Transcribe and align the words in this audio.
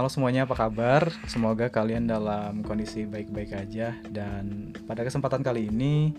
halo 0.00 0.08
semuanya, 0.08 0.48
apa 0.48 0.56
kabar? 0.56 1.12
Semoga 1.28 1.68
kalian 1.68 2.08
dalam 2.08 2.64
kondisi 2.64 3.04
baik-baik 3.04 3.52
aja. 3.52 3.92
Dan 4.08 4.72
pada 4.88 5.04
kesempatan 5.04 5.44
kali 5.44 5.68
ini, 5.68 6.16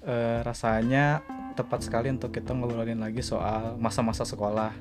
eh, 0.00 0.40
rasanya 0.40 1.20
tepat 1.52 1.84
sekali 1.84 2.08
untuk 2.08 2.32
kita 2.32 2.56
ngobrolin 2.56 3.04
lagi 3.04 3.20
soal 3.20 3.76
masa-masa 3.76 4.24
sekolah. 4.24 4.72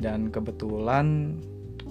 Dan 0.00 0.32
kebetulan 0.32 1.36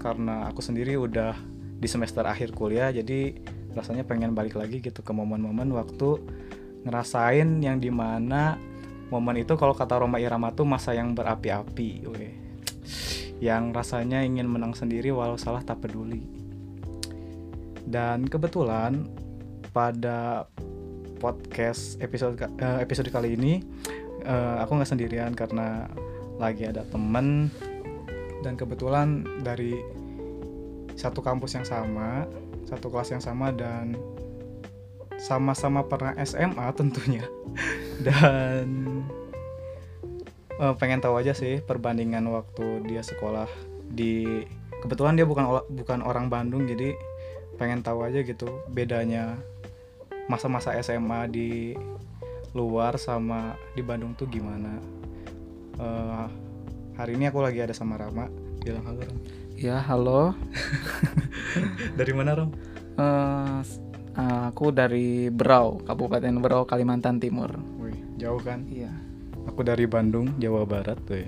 karena 0.02 0.50
aku 0.50 0.66
sendiri 0.66 0.98
udah 0.98 1.38
di 1.78 1.86
semester 1.86 2.26
akhir 2.26 2.58
kuliah, 2.58 2.90
jadi 2.90 3.38
rasanya 3.78 4.10
pengen 4.10 4.34
balik 4.34 4.58
lagi 4.58 4.82
gitu 4.82 5.06
ke 5.06 5.14
momen-momen 5.14 5.70
waktu 5.70 6.18
ngerasain 6.82 7.62
yang 7.62 7.78
di 7.78 7.94
mana 7.94 8.58
momen 9.14 9.38
itu 9.38 9.54
kalau 9.54 9.78
kata 9.78 10.02
Roma 10.02 10.18
Irama 10.18 10.50
tuh 10.50 10.66
masa 10.66 10.98
yang 10.98 11.14
berapi-api, 11.14 12.10
weh 12.10 12.50
yang 13.40 13.72
rasanya 13.72 14.24
ingin 14.24 14.48
menang 14.48 14.76
sendiri 14.76 15.12
walau 15.16 15.40
salah 15.40 15.64
tak 15.64 15.84
peduli. 15.84 16.28
Dan 17.90 18.28
kebetulan 18.28 19.08
pada 19.72 20.46
podcast 21.20 22.00
episode 22.00 22.40
uh, 22.40 22.80
episode 22.80 23.12
kali 23.12 23.36
ini 23.36 23.60
uh, 24.24 24.64
aku 24.64 24.80
nggak 24.80 24.92
sendirian 24.92 25.32
karena 25.36 25.88
lagi 26.40 26.68
ada 26.68 26.88
temen 26.88 27.52
dan 28.40 28.56
kebetulan 28.56 29.28
dari 29.44 29.76
satu 30.96 31.20
kampus 31.24 31.56
yang 31.56 31.68
sama, 31.68 32.28
satu 32.68 32.92
kelas 32.92 33.12
yang 33.16 33.24
sama 33.24 33.52
dan 33.56 33.96
sama-sama 35.20 35.84
pernah 35.84 36.16
SMA 36.24 36.68
tentunya 36.76 37.28
dan 38.08 38.68
uh, 40.60 40.76
pengen 40.76 41.00
tahu 41.00 41.18
aja 41.18 41.32
sih 41.32 41.64
perbandingan 41.64 42.28
waktu 42.30 42.84
dia 42.86 43.02
sekolah 43.02 43.48
di 43.90 44.44
kebetulan 44.84 45.18
dia 45.18 45.26
bukan 45.26 45.64
bukan 45.72 46.00
orang 46.04 46.28
Bandung 46.30 46.68
jadi 46.68 46.94
pengen 47.58 47.82
tahu 47.82 48.06
aja 48.06 48.22
gitu 48.22 48.48
bedanya 48.70 49.40
masa-masa 50.30 50.78
SMA 50.80 51.26
di 51.32 51.74
luar 52.54 53.02
sama 53.02 53.58
di 53.74 53.82
Bandung 53.82 54.14
tuh 54.14 54.30
gimana. 54.30 54.78
Uh, 55.80 56.28
hari 57.00 57.16
ini 57.16 57.32
aku 57.32 57.40
lagi 57.42 57.64
ada 57.64 57.74
sama 57.74 57.98
Rama. 57.98 58.28
Bilang 58.60 58.86
halo 58.86 59.00
Ram 59.02 59.18
ya 59.56 59.80
halo. 59.80 60.36
Dari 62.00 62.14
mana 62.16 62.36
Ram 62.36 62.50
uh, 63.00 63.60
aku 64.52 64.76
dari 64.76 65.32
Berau 65.32 65.80
Kabupaten 65.84 66.36
Berau 66.44 66.68
Kalimantan 66.68 67.24
Timur. 67.24 67.56
Wih, 67.80 67.96
jauh 68.20 68.40
kan? 68.44 68.68
Iya 68.68 69.09
Aku 69.50 69.66
dari 69.66 69.90
Bandung, 69.90 70.38
Jawa 70.38 70.62
Barat 70.62 71.02
tuh. 71.10 71.26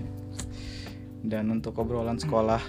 Dan 1.26 1.50
untuk 1.50 1.74
obrolan 1.82 2.22
sekolah 2.22 2.62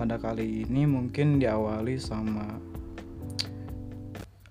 pada 0.00 0.16
kali 0.16 0.64
ini 0.64 0.88
mungkin 0.88 1.36
diawali 1.36 2.00
sama 2.00 2.48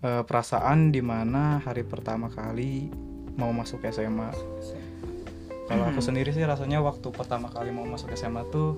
uh, 0.06 0.22
perasaan 0.22 0.94
di 0.94 1.02
mana 1.02 1.58
hari 1.66 1.82
pertama 1.82 2.30
kali 2.30 2.94
mau 3.42 3.50
masuk 3.50 3.82
SMA. 3.90 4.30
Kalau 5.66 5.86
aku 5.90 6.02
sendiri 6.02 6.30
sih 6.30 6.46
rasanya 6.46 6.86
waktu 6.86 7.10
pertama 7.10 7.50
kali 7.50 7.74
mau 7.74 7.90
masuk 7.90 8.14
SMA 8.14 8.46
tuh 8.54 8.78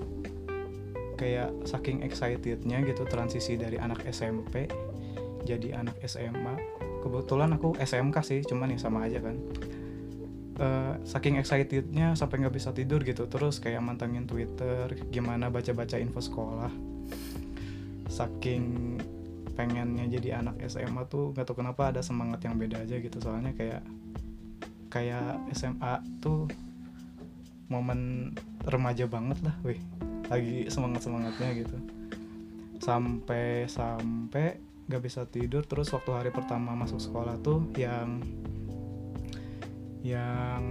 kayak 1.20 1.52
saking 1.68 2.00
excitednya 2.00 2.80
gitu 2.80 3.04
transisi 3.04 3.60
dari 3.60 3.76
anak 3.76 4.08
SMP 4.08 4.72
jadi 5.44 5.84
anak 5.84 6.00
SMA. 6.08 6.56
Kebetulan 7.04 7.52
aku 7.60 7.76
SMK 7.76 8.16
sih, 8.24 8.40
cuman 8.48 8.72
ya 8.72 8.80
sama 8.80 9.04
aja 9.04 9.20
kan 9.20 9.36
uh, 10.58 11.00
saking 11.06 11.40
excitednya 11.40 12.12
sampai 12.18 12.42
nggak 12.44 12.56
bisa 12.56 12.74
tidur 12.74 13.00
gitu. 13.06 13.28
Terus 13.30 13.62
kayak 13.62 13.80
mantengin 13.80 14.28
Twitter 14.28 14.92
gimana 15.08 15.48
baca-baca 15.48 15.96
info 15.96 16.20
sekolah. 16.20 16.72
Saking 18.12 18.98
pengennya 19.52 20.08
jadi 20.08 20.40
anak 20.40 20.64
SMA 20.68 21.04
tuh 21.12 21.36
gak 21.36 21.44
tau 21.44 21.56
kenapa 21.56 21.92
ada 21.92 22.00
semangat 22.00 22.44
yang 22.44 22.56
beda 22.56 22.82
aja 22.84 22.96
gitu. 22.98 23.16
Soalnya 23.20 23.52
kayak 23.52 23.84
kayak 24.92 25.40
SMA 25.56 26.00
tuh 26.20 26.48
momen 27.72 28.32
remaja 28.68 29.08
banget 29.08 29.40
lah 29.40 29.56
wih 29.64 29.80
lagi 30.28 30.68
semangat 30.68 31.04
semangatnya 31.04 31.48
gitu. 31.56 31.76
Sampai 32.80 33.68
sampai 33.68 34.60
gak 34.88 35.02
bisa 35.04 35.28
tidur. 35.28 35.64
Terus 35.68 35.92
waktu 35.92 36.10
hari 36.12 36.30
pertama 36.32 36.72
masuk 36.76 37.00
sekolah 37.00 37.36
tuh 37.40 37.68
yang 37.76 38.20
yang 40.02 40.62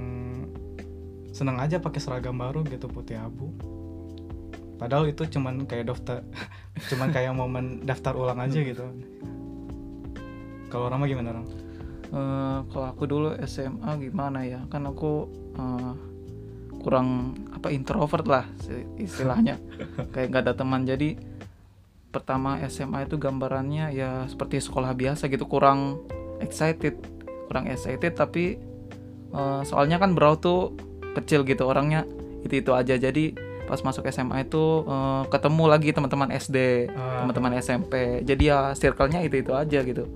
seneng 1.31 1.57
aja 1.57 1.79
pakai 1.79 2.03
seragam 2.03 2.35
baru 2.35 2.61
gitu 2.67 2.91
putih 2.91 3.17
abu. 3.17 3.49
Padahal 4.75 5.07
itu 5.07 5.23
cuman 5.25 5.63
kayak 5.63 5.95
daftar 5.95 6.21
cuman 6.91 7.07
kayak 7.15 7.31
momen 7.31 7.87
daftar 7.87 8.13
ulang 8.13 8.43
aja 8.43 8.59
gitu. 8.59 8.83
Kalau 10.71 10.87
Rama 10.87 11.07
gimana 11.07 11.35
Ram? 11.35 11.47
Uh, 12.11 12.59
kalau 12.71 12.87
aku 12.91 13.03
dulu 13.07 13.29
SMA 13.47 13.91
gimana 14.03 14.43
ya? 14.43 14.59
Kan 14.67 14.87
aku 14.87 15.27
uh, 15.55 15.95
kurang 16.83 17.39
apa 17.55 17.71
introvert 17.71 18.27
lah 18.27 18.45
istilahnya. 18.99 19.59
Kayak 20.15 20.27
nggak 20.31 20.43
ada 20.47 20.53
teman. 20.55 20.83
Jadi 20.87 21.15
pertama 22.11 22.59
SMA 22.67 23.07
itu 23.07 23.15
gambarannya 23.15 23.95
ya 23.95 24.27
seperti 24.27 24.63
sekolah 24.63 24.91
biasa 24.95 25.27
gitu. 25.27 25.47
Kurang 25.47 26.03
excited 26.41 26.99
kurang 27.51 27.67
excited 27.67 28.15
tapi 28.15 28.70
uh, 29.35 29.61
soalnya 29.65 29.97
kan 29.97 30.13
Bro 30.15 30.39
tuh 30.39 30.75
kecil 31.17 31.43
gitu 31.43 31.67
orangnya 31.67 32.07
itu 32.43 32.61
itu 32.63 32.71
aja. 32.71 32.95
Jadi 32.95 33.35
pas 33.67 33.79
masuk 33.79 34.03
SMA 34.11 34.43
itu 34.47 34.83
uh, 34.83 35.23
ketemu 35.31 35.63
lagi 35.71 35.89
teman-teman 35.95 36.27
SD 36.35 36.91
uh. 36.91 37.23
teman-teman 37.23 37.55
SMP 37.63 38.19
jadi 38.27 38.43
ya 38.43 38.59
circle-nya 38.75 39.23
itu 39.23 39.39
itu 39.39 39.51
aja 39.55 39.79
gitu 39.83 40.07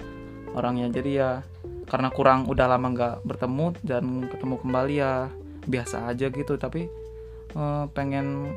orangnya. 0.51 0.91
Jadi 0.91 1.11
ya 1.19 1.43
karena 1.85 2.09
kurang 2.09 2.49
udah 2.49 2.65
lama 2.65 2.87
nggak 2.91 3.15
bertemu 3.23 3.65
dan 3.85 4.25
ketemu 4.27 4.55
kembali 4.59 4.93
ya 4.99 5.11
biasa 5.65 6.11
aja 6.11 6.27
gitu. 6.27 6.59
Tapi 6.59 6.87
uh, 7.55 7.87
pengen 7.95 8.51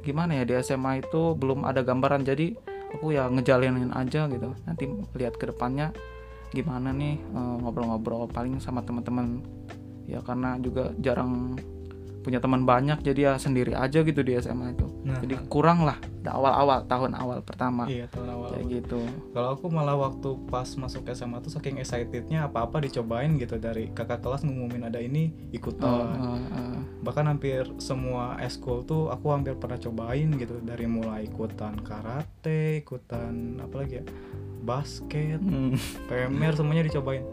gimana 0.00 0.40
ya 0.40 0.48
di 0.48 0.56
SMA 0.64 1.04
itu 1.04 1.36
belum 1.36 1.62
ada 1.68 1.84
gambaran. 1.84 2.24
Jadi 2.26 2.56
aku 2.90 3.14
ya 3.14 3.30
ngejalinin 3.30 3.94
aja 3.94 4.26
gitu. 4.26 4.50
Nanti 4.66 4.84
lihat 5.14 5.38
ke 5.38 5.46
depannya 5.46 5.94
gimana 6.50 6.90
nih 6.90 7.22
ngobrol-ngobrol 7.62 8.26
uh, 8.26 8.30
paling 8.30 8.58
sama 8.58 8.82
teman-teman 8.82 9.38
ya 10.10 10.20
karena 10.26 10.58
juga 10.58 10.90
jarang 10.98 11.54
punya 12.20 12.38
teman 12.38 12.68
banyak 12.68 13.00
jadi 13.00 13.32
ya 13.32 13.34
sendiri 13.40 13.72
aja 13.72 14.04
gitu 14.04 14.20
di 14.20 14.36
SMA 14.36 14.76
itu. 14.76 14.86
Nah, 15.08 15.18
jadi 15.24 15.40
kurang 15.48 15.88
lah 15.88 15.96
awal-awal 16.28 16.84
tahun 16.84 17.16
awal 17.16 17.40
pertama. 17.40 17.88
Iya 17.88 18.12
tahun 18.12 18.36
awal 18.36 18.48
kayak 18.52 18.66
gitu. 18.68 19.00
Kalau 19.32 19.56
aku 19.56 19.66
malah 19.72 19.96
waktu 19.96 20.36
pas 20.52 20.68
masuk 20.76 21.08
SMA 21.16 21.40
tuh 21.40 21.48
saking 21.56 21.80
excitednya 21.80 22.44
apa-apa 22.44 22.84
dicobain 22.84 23.40
gitu 23.40 23.56
dari 23.56 23.88
kakak 23.96 24.20
kelas 24.20 24.44
ngumumin 24.44 24.84
ada 24.84 25.00
ini 25.00 25.32
ikutan. 25.50 26.06
Uh, 26.20 26.36
uh, 26.36 26.56
uh. 26.60 26.78
bahkan 27.00 27.24
hampir 27.24 27.64
semua 27.80 28.36
eskul 28.44 28.84
tuh 28.84 29.08
aku 29.08 29.32
hampir 29.32 29.56
pernah 29.56 29.80
cobain 29.80 30.28
gitu 30.36 30.60
dari 30.60 30.84
mulai 30.84 31.24
ikutan 31.24 31.80
karate 31.80 32.84
ikutan 32.84 33.64
apa 33.64 33.74
lagi 33.80 34.04
ya? 34.04 34.04
Basket 34.60 35.40
hmm. 35.40 35.72
PMR 36.12 36.52
semuanya 36.52 36.84
dicobain 36.84 37.24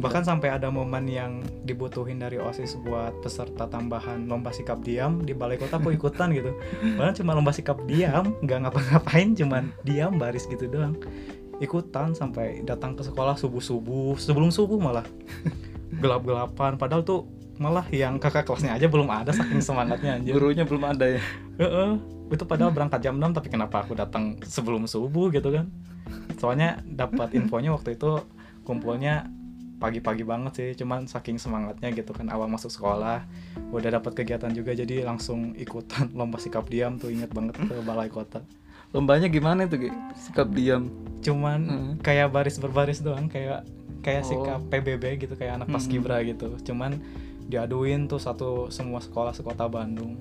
bahkan 0.00 0.24
sampai 0.24 0.48
ada 0.48 0.72
momen 0.72 1.04
yang 1.04 1.44
dibutuhin 1.68 2.22
dari 2.22 2.40
osis 2.40 2.80
buat 2.80 3.12
peserta 3.20 3.68
tambahan 3.68 4.24
lomba 4.24 4.48
sikap 4.54 4.80
diam 4.80 5.20
di 5.20 5.36
balai 5.36 5.60
kota 5.60 5.76
aku 5.76 5.92
ikutan 5.92 6.32
gitu. 6.32 6.56
Padahal 6.96 7.14
cuma 7.16 7.32
lomba 7.36 7.52
sikap 7.52 7.76
diam 7.84 8.32
nggak 8.40 8.58
ngapa-ngapain 8.68 9.36
cuman 9.36 9.68
diam 9.84 10.16
baris 10.16 10.48
gitu 10.48 10.64
doang. 10.70 10.96
Ikutan 11.60 12.16
sampai 12.16 12.64
datang 12.64 12.96
ke 12.96 13.04
sekolah 13.04 13.36
subuh 13.36 13.60
subuh 13.60 14.16
sebelum 14.16 14.48
subuh 14.48 14.80
malah. 14.80 15.04
Gelap 16.02 16.24
gelapan 16.24 16.80
padahal 16.80 17.04
tuh 17.04 17.28
malah 17.60 17.84
yang 17.92 18.16
kakak 18.16 18.48
kelasnya 18.48 18.74
aja 18.74 18.88
belum 18.88 19.06
ada 19.12 19.30
saking 19.30 19.60
semangatnya 19.60 20.18
anjir 20.18 20.34
gurunya 20.34 20.64
belum 20.64 20.82
ada 20.88 21.04
ya? 21.04 21.22
-e, 21.60 21.84
itu 22.32 22.42
padahal 22.48 22.72
berangkat 22.72 23.04
jam 23.04 23.20
6 23.20 23.38
tapi 23.38 23.48
kenapa 23.52 23.84
aku 23.84 23.92
datang 23.92 24.40
sebelum 24.42 24.88
subuh 24.88 25.28
gitu 25.30 25.52
kan? 25.52 25.68
Soalnya 26.40 26.80
dapat 26.82 27.36
infonya 27.36 27.76
waktu 27.76 27.94
itu 28.00 28.24
kumpulnya 28.64 29.28
pagi-pagi 29.82 30.22
banget 30.22 30.52
sih 30.54 30.70
cuman 30.78 31.10
saking 31.10 31.42
semangatnya 31.42 31.90
gitu 31.90 32.14
kan 32.14 32.30
awal 32.30 32.46
masuk 32.46 32.70
sekolah 32.70 33.26
udah 33.74 33.90
dapat 33.98 34.22
kegiatan 34.22 34.54
juga 34.54 34.78
jadi 34.78 35.02
langsung 35.02 35.58
ikutan 35.58 36.06
lomba 36.18 36.38
sikap 36.38 36.70
diam 36.70 37.02
tuh 37.02 37.10
inget 37.10 37.34
banget 37.34 37.58
ke 37.58 37.74
balai 37.82 38.06
kota 38.06 38.46
lombanya 38.94 39.26
gimana 39.26 39.66
tuh 39.66 39.90
sikap 40.14 40.54
diam 40.54 40.86
cuman 41.18 41.60
hmm. 41.66 41.92
kayak 42.06 42.30
baris 42.30 42.62
berbaris 42.62 43.02
doang 43.02 43.26
kayak 43.26 43.66
kayak 44.06 44.22
oh. 44.22 44.28
sikap 44.30 44.60
PBB 44.70 45.26
gitu 45.26 45.34
kayak 45.34 45.58
anak 45.58 45.68
paskibra 45.74 46.22
hmm. 46.22 46.38
gitu 46.38 46.46
cuman 46.70 47.02
diaduin 47.50 48.06
tuh 48.06 48.22
satu 48.22 48.70
semua 48.70 49.02
sekolah 49.02 49.34
sekota 49.34 49.66
Bandung 49.66 50.14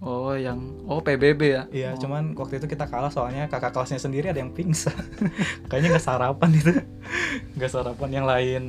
Oh, 0.00 0.32
yang 0.32 0.80
oh 0.88 1.04
PBB 1.04 1.40
ya? 1.44 1.62
Iya, 1.68 1.90
oh. 1.92 2.00
cuman 2.00 2.32
waktu 2.32 2.56
itu 2.56 2.66
kita 2.72 2.88
kalah 2.88 3.12
soalnya 3.12 3.52
kakak 3.52 3.76
kelasnya 3.76 4.00
sendiri 4.00 4.32
ada 4.32 4.40
yang 4.40 4.56
pingsan. 4.56 4.96
Kayaknya 5.68 5.88
nggak 5.96 6.06
sarapan 6.08 6.50
itu. 6.56 6.72
Nggak 7.60 7.70
sarapan 7.70 8.10
yang 8.10 8.26
lain 8.26 8.62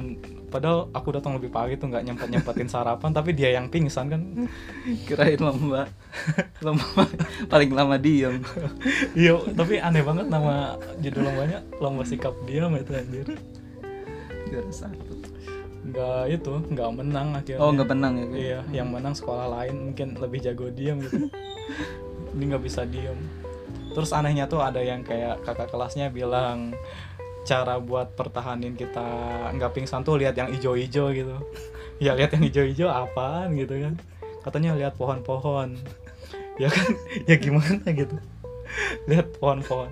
padahal 0.52 0.92
aku 0.92 1.16
datang 1.16 1.40
lebih 1.40 1.48
pagi 1.48 1.80
tuh 1.80 1.88
nggak 1.88 2.04
nyempet 2.04 2.28
nyempetin 2.28 2.68
sarapan 2.68 3.16
tapi 3.16 3.32
dia 3.32 3.56
yang 3.56 3.72
pingsan 3.72 4.12
kan 4.12 4.22
kirain 5.08 5.40
lomba 5.40 5.88
lomba 6.60 7.08
paling 7.48 7.72
lama 7.72 7.96
diem 7.96 8.44
iya 9.16 9.40
tapi 9.56 9.80
aneh 9.80 10.04
banget 10.04 10.28
nama 10.28 10.76
judul 11.00 11.24
lombanya 11.24 11.64
lomba 11.80 12.04
sikap 12.04 12.36
diam 12.44 12.76
itu 12.76 12.92
anjir 12.92 13.28
juara 14.52 14.72
satu 14.76 15.11
nggak 15.82 16.24
itu 16.30 16.54
nggak 16.72 16.90
menang 16.94 17.28
akhirnya. 17.34 17.62
Oh 17.62 17.74
nggak 17.74 17.90
menang 17.90 18.14
ya? 18.18 18.28
Iya 18.38 18.60
yang 18.82 18.94
menang 18.94 19.18
sekolah 19.18 19.50
lain 19.50 19.92
mungkin 19.92 20.14
lebih 20.22 20.40
jago 20.46 20.70
diam 20.70 21.02
gitu. 21.02 21.26
Ini 22.38 22.44
nggak 22.54 22.64
bisa 22.64 22.86
diem. 22.86 23.18
Terus 23.92 24.14
anehnya 24.14 24.46
tuh 24.48 24.62
ada 24.62 24.80
yang 24.80 25.02
kayak 25.02 25.42
kakak 25.44 25.74
kelasnya 25.74 26.14
bilang 26.14 26.72
cara 27.42 27.82
buat 27.82 28.14
pertahanin 28.14 28.78
kita 28.78 29.04
nggak 29.58 29.74
pingsan 29.74 30.06
tuh 30.06 30.22
lihat 30.22 30.38
yang 30.38 30.54
ijo-ijo 30.54 31.10
gitu. 31.12 31.38
Ya 32.02 32.18
lihat 32.18 32.34
yang 32.34 32.42
ijo-ijo 32.42 32.90
apaan 32.90 33.54
gitu 33.54 33.78
kan. 33.78 33.94
Katanya 34.42 34.74
lihat 34.74 34.98
pohon-pohon. 34.98 35.78
Ya 36.62 36.70
kan? 36.70 36.94
Ya 37.26 37.42
gimana 37.42 37.82
gitu? 37.90 38.18
Lihat 39.10 39.38
pohon-pohon. 39.38 39.90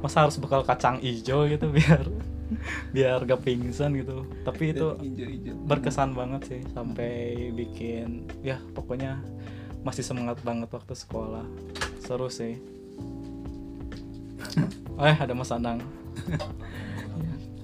Masa 0.00 0.24
harus 0.24 0.40
bekal 0.40 0.64
kacang 0.64 1.00
ijo 1.04 1.44
gitu 1.48 1.68
biar 1.68 2.04
biar 2.94 3.22
gak 3.24 3.42
pingsan 3.44 3.96
gitu. 3.98 4.24
Tapi 4.44 4.74
itu 4.74 4.96
berkesan 5.66 6.16
banget 6.16 6.42
sih 6.48 6.60
sampai 6.72 7.50
bikin 7.52 8.28
ya 8.40 8.58
pokoknya 8.74 9.20
masih 9.82 10.06
semangat 10.06 10.38
banget 10.46 10.70
waktu 10.70 10.94
sekolah. 10.94 11.44
Seru 12.02 12.28
sih. 12.30 12.58
Eh 15.02 15.16
ada 15.18 15.32
mas 15.32 15.50
Anang. 15.50 15.80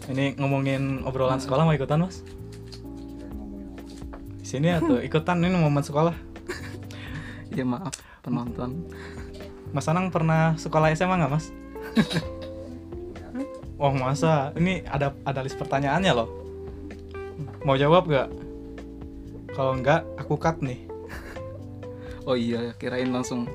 Ini 0.08 0.40
ngomongin 0.40 1.04
obrolan 1.04 1.38
sekolah 1.38 1.68
mau 1.68 1.76
ikutan 1.76 2.02
mas? 2.02 2.24
Di 4.40 4.46
sini 4.48 4.72
atau 4.72 4.96
ikutan? 5.06 5.38
Ini 5.44 5.54
momen 5.54 5.84
sekolah. 5.84 6.16
Ya 7.52 7.68
maaf 7.68 7.94
penonton. 8.24 8.88
Mas 9.76 9.86
Anang 9.86 10.08
pernah 10.08 10.56
sekolah 10.56 10.88
SMA 10.96 11.20
nggak 11.20 11.32
mas 11.36 11.52
oh 13.78 13.94
masa? 13.94 14.50
Ini 14.58 14.84
ada 14.84 15.14
ada 15.22 15.40
list 15.40 15.56
pertanyaannya 15.56 16.12
loh. 16.12 16.28
Mau 17.62 17.78
jawab 17.78 18.10
gak 18.10 18.28
kalau 19.54 19.78
enggak 19.78 20.04
aku 20.18 20.34
cut 20.36 20.58
nih. 20.60 20.84
Oh 22.28 22.36
iya 22.36 22.76
kirain 22.76 23.08
langsung. 23.08 23.48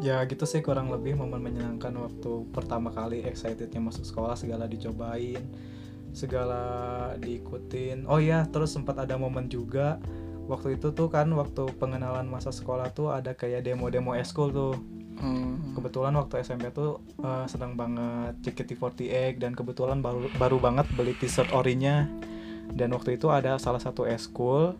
Ya 0.00 0.24
gitu 0.24 0.48
sih 0.48 0.64
kurang 0.64 0.88
lebih 0.88 1.12
momen 1.12 1.44
menyenangkan 1.44 1.92
waktu 1.92 2.48
pertama 2.56 2.88
kali 2.88 3.20
excitednya 3.28 3.84
masuk 3.84 4.08
sekolah 4.08 4.32
segala 4.32 4.64
dicobain 4.64 5.44
segala 6.10 6.62
diikutin. 7.20 8.08
Oh 8.08 8.18
iya 8.18 8.46
terus 8.48 8.74
sempat 8.74 8.98
ada 8.98 9.14
momen 9.20 9.46
juga 9.46 10.00
waktu 10.50 10.80
itu 10.80 10.90
tuh 10.90 11.06
kan 11.06 11.30
waktu 11.30 11.70
pengenalan 11.78 12.26
masa 12.26 12.50
sekolah 12.50 12.90
tuh 12.90 13.14
ada 13.14 13.36
kayak 13.38 13.62
demo-demo 13.62 14.18
eskul 14.18 14.50
tuh 14.50 14.74
hmm, 15.20 15.76
kebetulan 15.76 16.16
waktu 16.16 16.40
SMP 16.42 16.72
tuh 16.72 17.04
eh, 17.20 17.46
senang 17.46 17.76
banget 17.76 18.34
JKT48 18.42 19.38
dan 19.38 19.52
kebetulan 19.52 20.00
baru 20.00 20.26
baru 20.40 20.56
banget 20.58 20.88
beli 20.96 21.14
t-shirt 21.16 21.52
orinya. 21.52 22.08
Dan 22.70 22.94
waktu 22.94 23.18
itu 23.18 23.28
ada 23.28 23.58
salah 23.58 23.82
satu 23.82 24.06
eskul 24.06 24.78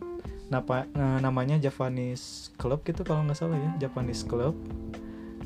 napa, 0.51 0.83
eh, 0.89 1.19
namanya 1.23 1.55
Japanese 1.61 2.51
Club 2.59 2.83
gitu 2.83 3.07
kalau 3.07 3.23
nggak 3.23 3.39
salah 3.39 3.55
ya 3.55 3.87
Japanese 3.87 4.27
Club. 4.27 4.57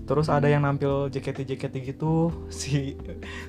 Terus 0.05 0.29
ada 0.29 0.45
yang 0.45 0.61
nampil 0.61 1.09
JKT 1.09 1.49
JKT 1.49 1.75
gitu 1.93 2.29
si 2.53 2.95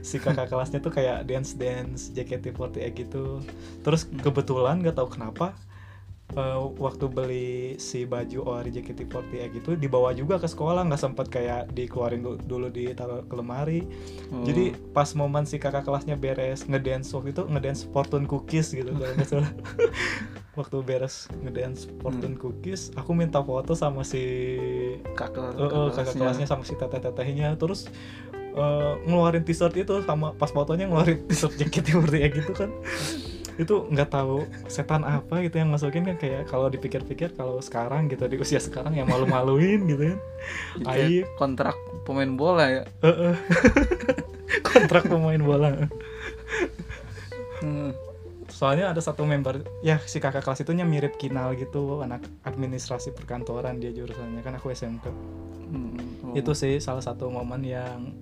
si 0.01 0.17
kakak 0.17 0.49
kelasnya 0.49 0.81
tuh 0.81 0.93
kayak 0.93 1.25
dance 1.29 1.55
dance 1.55 2.13
JKT48 2.13 2.93
gitu. 2.97 3.41
Terus 3.87 4.05
kebetulan 4.21 4.83
nggak 4.83 4.97
tahu 4.99 5.15
kenapa 5.15 5.57
eh, 6.35 6.59
waktu 6.83 7.07
beli 7.07 7.79
si 7.79 8.03
baju 8.03 8.43
ORI 8.43 8.71
JKT48 8.75 9.63
gitu 9.63 9.71
dibawa 9.79 10.11
juga 10.11 10.43
ke 10.43 10.51
sekolah. 10.51 10.83
Nggak 10.89 11.03
sempet 11.03 11.27
kayak 11.31 11.71
dikeluarin 11.71 12.27
dulu, 12.27 12.39
dulu 12.43 12.67
ditaruh 12.73 13.23
ke 13.23 13.35
lemari. 13.37 13.81
Oh. 14.35 14.43
jadi 14.43 14.75
pas 14.91 15.07
momen 15.15 15.47
si 15.47 15.63
kakak 15.63 15.87
kelasnya 15.87 16.19
beres 16.19 16.67
ngedance 16.67 17.15
waktu 17.15 17.31
itu 17.31 17.47
ngedance 17.47 17.87
fortune 17.95 18.27
cookies 18.27 18.75
gitu 18.75 18.91
kalau 18.91 19.15
nggak 19.15 19.29
salah. 19.29 19.53
Waktu 20.57 20.81
beres 20.89 21.29
ngedance 21.45 21.85
fortune 22.01 22.33
cookies 22.41 22.89
aku 22.97 23.13
minta 23.13 23.45
foto 23.45 23.77
sama 23.77 24.01
si 24.09 24.57
kakak 25.13 25.53
eh, 25.53 25.91
kakak 25.93 26.17
kelasnya. 26.17 26.49
sama 26.49 26.65
si 26.65 26.73
teteh-tetehnya. 26.73 27.61
Terus 27.61 27.93
eh, 28.57 28.95
ngeluarin 29.05 29.45
t-shirt 29.45 29.77
itu 29.77 30.01
sama 30.09 30.33
pas 30.33 30.49
fotonya 30.49 30.89
ngeluarin 30.89 31.29
t-shirt 31.29 31.61
JKT48 31.61 32.33
gitu 32.41 32.53
kan 32.57 32.73
itu 33.57 33.89
nggak 33.89 34.13
tahu 34.13 34.45
setan 34.69 35.03
apa 35.05 35.41
gitu 35.45 35.57
yang 35.57 35.73
masukin 35.73 36.05
kan 36.05 36.17
kayak 36.21 36.45
kalau 36.49 36.69
dipikir-pikir 36.69 37.33
kalau 37.33 37.61
sekarang 37.65 38.09
gitu 38.13 38.29
di 38.29 38.37
usia 38.37 38.61
sekarang 38.61 38.93
yang 38.93 39.09
malu-maluin 39.09 39.85
gitu 39.89 40.13
kan. 40.15 40.19
Aib. 40.93 41.25
kontrak 41.41 41.77
pemain 42.05 42.33
bola 42.37 42.65
ya. 42.69 42.85
Kontrak 44.69 45.09
pemain 45.11 45.41
bola. 45.41 45.89
Hmm. 47.57 47.97
soalnya 48.47 48.93
ada 48.93 49.05
satu 49.05 49.29
member 49.29 49.65
ya 49.85 50.01
si 50.05 50.17
kakak 50.17 50.41
kelas 50.41 50.65
itu 50.65 50.73
mirip 50.73 51.21
kinal 51.21 51.53
gitu 51.57 52.01
anak 52.01 52.25
administrasi 52.45 53.13
perkantoran 53.13 53.81
dia 53.81 53.93
jurusannya 53.93 54.41
kan 54.41 54.57
aku 54.57 54.73
SMK 54.73 55.05
Hmm, 55.67 55.99
oh. 56.23 56.35
itu 56.39 56.53
sih 56.55 56.79
salah 56.79 57.03
satu 57.03 57.27
momen 57.27 57.67
yang 57.67 58.15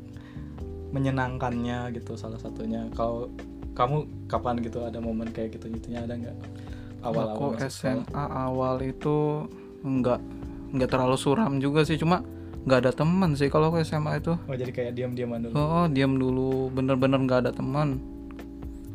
menyenangkannya 0.94 1.92
gitu 1.92 2.14
salah 2.14 2.38
satunya. 2.40 2.87
Kalau 2.94 3.28
kamu 3.75 3.97
kapan 4.26 4.55
gitu 4.62 4.82
ada 4.82 4.99
momen 4.99 5.29
kayak 5.29 5.59
gitu 5.59 5.67
gitunya 5.69 6.03
ada 6.03 6.15
nggak? 6.15 6.37
Awal 7.03 7.25
aku 7.35 7.43
awal 7.44 7.55
sekolah? 7.61 7.69
SMA 7.69 8.25
awal 8.25 8.75
itu 8.81 9.17
nggak 9.82 10.21
nggak 10.75 10.88
terlalu 10.88 11.15
suram 11.15 11.59
juga 11.59 11.85
sih 11.85 11.94
cuma 11.94 12.25
nggak 12.65 12.79
ada 12.81 12.93
teman 12.97 13.37
sih 13.37 13.53
kalau 13.53 13.69
aku 13.69 13.82
SMA 13.82 14.19
itu. 14.19 14.32
Oh 14.41 14.56
jadi 14.56 14.73
kayak 14.73 14.93
diam 14.97 15.12
diaman 15.12 15.44
dulu. 15.44 15.53
Oh 15.55 15.85
diam 15.87 16.17
dulu 16.17 16.73
bener-bener 16.73 17.21
nggak 17.21 17.41
ada 17.44 17.53
teman. 17.53 18.00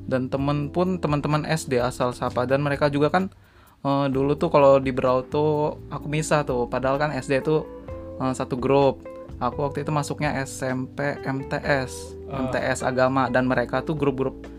Dan 0.10 0.26
temen 0.26 0.74
pun 0.74 0.98
teman-teman 0.98 1.46
SD 1.46 1.78
asal 1.78 2.10
sapa. 2.12 2.50
Dan 2.50 2.66
mereka 2.66 2.90
juga 2.90 3.14
kan 3.14 3.30
eh, 3.80 4.08
dulu 4.10 4.34
tuh 4.34 4.50
kalau 4.50 4.82
di 4.82 4.90
Berau 4.90 5.22
tuh 5.22 5.78
aku 5.88 6.10
misah 6.10 6.42
tuh. 6.42 6.66
Padahal 6.66 6.98
kan 6.98 7.14
SD 7.14 7.46
tuh 7.46 7.70
eh, 8.18 8.34
satu 8.34 8.58
grup. 8.58 9.06
Aku 9.38 9.64
waktu 9.64 9.86
itu 9.86 9.92
masuknya 9.94 10.34
SMP 10.42 11.16
MTS 11.22 12.18
Ah. 12.26 12.46
MTS 12.46 12.82
agama. 12.82 13.30
Dan 13.30 13.46
mereka 13.46 13.82
tuh 13.82 13.94
grup-grup 13.94 14.50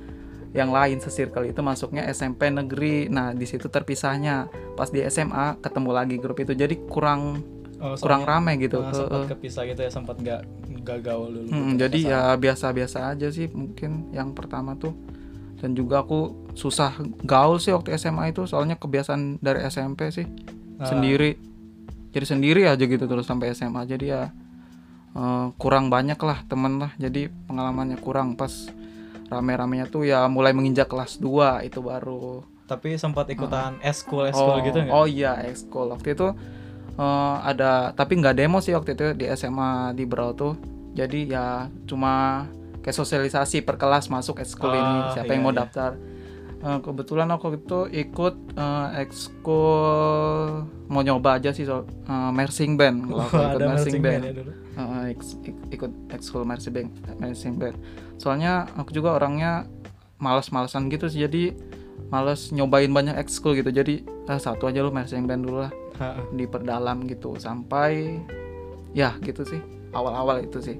yang 0.50 0.74
lain 0.74 0.98
sesirkel 0.98 1.46
itu 1.46 1.60
masuknya 1.62 2.06
SMP 2.10 2.50
negeri. 2.50 3.06
Nah 3.06 3.30
di 3.30 3.46
situ 3.46 3.70
terpisahnya. 3.70 4.50
Pas 4.74 4.90
di 4.90 5.02
SMA 5.06 5.62
ketemu 5.62 5.90
lagi 5.94 6.16
grup 6.18 6.38
itu. 6.42 6.54
Jadi 6.54 6.78
kurang 6.90 7.42
Oh, 7.80 7.96
kurang 7.96 8.28
rame 8.28 8.60
gitu. 8.60 8.84
Eh, 8.84 8.92
sempat 8.92 9.24
kepisah 9.32 9.64
gitu 9.64 9.80
ya 9.80 9.88
sempat 9.88 10.20
nggak 10.20 10.44
nggak 10.84 10.98
gaul 11.00 11.32
dulu 11.32 11.48
Hmm, 11.48 11.80
jadi 11.80 11.98
ya 12.12 12.22
biasa-biasa 12.36 13.08
aja 13.16 13.32
sih 13.32 13.48
mungkin 13.48 14.12
yang 14.12 14.36
pertama 14.36 14.76
tuh. 14.76 14.92
Dan 15.64 15.72
juga 15.72 16.04
aku 16.04 16.52
susah 16.52 16.92
gaul 17.24 17.56
sih 17.56 17.72
waktu 17.72 17.96
SMA 17.96 18.36
itu 18.36 18.44
soalnya 18.44 18.76
kebiasaan 18.76 19.40
dari 19.40 19.64
SMP 19.64 20.12
sih. 20.12 20.28
Ah. 20.76 20.92
sendiri. 20.92 21.40
Jadi 22.12 22.24
sendiri 22.28 22.68
aja 22.68 22.80
gitu 22.84 23.04
terus 23.08 23.24
sampai 23.24 23.56
SMA 23.56 23.88
jadi 23.88 24.06
ya 24.12 24.22
eh, 25.16 25.46
kurang 25.56 25.88
banyak 25.88 26.20
lah 26.20 26.44
temen 26.52 26.84
lah. 26.84 26.92
Jadi 27.00 27.32
pengalamannya 27.48 27.96
kurang. 27.96 28.36
Pas 28.36 28.52
rame-ramenya 29.30 29.86
tuh 29.86 30.02
ya 30.04 30.26
mulai 30.26 30.50
menginjak 30.50 30.90
kelas 30.90 31.22
2 31.22 31.64
itu 31.70 31.78
baru. 31.80 32.42
Tapi 32.66 32.98
sempat 32.98 33.30
ikutan 33.30 33.78
eskul 33.82 34.30
eskul 34.30 34.58
oh, 34.58 34.62
gitu 34.62 34.78
nggak? 34.78 34.94
oh 34.94 35.06
iya 35.06 35.42
ekskul 35.42 35.90
waktu 35.90 36.14
itu 36.14 36.28
eh, 36.98 37.34
ada 37.42 37.94
tapi 37.94 38.18
nggak 38.18 38.34
demo 38.38 38.58
sih 38.62 38.74
waktu 38.74 38.94
itu 38.98 39.06
di 39.14 39.26
SMA 39.32 39.94
di 39.94 40.04
Brau 40.04 40.34
tuh. 40.34 40.58
Jadi 40.90 41.30
ya 41.30 41.70
cuma 41.86 42.46
kayak 42.82 42.96
sosialisasi 42.98 43.62
per 43.62 43.78
kelas 43.78 44.10
masuk 44.10 44.42
ekskul 44.42 44.74
ini 44.74 44.98
Ah, 45.06 45.14
siapa 45.14 45.30
iya, 45.30 45.34
yang 45.38 45.42
mau 45.46 45.54
iya. 45.54 45.62
daftar 45.62 45.94
Eh, 46.60 46.78
kebetulan 46.78 47.24
aku 47.26 47.56
itu 47.56 47.78
ikut 47.88 48.34
eh, 48.52 48.88
ekskul 49.00 50.60
mau 50.86 51.00
nyoba 51.00 51.40
aja 51.40 51.50
sih 51.50 51.64
so, 51.64 51.82
eh, 52.04 52.30
marching 52.30 52.76
band 52.76 53.08
kalau 53.08 53.24
ikut 53.48 53.60
marching 53.64 53.96
band 53.98 54.04
band 54.04 54.24
ya 54.24 54.34
dulu 54.36 54.52
Uh, 54.70 55.08
ex- 55.08 55.36
ik- 55.42 55.66
ikut 55.72 55.92
ekskul 56.08 56.40
marching 56.40 56.72
band, 56.72 56.88
marching 57.16 57.56
band. 57.56 57.76
Soalnya 58.16 58.64
aku 58.74 58.92
juga 58.92 59.12
orangnya 59.12 59.66
malas-malasan 60.16 60.88
gitu 60.88 61.04
sih, 61.04 61.20
jadi 61.20 61.52
males 62.08 62.48
nyobain 62.48 62.88
banyak 62.88 63.12
ekskul 63.14 63.52
gitu. 63.52 63.68
Jadi 63.68 64.00
ah, 64.24 64.36
satu 64.36 64.68
aja 64.68 64.80
lu 64.80 64.88
marching 64.88 65.26
band 65.26 65.44
dulu 65.44 65.64
lah 65.64 65.72
diperdalam 66.32 67.04
gitu 67.04 67.36
sampai 67.36 68.24
ya 68.92 69.12
gitu 69.20 69.44
sih. 69.44 69.60
Awal-awal 69.90 70.44
itu 70.44 70.60
sih. 70.62 70.76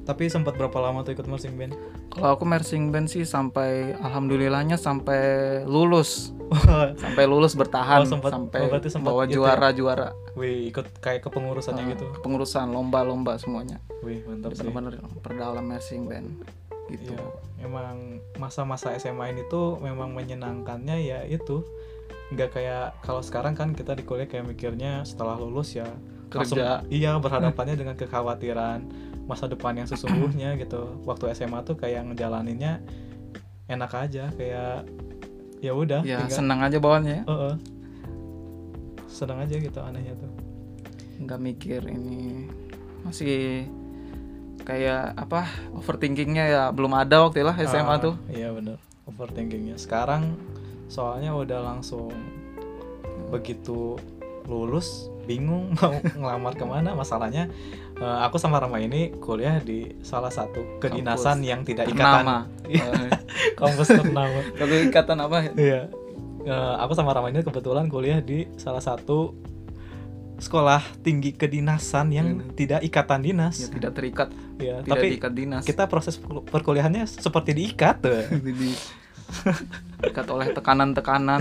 tapi 0.00 0.26
sempat 0.26 0.56
berapa 0.56 0.74
lama 0.80 1.04
tuh 1.04 1.14
ikut 1.14 1.28
marching 1.28 1.54
band 1.54 1.76
Kalau 2.10 2.34
aku 2.34 2.42
marching 2.42 2.90
band 2.90 3.06
sih 3.06 3.22
sampai 3.22 3.94
alhamdulillahnya 3.94 4.74
sampai 4.74 5.22
lulus, 5.62 6.34
sampai 7.02 7.24
lulus 7.24 7.54
bertahan 7.54 8.02
Oh, 8.02 8.08
sempat- 8.08 8.34
sampai 8.34 8.60
oh, 8.64 8.82
sempat 8.82 9.06
bawa 9.06 9.22
gitu 9.24 9.38
ya? 9.38 9.54
juara-juara 9.54 10.08
wih 10.32 10.66
ikut 10.66 10.98
kayak 10.98 11.22
kepengurusannya 11.22 11.84
Uh, 11.84 11.90
gitu 11.92 12.04
kepengurusan 12.12 12.66
lomba-lomba 12.68 13.34
semuanya. 13.36 13.78
wih 14.00 14.22
mantap 14.24 14.52
sih 14.52 14.62
Bener-bener 14.64 14.98
perdalam 15.18 15.62
marching 15.64 16.04
band. 16.04 16.42
gitu 16.88 17.14
Iya, 17.14 17.22
emang 17.62 18.18
masa-masa 18.36 18.90
SMA 18.96 19.30
ini 19.30 19.46
tuh 19.46 19.78
memang 19.78 20.10
menyenangkannya 20.10 20.96
ya 20.98 21.22
itu 21.22 21.62
nggak 22.30 22.50
kayak 22.52 22.98
kalau 23.00 23.20
sekarang 23.20 23.54
kan 23.54 23.70
kita 23.70 23.94
di 23.94 24.02
kuliah 24.02 24.26
kayak 24.26 24.42
mikirnya 24.44 25.02
setelah 25.04 25.34
lulus 25.36 25.74
ya 25.74 25.86
langsung 26.28 26.58
Kerja. 26.58 26.82
iya 26.88 27.14
berhadapannya 27.16 27.74
dengan 27.76 27.94
kekhawatiran 27.94 28.86
masa 29.30 29.46
depan 29.46 29.72
yang 29.74 29.86
sesungguhnya 29.86 30.58
gitu. 30.58 30.98
Waktu 31.06 31.30
SMA 31.32 31.62
tuh 31.62 31.74
kayak 31.74 32.10
ngejalaninnya 32.10 32.82
enak 33.64 33.92
aja 33.94 34.34
kayak 34.34 34.90
ya 35.60 35.70
udah 35.72 36.02
ya 36.02 36.18
tinggal- 36.18 36.34
senang 36.34 36.60
aja 36.60 36.76
bawaannya 36.76 37.14
ya. 37.14 37.24
Heeh. 37.24 37.54
senang 39.06 39.38
aja 39.38 39.54
gitu 39.54 39.78
anehnya 39.78 40.14
tuh. 40.16 40.30
Nggak 41.20 41.40
mikir 41.40 41.80
ini 41.84 42.48
masih 43.02 43.66
kayak 44.60 45.12
apa 45.14 45.44
overthinkingnya 45.72 46.44
ya 46.46 46.62
belum 46.70 46.94
ada 46.94 47.24
waktu 47.24 47.42
lah 47.42 47.56
SMA 47.58 47.84
Ah, 47.86 47.98
tuh. 48.00 48.14
iya 48.28 48.48
bener 48.50 48.78
overthinkingnya. 49.04 49.76
Sekarang 49.76 50.34
soalnya 50.86 51.30
udah 51.30 51.60
langsung 51.60 52.10
begitu 53.28 53.94
lulus 54.46 55.06
bingung 55.22 55.70
mau 55.78 55.94
ngelamar 56.16 56.54
ke 56.54 56.64
mana 56.64 56.90
masalahnya 56.92 57.46
eh, 58.00 58.18
aku 58.20 58.36
sama 58.36 58.56
Rama 58.56 58.76
ini 58.76 59.12
kuliah 59.14 59.58
di 59.58 60.00
salah 60.00 60.28
satu 60.28 60.78
kedinasan 60.78 61.40
yang 61.40 61.62
tidak 61.62 61.86
ikatan. 61.86 62.24
Nama 62.24 62.38
Eh, 62.64 63.10
kampus 63.60 63.88
ternama. 63.90 64.40
Kalau 64.58 64.74
ikatan 64.80 65.18
apa? 65.18 65.36
Iya. 65.52 65.90
Eh, 66.40 66.74
aku 66.78 66.92
sama 66.92 67.10
Rama 67.10 67.28
ini 67.28 67.40
kebetulan 67.40 67.86
kuliah 67.86 68.18
di 68.18 68.48
salah 68.56 68.80
satu 68.80 69.36
sekolah 70.36 70.80
tinggi 71.00 71.32
kedinasan 71.32 72.08
yang 72.10 72.28
Hmm. 72.34 72.56
tidak 72.56 72.80
ikatan 72.80 73.20
dinas. 73.20 73.60
Ya 73.60 73.68
tidak 73.68 73.92
terikat. 73.92 74.28
Iya, 74.56 74.80
tidak 74.80 74.88
tapi 74.90 75.06
diikat 75.10 75.32
dinas. 75.32 75.62
kita 75.62 75.84
proses 75.84 76.16
perkuliahannya 76.20 77.04
seperti 77.04 77.52
diikat 77.52 78.00
tuh. 78.00 78.24
jadi 78.40 78.72
diikat 80.00 80.26
oleh 80.26 80.48
tekanan-tekanan 80.50 81.40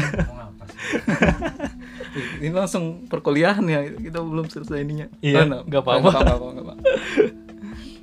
ini 2.40 2.52
langsung 2.52 2.84
perkuliahan 3.06 3.64
ya 3.64 3.80
kita 3.90 4.20
belum 4.20 4.46
selesai 4.46 4.80
ininya 4.80 5.08
Iya, 5.20 5.46
nggak 5.64 5.70
apa-apa. 5.78 6.00
nggak 6.02 6.22
apa-apa, 6.22 6.46
nggak 6.48 6.66
apa-apa. 6.68 6.84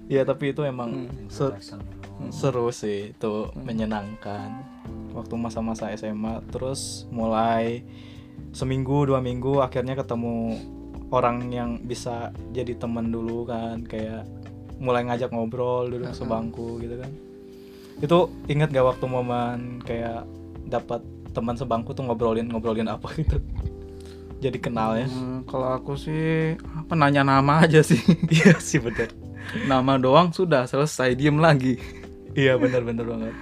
Iya 0.06 0.22
tapi 0.22 0.44
itu 0.50 0.62
emang 0.62 0.90
Hmm. 1.08 1.28
ser- 1.28 1.58
seru 2.28 2.70
sih 2.70 3.10
itu 3.10 3.32
menyenangkan 3.54 4.62
waktu 5.12 5.34
masa-masa 5.34 5.92
SMA 5.92 6.40
terus 6.46 7.04
mulai 7.08 7.84
seminggu 8.50 9.04
dua 9.04 9.18
minggu 9.18 9.60
akhirnya 9.60 9.92
ketemu 9.94 10.56
orang 11.08 11.48
yang 11.48 11.70
bisa 11.78 12.30
jadi 12.50 12.72
teman 12.74 13.08
dulu 13.08 13.44
kan 13.44 13.82
kayak 13.82 14.24
mulai 14.76 15.02
ngajak 15.02 15.28
ngobrol 15.28 15.86
duduk 15.86 16.08
Uh-uh. 16.08 16.16
sebangku 16.16 16.78
gitu 16.78 16.96
kan 16.96 17.10
itu 17.96 18.18
inget 18.46 18.68
gak 18.70 18.86
waktu 18.86 19.06
momen 19.06 19.58
kayak 19.80 20.24
dapat 20.64 21.00
teman 21.30 21.54
sebangku 21.54 21.92
tuh 21.92 22.02
ngobrolin 22.02 22.44
ngobrolin 22.46 22.86
apa 22.86 23.08
gitu 23.14 23.40
jadi 24.36 24.58
kenal 24.58 24.94
ya? 24.94 25.06
Hmm, 25.08 25.42
kalau 25.44 25.72
aku 25.72 25.96
sih 25.96 26.54
apa 26.60 26.92
nanya 26.92 27.22
nama 27.22 27.64
aja 27.64 27.80
sih. 27.80 27.98
Iya 28.34 28.56
sih 28.58 28.78
bener. 28.78 29.08
Nama 29.64 29.96
doang 29.96 30.30
sudah 30.30 30.66
selesai 30.66 31.14
diem 31.14 31.38
lagi. 31.38 31.78
Iya 32.34 32.56
bener-bener 32.56 33.06
banget. 33.06 33.34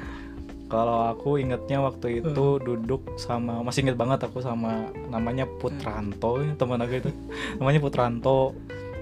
Kalau 0.65 1.07
aku 1.07 1.39
ingetnya 1.39 1.79
waktu 1.81 2.19
itu 2.19 2.59
duduk 2.59 3.15
sama 3.15 3.63
masih 3.63 3.87
inget 3.87 3.95
banget 3.95 4.27
aku 4.27 4.39
sama 4.39 4.91
namanya 5.07 5.47
Putranto 5.47 6.41
ya, 6.41 6.55
teman 6.55 6.79
aku 6.79 6.95
itu. 6.99 7.11
Namanya 7.59 7.81
Putranto. 7.81 8.55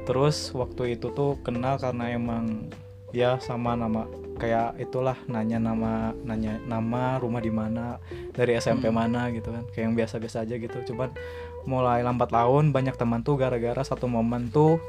Terus 0.02 0.50
waktu 0.52 0.96
itu 0.96 1.12
tuh 1.12 1.38
kenal 1.40 1.78
karena 1.78 2.10
emang 2.10 2.68
ya 3.14 3.36
sama 3.38 3.76
nama 3.76 4.08
kayak 4.32 4.74
itulah 4.80 5.14
nanya 5.28 5.62
nama 5.62 6.10
nanya 6.24 6.58
nama 6.66 7.20
rumah 7.22 7.38
di 7.38 7.52
mana 7.52 8.00
dari 8.32 8.56
SMP 8.56 8.90
Hmm. 8.90 8.98
mana 8.98 9.30
gitu 9.30 9.52
kan. 9.52 9.62
Kayak 9.70 9.84
yang 9.86 9.94
biasa-biasa 9.94 10.42
aja 10.42 10.54
gitu. 10.58 10.76
Cuman 10.88 11.14
mulai 11.64 12.02
lambat 12.02 12.34
laun 12.34 12.74
banyak 12.74 12.94
teman 12.98 13.22
tuh 13.22 13.38
gara-gara 13.38 13.82
satu 13.82 14.10
momen 14.10 14.50
tuh 14.50 14.82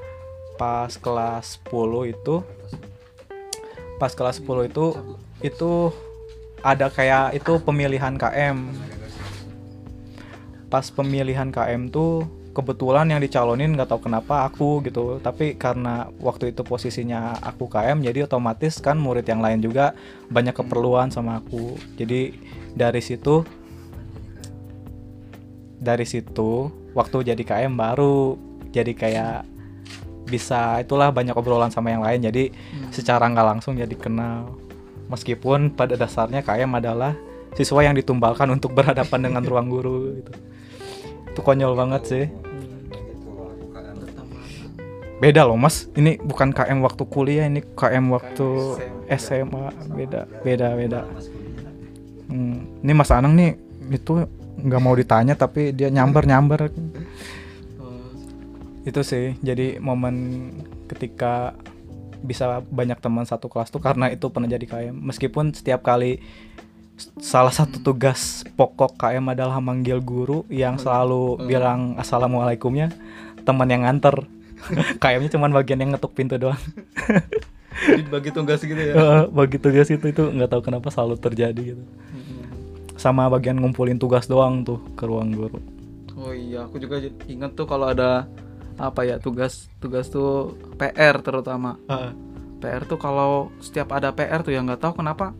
pas 0.57 0.89
kelas 0.89 1.61
10 1.69 2.13
itu 2.13 2.35
pas 3.97 4.11
kelas 4.13 4.41
10 4.41 4.69
itu 4.69 4.85
itu 5.41 5.71
ada 6.63 6.87
kayak 6.87 7.37
itu 7.37 7.59
pemilihan 7.61 8.15
KM 8.17 8.57
pas 10.71 10.85
pemilihan 10.89 11.53
KM 11.53 11.93
tuh 11.93 12.25
kebetulan 12.53 13.09
yang 13.09 13.21
dicalonin 13.21 13.73
nggak 13.73 13.89
tahu 13.89 14.09
kenapa 14.09 14.45
aku 14.45 14.85
gitu 14.85 15.17
tapi 15.17 15.57
karena 15.57 16.09
waktu 16.21 16.53
itu 16.53 16.61
posisinya 16.61 17.41
aku 17.41 17.65
KM 17.65 18.05
jadi 18.05 18.29
otomatis 18.29 18.77
kan 18.77 19.01
murid 19.01 19.25
yang 19.25 19.41
lain 19.41 19.59
juga 19.59 19.97
banyak 20.29 20.53
keperluan 20.53 21.09
sama 21.09 21.41
aku. 21.41 21.73
Jadi 21.97 22.37
dari 22.77 23.01
situ 23.01 23.41
dari 25.83 26.07
situ 26.07 26.71
waktu 26.95 27.35
jadi 27.35 27.43
KM 27.43 27.75
baru 27.75 28.39
jadi 28.73 28.95
kayak 28.95 29.53
bisa 30.23 30.81
itulah 30.81 31.11
banyak 31.11 31.35
obrolan 31.35 31.69
sama 31.69 31.91
yang 31.93 32.01
lain. 32.01 32.23
Jadi 32.23 32.49
secara 32.89 33.27
nggak 33.29 33.47
langsung 33.53 33.75
jadi 33.77 33.93
kenal. 33.93 34.55
Meskipun 35.11 35.75
pada 35.75 35.93
dasarnya 35.99 36.41
KM 36.41 36.71
adalah 36.73 37.13
siswa 37.53 37.85
yang 37.85 37.93
ditumbalkan 37.93 38.49
untuk 38.49 38.73
berhadapan 38.73 39.29
dengan 39.29 39.43
ruang 39.49 39.67
guru 39.69 40.17
gitu. 40.17 40.33
Itu 41.29 41.39
konyol 41.45 41.77
banget 41.77 42.01
sih. 42.07 42.25
Beda 45.21 45.45
loh 45.45 45.55
mas. 45.55 45.87
Ini 45.93 46.19
bukan 46.19 46.51
KM 46.51 46.81
waktu 46.81 47.03
kuliah 47.05 47.45
ini 47.45 47.61
KM 47.61 48.09
waktu 48.09 48.47
SMA 49.13 49.69
beda 49.93 50.25
beda 50.41 50.67
beda. 50.73 51.01
Hmm, 52.27 52.65
ini 52.81 52.91
Mas 52.97 53.13
Anang 53.13 53.37
nih 53.37 53.53
itu 53.93 54.25
nggak 54.59 54.81
mau 54.81 54.93
ditanya 54.93 55.33
tapi 55.33 55.71
dia 55.71 55.89
nyamber 55.89 56.25
nyamber. 56.25 56.69
Itu 58.83 59.01
sih 59.01 59.39
jadi 59.39 59.79
momen 59.79 60.15
ketika 60.91 61.55
bisa 62.23 62.63
banyak 62.63 62.99
teman 62.99 63.27
satu 63.27 63.51
kelas 63.51 63.67
tuh 63.67 63.83
karena 63.83 64.07
itu 64.07 64.31
pernah 64.31 64.47
jadi 64.47 64.63
KM 64.63 64.95
meskipun 64.95 65.51
setiap 65.51 65.83
kali 65.83 66.23
salah 67.19 67.51
satu 67.51 67.83
tugas 67.83 68.47
pokok 68.55 68.95
KM 68.95 69.27
adalah 69.27 69.59
manggil 69.59 69.99
guru 69.99 70.47
yang 70.47 70.79
selalu 70.79 71.35
Hmm. 71.35 71.47
bilang 71.47 71.79
assalamualaikumnya 71.99 72.91
teman 73.43 73.67
yang 73.67 73.83
nganter. 73.83 74.23
KM-nya 75.03 75.35
cuman 75.35 75.51
bagian 75.51 75.83
yang 75.83 75.91
ngetuk 75.91 76.15
pintu 76.15 76.39
doang. 76.39 76.59
Jadi 77.83 78.07
bagi 78.07 78.31
tugas 78.31 78.63
gitu 78.63 78.79
ya? 78.79 78.93
Bagi 79.37 79.59
tugas 79.59 79.91
itu 79.91 80.05
itu 80.07 80.23
nggak 80.23 80.47
tahu 80.47 80.61
kenapa 80.63 80.87
selalu 80.87 81.19
terjadi 81.19 81.75
gitu 81.75 81.83
sama 82.93 83.25
bagian 83.27 83.57
ngumpulin 83.57 83.97
tugas 83.97 84.25
doang 84.25 84.61
tuh 84.61 84.77
ke 84.93 85.03
ruang 85.03 85.33
guru. 85.33 85.57
Oh 86.13 86.31
iya 86.31 86.63
aku 86.63 86.77
juga 86.77 87.01
inget 87.25 87.51
tuh 87.53 87.65
kalau 87.65 87.89
ada 87.89 88.29
apa 88.73 89.01
ya 89.01 89.17
tugas 89.17 89.69
tugas 89.77 90.07
tuh 90.07 90.53
PR 90.77 91.19
terutama. 91.19 91.77
Heeh. 91.89 92.13
PR 92.57 92.85
tuh 92.85 92.95
kalau 92.95 93.51
setiap 93.59 93.91
ada 93.91 94.09
PR 94.09 94.39
tuh 94.39 94.53
ya 94.53 94.61
nggak 94.61 94.79
tahu 94.79 95.01
kenapa 95.01 95.33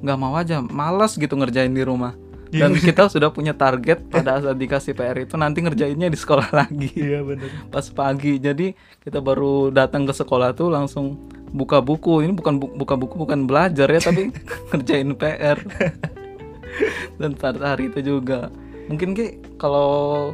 nggak 0.00 0.18
mau 0.18 0.34
aja 0.34 0.58
malas 0.60 1.14
gitu 1.14 1.36
ngerjain 1.36 1.70
di 1.70 1.84
rumah. 1.84 2.16
Dan 2.50 2.74
kita 2.74 3.06
sudah 3.12 3.30
punya 3.30 3.52
target 3.52 4.04
pada 4.06 4.40
saat 4.40 4.56
dikasih 4.56 4.94
PR 4.94 5.16
itu 5.18 5.36
nanti 5.36 5.60
ngerjainnya 5.60 6.08
di 6.08 6.18
sekolah 6.18 6.50
lagi. 6.64 6.90
Iya 6.92 7.20
bener. 7.20 7.50
Pas 7.68 7.84
pagi 7.88 8.40
jadi 8.40 8.72
kita 9.00 9.20
baru 9.20 9.68
datang 9.70 10.02
ke 10.02 10.12
sekolah 10.12 10.56
tuh 10.56 10.72
langsung 10.72 11.14
buka 11.52 11.78
buku. 11.78 12.24
Ini 12.24 12.32
bukan 12.32 12.58
bu- 12.58 12.74
buka 12.74 12.96
buku 12.96 13.14
bukan 13.20 13.44
belajar 13.46 13.86
ya 13.86 14.00
tapi 14.00 14.32
ngerjain 14.72 15.14
PR 15.14 15.58
dan 17.20 17.34
pada 17.34 17.74
hari 17.74 17.90
itu 17.90 18.00
juga. 18.02 18.50
Mungkin 18.90 19.16
ki 19.16 19.56
kalau 19.56 20.32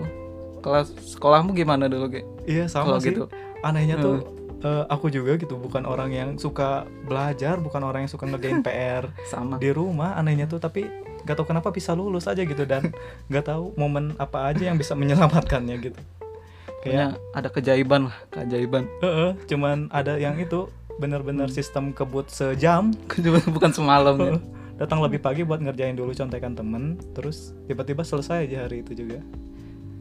kelas 0.60 0.92
sekolahmu 1.16 1.54
gimana 1.56 1.86
dulu 1.86 2.10
ki? 2.12 2.22
Iya 2.48 2.64
sama 2.68 2.96
kalau 2.96 3.00
sih. 3.00 3.12
gitu. 3.14 3.24
Anehnya 3.60 4.00
tuh 4.00 4.24
eh, 4.64 4.84
aku 4.88 5.08
juga 5.08 5.36
gitu 5.40 5.56
bukan 5.56 5.84
orang 5.88 6.10
yang 6.12 6.30
suka 6.36 6.84
belajar 7.08 7.56
bukan 7.60 7.80
orang 7.84 8.06
yang 8.06 8.12
suka 8.12 8.28
ngerjain 8.28 8.60
PR 8.66 9.08
sama. 9.28 9.56
di 9.56 9.72
rumah 9.72 10.16
anehnya 10.16 10.48
tuh 10.48 10.60
tapi 10.60 10.84
nggak 11.20 11.36
tahu 11.36 11.52
kenapa 11.52 11.68
bisa 11.68 11.92
lulus 11.92 12.24
aja 12.24 12.40
gitu 12.40 12.64
dan 12.64 12.92
nggak 13.28 13.44
tahu 13.44 13.76
momen 13.76 14.16
apa 14.16 14.52
aja 14.52 14.72
yang 14.72 14.80
bisa 14.80 14.96
menyelamatkannya 14.96 15.76
gitu. 15.80 16.00
Kayaknya 16.80 17.06
kayak 17.20 17.36
ada 17.36 17.48
keajaiban 17.52 18.00
lah 18.08 18.16
keajaiban. 18.32 18.84
Heeh, 19.04 19.30
cuman 19.44 19.92
ada 19.92 20.16
yang 20.16 20.40
itu 20.40 20.72
bener-bener 20.96 21.52
sistem 21.52 21.92
kebut 21.92 22.32
sejam. 22.32 22.96
Bukan 23.56 23.72
semalam 23.72 24.16
ya 24.16 24.36
datang 24.80 24.98
lebih 24.98 25.20
pagi 25.20 25.44
buat 25.44 25.60
ngerjain 25.60 25.92
dulu 25.92 26.10
contekan 26.10 26.56
temen 26.56 26.96
terus 27.12 27.52
tiba-tiba 27.66 28.00
selesai 28.00 28.48
aja 28.48 28.64
hari 28.64 28.80
itu 28.80 28.96
juga 28.96 29.20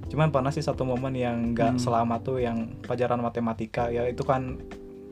cuman 0.08 0.32
pernah 0.32 0.50
sih 0.50 0.64
satu 0.64 0.82
momen 0.84 1.14
yang 1.14 1.54
nggak 1.54 1.76
Hmm. 1.76 1.82
selama 1.82 2.18
tuh 2.18 2.40
yang 2.40 2.80
pelajaran 2.82 3.20
matematika 3.20 3.92
ya 3.92 4.08
itu 4.08 4.24
kan 4.24 4.58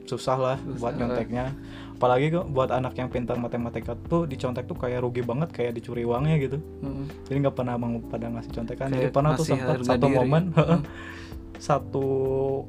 susah 0.08 0.38
lah 0.38 0.58
Susah. 0.58 0.80
buat 0.80 0.94
nyonteknya 0.96 1.52
apalagi 1.94 2.32
kok 2.32 2.48
buat 2.48 2.72
anak 2.72 2.96
yang 2.96 3.12
pintar 3.12 3.36
matematika 3.36 3.92
tuh 4.00 4.24
dicontek 4.24 4.64
tuh 4.64 4.74
kayak 4.74 5.04
rugi 5.04 5.20
banget 5.20 5.52
kayak 5.52 5.76
dicuri 5.76 6.02
uangnya 6.02 6.40
gitu 6.40 6.58
Heeh. 6.80 7.06
jadi 7.28 7.38
nggak 7.44 7.56
pernah 7.56 7.76
mau 7.76 7.92
pada 8.02 8.32
ngasih 8.32 8.52
contekan 8.56 8.88
Kayak 8.88 8.98
jadi 8.98 9.12
pernah 9.12 9.32
tuh 9.36 9.46
sempat 9.46 9.78
satu 9.84 10.08
diri. 10.08 10.16
momen 10.16 10.44
Heeh. 10.56 10.80
Satu 11.58 12.06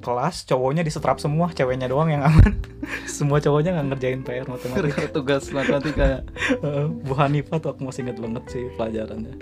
kelas 0.00 0.44
cowoknya 0.44 0.80
disetrap 0.80 1.18
semua 1.18 1.52
ceweknya 1.52 1.86
doang 1.86 2.08
yang 2.08 2.24
aman. 2.24 2.56
Semua 3.08 3.36
cowoknya 3.38 3.74
nggak 3.74 3.86
ngerjain 3.92 4.20
PR 4.22 4.46
matematika. 4.46 5.08
Tugas 5.10 5.48
matematika 5.50 6.22
Eh, 6.66 6.86
Bu 6.86 7.12
Hanifah 7.12 7.58
tuh 7.58 7.72
aku 7.72 7.84
masih 7.84 8.04
inget 8.04 8.16
banget 8.16 8.44
sih 8.48 8.64
pelajarannya. 8.74 9.34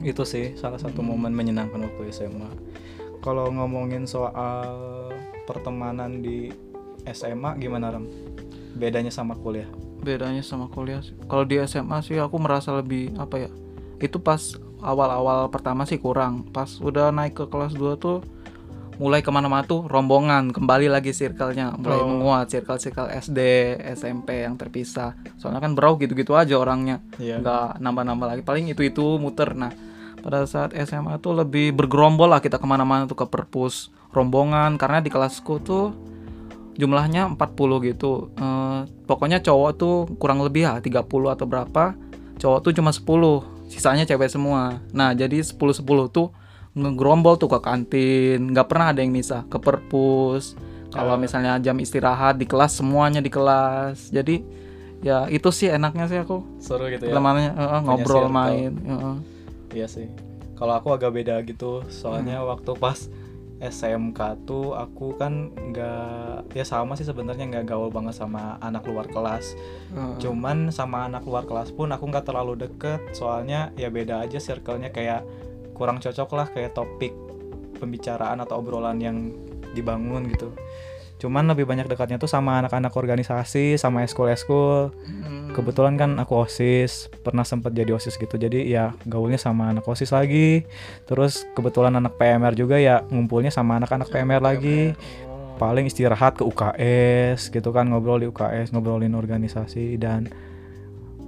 Itu 0.00 0.22
sih 0.22 0.54
salah 0.54 0.78
satu 0.78 1.00
Hmm. 1.00 1.10
momen 1.12 1.32
menyenangkan 1.32 1.80
waktu 1.82 2.08
SMA 2.08 2.48
kalau 3.18 3.50
ngomongin 3.50 4.06
soal 4.06 5.10
pertemanan 5.42 6.22
di 6.22 6.54
SMA 7.04 7.56
gimana 7.56 7.90
Ram? 7.90 8.06
bedanya 8.72 9.10
sama 9.10 9.34
kuliah? 9.34 9.66
Bedanya 9.98 10.40
sama 10.40 10.70
kuliah 10.70 11.02
sih. 11.02 11.18
kalau 11.26 11.42
di 11.42 11.58
SMA 11.60 11.98
sih 12.00 12.14
aku 12.14 12.38
merasa 12.38 12.70
lebih 12.72 13.10
apa 13.18 13.42
ya 13.42 13.50
itu 13.98 14.16
pas 14.16 14.54
awal-awal 14.78 15.50
pertama 15.50 15.82
sih 15.82 15.98
kurang. 15.98 16.46
Pas 16.48 16.78
udah 16.78 17.10
naik 17.10 17.34
ke 17.34 17.44
kelas 17.44 17.74
2 17.74 17.98
tuh 17.98 18.22
mulai 18.98 19.22
ke 19.22 19.30
mana-mana 19.30 19.62
tuh 19.62 19.86
rombongan 19.86 20.50
kembali 20.50 20.90
lagi 20.90 21.14
circle-nya 21.14 21.78
mulai 21.78 22.02
Oh. 22.02 22.10
menguat 22.10 22.50
circle-circle 22.50 23.06
SD 23.08 23.38
SMP 23.94 24.42
yang 24.42 24.58
terpisah. 24.58 25.14
Soalnya 25.38 25.62
kan 25.62 25.72
bro 25.72 25.94
gitu-gitu 25.96 26.34
aja 26.34 26.58
orangnya. 26.58 26.98
Iya. 27.16 27.38
nggak 27.38 27.78
nambah-nambah 27.78 28.26
lagi. 28.26 28.42
Paling 28.42 28.66
itu 28.66 28.82
itu 28.82 29.06
muter. 29.16 29.54
Nah 29.54 29.70
pada 30.18 30.42
saat 30.44 30.74
SMA 30.74 31.14
tuh 31.18 31.30
lebih 31.32 31.70
bergerombol 31.72 32.26
lah 32.26 32.42
kita 32.42 32.58
ke 32.58 32.66
mana-mana 32.66 33.06
tuh 33.06 33.14
ke 33.14 33.26
perpus 33.26 33.88
rombongan. 34.10 34.74
Karena 34.74 34.98
di 34.98 35.08
kelasku 35.08 35.62
tuh 35.62 35.94
jumlahnya 36.74 37.38
40 37.38 37.78
gitu. 37.84 38.34
Eh, 38.34 38.80
pokoknya 39.06 39.38
cowok 39.38 39.70
tuh 39.74 39.94
kurang 40.18 40.42
lebih 40.42 40.66
ya 40.66 40.78
30 40.78 41.06
atau 41.30 41.46
berapa. 41.46 41.94
Cowok 42.38 42.58
tuh 42.62 42.72
cuma 42.74 42.90
10 42.90 43.46
sisanya 43.66 44.02
cewek 44.02 44.26
semua. 44.26 44.82
Nah 44.90 45.14
jadi 45.14 45.38
10-10 45.38 45.86
tuh 46.08 46.34
ngegerombol 46.78 47.34
tuh 47.34 47.48
ke 47.48 47.58
kantin 47.58 48.50
nggak 48.50 48.66
pernah 48.66 48.90
ada 48.90 49.00
yang 49.00 49.10
misah 49.10 49.42
ke 49.44 49.58
perpus 49.58 50.54
kalau 50.88 51.14
Oh. 51.14 51.20
misalnya 51.20 51.58
jam 51.58 51.76
istirahat 51.76 52.38
di 52.38 52.46
kelas 52.46 52.78
semuanya 52.78 53.18
di 53.18 53.28
kelas 53.28 54.08
jadi 54.08 54.40
ya 54.98 55.28
itu 55.28 55.50
sih 55.50 55.68
enaknya 55.68 56.06
sih 56.06 56.18
aku 56.18 56.42
seru 56.58 56.86
gitu 56.86 57.04
ya 57.04 57.12
pertemanannya 57.12 57.52
eh, 57.52 57.68
eh, 57.68 57.80
ngobrol 57.82 58.26
main 58.28 58.72
eh. 58.74 59.16
Iya 59.74 59.86
sih. 59.86 60.08
Kalau 60.56 60.74
aku 60.74 60.90
agak 60.90 61.12
beda 61.12 61.38
gitu, 61.44 61.84
soalnya 61.86 62.40
Hmm. 62.40 62.50
waktu 62.50 62.72
pas 62.74 63.06
SMK 63.58 64.18
tuh 64.42 64.72
aku 64.72 65.14
kan 65.14 65.50
nggak 65.52 66.50
ya 66.50 66.64
sama 66.64 66.94
sih 66.94 67.02
sebenarnya 67.02 67.44
nggak 67.44 67.66
gaul 67.68 67.90
banget 67.90 68.16
sama 68.16 68.56
anak 68.58 68.82
luar 68.82 69.06
kelas. 69.06 69.54
Eh, 69.92 70.14
Cuman 70.18 70.70
sama 70.70 71.04
anak 71.04 71.22
luar 71.22 71.42
kelas 71.42 71.70
pun 71.70 71.90
aku 71.90 72.06
nggak 72.06 72.24
terlalu 72.24 72.54
deket, 72.56 72.98
soalnya 73.12 73.70
ya 73.74 73.86
beda 73.86 74.24
aja 74.24 74.38
circle-nya 74.38 74.88
kayak 74.88 75.22
kurang 75.78 76.02
cocok 76.02 76.28
lah 76.34 76.46
kayak 76.50 76.74
topik 76.74 77.14
pembicaraan 77.78 78.42
atau 78.42 78.58
obrolan 78.58 78.98
yang 78.98 79.30
dibangun 79.72 80.26
gitu. 80.28 80.50
Cuman 81.18 81.50
lebih 81.50 81.66
banyak 81.66 81.90
dekatnya 81.90 82.14
tuh 82.14 82.30
sama 82.30 82.62
anak-anak 82.62 82.94
organisasi, 82.94 83.74
sama 83.74 84.06
eskul-eskul. 84.06 84.94
hmm. 84.94 85.50
Kebetulan 85.50 85.98
kan 85.98 86.14
aku 86.14 86.46
OSIS, 86.46 87.10
pernah 87.26 87.42
sempat 87.42 87.74
jadi 87.74 87.90
OSIS 87.90 88.14
gitu. 88.14 88.38
Jadi 88.38 88.70
ya 88.70 88.94
gaulnya 89.02 89.34
sama 89.34 89.74
anak 89.74 89.82
OSIS 89.82 90.14
lagi. 90.14 90.62
Terus 91.10 91.42
kebetulan 91.58 91.98
anak 91.98 92.14
PMR 92.14 92.54
juga 92.54 92.78
ya 92.78 93.02
ngumpulnya 93.10 93.50
sama 93.50 93.82
anak-anak 93.82 94.06
PMR 94.14 94.42
lagi. 94.42 94.94
Oh. 94.94 95.58
Paling 95.58 95.90
istirahat 95.90 96.38
ke 96.38 96.46
UKS 96.46 97.50
gitu 97.50 97.74
kan 97.74 97.90
ngobrol 97.90 98.22
di 98.22 98.30
UKS, 98.30 98.70
ngobrolin 98.70 99.18
organisasi 99.18 99.98
dan 99.98 100.30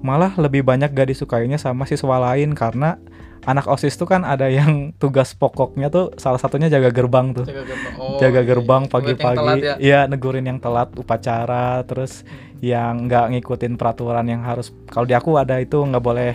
malah 0.06 0.32
lebih 0.38 0.62
banyak 0.62 0.94
gak 0.94 1.10
disukainya 1.10 1.58
sama 1.58 1.84
siswa 1.84 2.16
lain 2.30 2.54
karena 2.54 2.96
anak 3.42 3.64
OSIS 3.66 3.94
tuh 3.94 4.04
kan 4.04 4.22
ada 4.22 4.46
yang 4.46 4.70
tugas 5.02 5.32
pokoknya 5.32 5.88
tuh 5.88 6.12
salah 6.16 6.36
satunya 6.36 6.68
jaga 6.68 6.88
gerbang 6.88 7.32
tuh. 7.32 7.44
jaga 7.44 7.64
gerbang 7.64 7.94
Oh, 7.96 8.16
jaga 8.16 8.40
iya, 8.40 8.48
iya. 8.48 8.86
Pagi-pagi 8.88 9.60
ya. 9.62 9.74
iya 9.78 10.00
negurin 10.04 10.44
yang 10.44 10.58
telat 10.58 10.88
upacara 10.94 11.80
terus 11.84 12.24
yang 12.60 13.08
nggak 13.08 13.32
ngikutin 13.32 13.74
peraturan 13.74 14.24
yang 14.24 14.42
harus 14.42 14.68
kalau 14.86 15.04
di 15.04 15.12
aku 15.12 15.36
ada 15.36 15.56
itu 15.56 15.76
nggak 15.76 16.00
boleh 16.00 16.32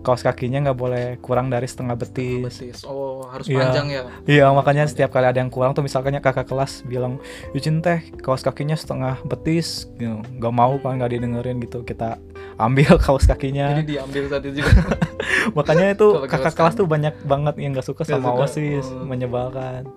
kaos 0.00 0.20
kakinya 0.20 0.60
nggak 0.60 0.76
boleh 0.76 1.06
kurang 1.18 1.48
dari 1.48 1.64
setengah 1.64 1.96
betis 1.96 2.44
betis 2.44 2.78
oh 2.84 3.24
harus 3.26 3.48
Iya. 3.48 3.58
panjang 3.58 3.86
ya 3.88 4.02
iya 4.28 4.44
makanya 4.52 4.84
setiap 4.84 5.10
kali 5.10 5.24
ada 5.24 5.40
yang 5.40 5.48
kurang 5.48 5.72
tuh 5.72 5.80
misalnya 5.80 6.20
kakak 6.20 6.44
kelas 6.44 6.84
bilang 6.84 7.16
Yucin 7.56 7.80
teh 7.80 8.04
kaos 8.20 8.44
kakinya 8.44 8.76
setengah 8.76 9.18
betis 9.24 9.88
gitu. 9.96 10.20
nggak 10.20 10.52
mau 10.52 10.76
kan 10.76 11.00
nggak 11.00 11.08
didengerin 11.10 11.56
gitu 11.58 11.82
kita 11.82 12.20
ambil 12.56 12.94
kaos 13.02 13.24
kakinya 13.24 13.74
jadi 13.74 13.84
diambil 13.98 14.24
tadi 14.28 14.48
juga 14.52 14.72
makanya 15.56 15.92
itu 15.92 16.06
kakak 16.24 16.54
kelas 16.54 16.74
tuh 16.74 16.86
banyak 16.86 17.14
banget 17.22 17.54
yang 17.58 17.72
nggak 17.72 17.84
suka 17.84 18.02
Nggak 18.02 18.12
sama 18.14 18.28
suka. 18.30 18.44
osis 18.44 18.86
Oh. 18.86 19.02
menyebalkan 19.02 19.88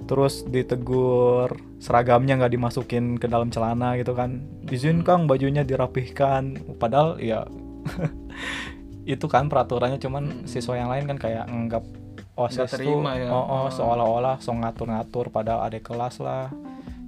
terus 0.00 0.44
ditegur 0.44 1.50
seragamnya 1.76 2.38
nggak 2.38 2.54
dimasukin 2.54 3.16
ke 3.16 3.26
dalam 3.26 3.48
celana 3.48 3.94
gitu 3.94 4.12
kan 4.12 4.40
izin 4.64 5.02
Hmm. 5.02 5.04
kang 5.04 5.22
bajunya 5.24 5.62
dirapihkan 5.62 6.54
padahal 6.76 7.18
ya 7.18 7.42
itu 9.04 9.26
kan 9.26 9.48
peraturannya 9.48 9.98
cuman 9.98 10.24
Hmm. 10.24 10.44
siswa 10.44 10.74
yang 10.74 10.86
lain 10.86 11.04
kan 11.06 11.18
kayak 11.18 11.44
nganggap 11.46 11.82
osis 12.36 12.70
terima 12.70 13.16
tuh 13.16 13.18
ya. 13.18 13.28
oh, 13.28 13.42
oh, 13.42 13.60
Oh. 13.60 13.68
seolah-olah 13.68 14.36
so 14.38 14.52
ngatur-ngatur 14.52 15.26
padahal 15.28 15.66
ada 15.66 15.78
kelas 15.78 16.20
lah 16.20 16.52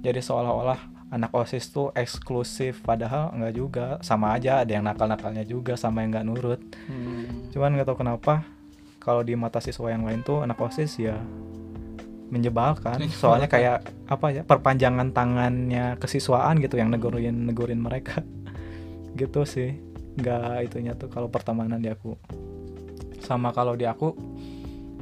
jadi 0.01 0.19
seolah-olah 0.19 0.79
anak 1.11 1.35
osis 1.35 1.67
tuh 1.69 1.91
eksklusif 1.91 2.79
padahal 2.81 3.35
nggak 3.35 3.53
juga. 3.53 3.87
Sama 3.99 4.31
aja 4.33 4.63
ada 4.63 4.71
yang 4.71 4.87
nakal-nakalnya 4.87 5.43
juga 5.43 5.75
sama 5.75 6.01
yang 6.01 6.15
nggak 6.15 6.27
nurut. 6.27 6.61
Hmm. 6.87 7.51
cuman 7.51 7.75
nggak 7.75 7.87
tahu 7.91 7.99
kenapa 8.01 8.47
kalau 8.97 9.21
di 9.21 9.35
mata 9.35 9.59
siswa 9.59 9.91
yang 9.91 10.07
lain 10.07 10.23
tuh 10.23 10.41
anak 10.41 10.55
osis 10.61 10.95
ya 10.97 11.19
menyebalkan 12.31 12.95
Menyebalkan. 12.95 13.11
soalnya 13.11 13.49
kayak 13.51 13.77
apa 14.07 14.27
ya 14.31 14.41
perpanjangan 14.47 15.11
tangannya 15.11 15.99
kesiswaan 15.99 16.63
gitu 16.63 16.79
yang 16.79 16.87
negurin 16.87 17.45
negurin 17.45 17.81
mereka. 17.83 18.23
Gitu 19.19 19.43
sih. 19.43 19.75
Nggak 20.15 20.71
itunya 20.71 20.95
tuh 20.95 21.11
kalau 21.11 21.27
pertemanan 21.27 21.83
di 21.83 21.91
aku. 21.91 22.15
Sama 23.19 23.51
kalau 23.51 23.75
di 23.75 23.83
aku 23.83 24.15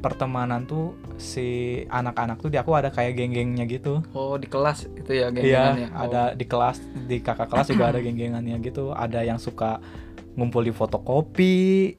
pertemanan 0.00 0.64
tuh 0.64 0.92
si 1.14 1.48
anak-anak 1.86 2.36
tuh 2.38 2.48
di 2.48 2.56
aku 2.56 2.72
ada 2.72 2.88
kayak 2.88 3.14
geng-gengnya 3.14 3.64
gitu 3.64 4.00
oh 4.10 4.34
di 4.34 4.46
kelas 4.46 4.88
itu 4.90 5.12
ya 5.12 5.28
Iya, 5.28 5.30
geng-gengannya 5.30 5.88
Oh. 5.90 6.02
ada 6.02 6.22
di 6.32 6.44
kelas 6.44 6.76
di 7.02 7.16
kakak 7.18 7.46
kelas 7.46 7.68
juga 7.68 7.84
ada 7.88 7.98
geng-gengannya 7.98 8.56
gitu. 8.58 8.90
Ada 8.90 9.22
yang 9.22 9.36
suka 9.36 9.78
ngumpul 10.32 10.62
di 10.62 10.70
fotokopi, 10.70 11.92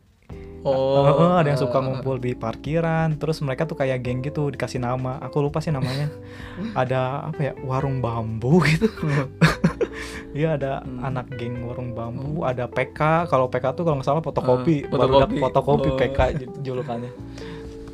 oh 0.61 1.03
Heeh, 1.05 1.33
ada 1.39 1.47
yang 1.47 1.59
suka 1.59 1.77
ngumpul 1.79 2.17
di 2.17 2.33
parkiran. 2.33 3.15
Terus 3.15 3.39
mereka 3.39 3.63
tuh 3.63 3.75
kayak 3.75 4.01
geng 4.01 4.19
gitu 4.19 4.49
dikasih 4.49 4.79
nama. 4.79 5.21
Aku 5.21 5.39
lupa 5.39 5.59
sih 5.59 5.69
namanya. 5.69 6.09
ada 6.73 7.27
apa 7.27 7.39
ya? 7.41 7.53
Warung 7.61 7.99
bambu 7.99 8.59
gitu. 8.63 8.89
Iya 10.31 10.55
ada 10.55 10.79
Hmm. 10.79 11.03
anak 11.03 11.27
geng 11.35 11.59
warung 11.61 11.91
bambu, 11.91 12.47
ada 12.47 12.63
PK. 12.65 13.27
Kalau 13.27 13.51
PK 13.51 13.75
tuh 13.75 13.83
kalau 13.83 13.99
nggak 13.99 14.07
salah 14.07 14.23
Eh, 14.23 14.25
fotokopi, 14.25 14.75
baru 14.87 15.19
fotokopi. 15.19 15.37
fotokopi 15.37 15.89
Oh. 15.91 15.97
PK 15.99 16.19
julukannya. 16.63 17.11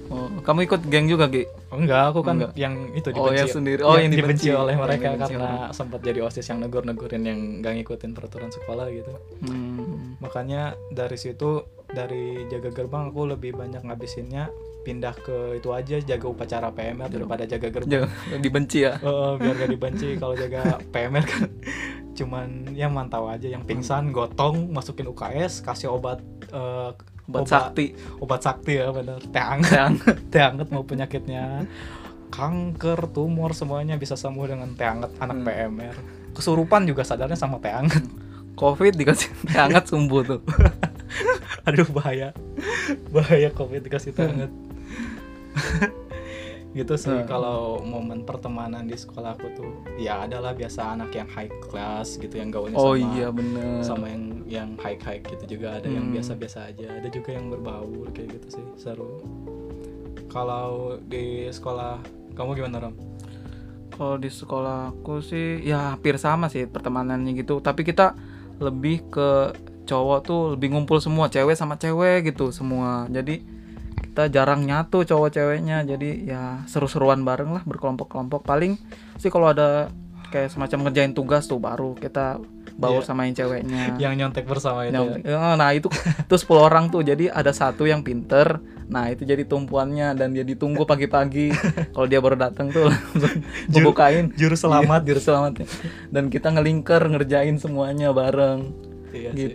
Oh, 0.10 0.28
kamu 0.40 0.60
ikut 0.64 0.82
geng 0.86 1.06
juga 1.06 1.28
Gi 1.28 1.44
Enggak, 1.68 2.04
aku 2.10 2.20
kan 2.22 2.36
Enggak. 2.38 2.52
yang 2.56 2.74
itu 2.92 3.08
Oh, 3.10 3.28
dibenci. 3.28 3.38
yang 3.38 3.50
sendiri. 3.50 3.82
Oh, 3.82 3.96
yang 3.96 4.08
dibenci. 4.10 4.48
oleh 4.50 4.56
Oh, 4.56 4.68
yang 4.70 4.82
mereka 4.82 5.08
dibenci 5.10 5.34
karena 5.34 5.52
sempat 5.70 6.00
jadi 6.00 6.20
OSIS 6.22 6.48
yang 6.48 6.60
negur-negurin 6.60 7.22
yang 7.22 7.40
gak 7.60 7.74
ngikutin 7.76 8.12
peraturan 8.12 8.50
sekolah 8.50 8.88
gitu. 8.90 9.12
Hmm. 9.44 10.16
Makanya 10.18 10.62
dari 10.90 11.16
situ 11.16 11.62
dari 11.86 12.48
jaga 12.48 12.70
gerbang 12.70 13.08
aku 13.08 13.28
lebih 13.28 13.52
banyak 13.54 13.80
ngabisinnya 13.82 14.48
pindah 14.82 15.16
ke 15.18 15.38
itu 15.56 15.68
aja 15.70 16.00
jaga 16.00 16.26
upacara 16.26 16.72
PMR 16.72 17.10
daripada 17.10 17.44
jaga 17.44 17.68
gerbang. 17.68 18.08
Jangan 18.08 18.40
dibenci 18.40 18.78
ya 18.82 18.96
Eh, 18.98 19.32
biar 19.36 19.56
gak 19.58 19.70
dibenci 19.70 20.08
kalau 20.16 20.34
jaga 20.34 20.62
PMR 20.88 21.26
kan 21.26 21.48
cuman 22.14 22.48
ya 22.74 22.88
mantau 22.88 23.28
aja 23.28 23.46
yang 23.46 23.62
pingsan 23.62 24.10
gotong 24.10 24.72
masukin 24.72 25.06
UKS 25.06 25.62
kasih 25.62 25.92
obat 25.92 26.18
eh, 27.28 27.32
buat 27.32 27.44
sakti. 27.44 27.92
obat 28.24 28.42
sakti 28.42 28.80
ya 28.80 28.88
benar. 28.96 29.20
Teh 29.20 29.44
teh 30.32 30.42
hangat 30.42 30.68
mau 30.74 30.88
penyakitnya. 30.88 31.68
Kanker 32.28 33.08
tumor 33.12 33.52
semuanya 33.56 34.00
bisa 34.00 34.16
sembuh 34.16 34.48
dengan 34.48 34.72
teh 34.76 34.88
hangat 34.88 35.12
anak 35.20 35.38
Hmm. 35.44 35.48
PMR 35.48 35.98
kesurupan 36.38 36.86
juga 36.86 37.02
sadarnya 37.02 37.34
sama 37.34 37.58
teh 37.58 37.74
hangat 37.74 38.06
covid 38.54 38.94
dikasih 38.94 39.34
teh 39.50 39.58
hangat 39.58 39.90
sembuh 39.90 40.22
tuh. 40.24 40.42
Aduh 41.68 41.88
bahaya. 41.92 42.32
Bahaya 43.12 43.50
covid 43.52 43.84
dikasih 43.84 44.14
teh 44.16 44.24
hangat 44.24 44.52
gitu 46.78 46.94
sih 46.94 47.10
Hmm. 47.12 47.26
kalau 47.26 47.82
momen 47.82 48.22
pertemanan 48.22 48.86
di 48.86 48.94
sekolah 48.94 49.34
aku 49.34 49.48
tuh 49.52 49.72
ya 49.98 50.24
adalah 50.24 50.54
biasa 50.54 50.94
anak 50.94 51.10
yang 51.12 51.26
high 51.28 51.50
class 51.60 52.16
gitu 52.16 52.38
yang 52.38 52.48
gaulnya 52.48 52.78
oh 52.78 52.94
sama 52.94 53.10
iya 53.12 53.28
bener 53.30 53.82
sama 53.82 54.06
yang 54.08 54.24
yang 54.46 54.70
high 54.78 54.96
high 54.98 55.20
gitu 55.20 55.58
juga 55.58 55.76
ada 55.76 55.90
yang 55.90 56.08
Hmm. 56.08 56.16
biasa-biasa 56.16 56.70
aja 56.70 56.88
ada 56.94 57.10
juga 57.10 57.34
yang 57.34 57.50
berbaur 57.50 58.14
kayak 58.14 58.38
gitu 58.38 58.62
sih 58.62 58.66
seru 58.78 59.18
kalau 60.28 60.98
di 61.02 61.48
sekolah 61.50 61.98
kamu 62.36 62.54
gimana 62.56 62.78
Ram? 62.80 62.94
kalau 63.90 64.16
di 64.16 64.30
sekolah 64.30 64.94
aku 64.94 65.20
sih 65.20 65.66
ya 65.66 65.98
hampir 65.98 66.16
sama 66.16 66.48
sih 66.48 66.70
pertemanannya 66.70 67.34
gitu 67.34 67.58
tapi 67.58 67.82
kita 67.82 68.14
lebih 68.62 69.10
ke 69.10 69.30
cowok 69.84 70.20
tuh 70.22 70.42
lebih 70.54 70.70
ngumpul 70.70 71.00
semua 71.00 71.26
cewek 71.28 71.56
sama 71.56 71.76
cewek 71.76 72.30
gitu 72.30 72.52
semua 72.52 73.08
jadi 73.08 73.42
kita 74.18 74.34
jarang 74.34 74.66
nyatu 74.66 75.06
cowok 75.06 75.30
ceweknya. 75.30 75.86
Jadi 75.86 76.26
ya 76.26 76.66
seru-seruan 76.66 77.22
bareng 77.22 77.54
lah 77.54 77.62
berkelompok-kelompok. 77.62 78.42
Paling 78.42 78.74
sih 79.16 79.30
kalau 79.30 79.46
ada 79.48 79.94
kayak 80.28 80.50
semacam 80.50 80.90
ngerjain 80.90 81.14
tugas 81.14 81.46
tuh 81.46 81.62
baru 81.62 81.94
kita 81.94 82.42
baur 82.74 83.00
Iya. 83.00 83.06
sama 83.06 83.30
yang 83.30 83.38
ceweknya. 83.38 83.94
Yang 83.96 84.14
nyontek 84.18 84.44
bersama 84.44 84.84
itu 84.84 84.98
Yang- 84.98 85.22
ya. 85.22 85.38
eh, 85.38 85.54
nah 85.56 85.70
itu 85.70 85.86
tuh 86.26 86.34
10 86.36 86.58
orang 86.60 86.90
tuh. 86.90 87.06
Jadi 87.06 87.30
ada 87.30 87.54
satu 87.54 87.86
yang 87.86 88.02
pinter. 88.02 88.58
Nah 88.90 89.06
itu 89.08 89.22
jadi 89.22 89.46
tumpuannya 89.46 90.18
dan 90.18 90.34
dia 90.34 90.42
ditunggu 90.42 90.82
pagi-pagi. 90.84 91.54
Kalau 91.94 92.10
dia 92.10 92.18
baru 92.18 92.34
datang 92.36 92.74
tuh 92.74 92.90
Juru- 93.70 93.94
bukain 93.94 94.34
juru 94.34 94.58
selamat. 94.58 95.06
juru 95.06 95.22
selamatnya 95.22 95.70
dan 96.10 96.34
kita 96.34 96.50
ngelingker 96.50 97.06
ngerjain 97.06 97.62
semuanya 97.62 98.10
bareng. 98.10 98.74
Iya 99.14 99.30
sih. 99.30 99.54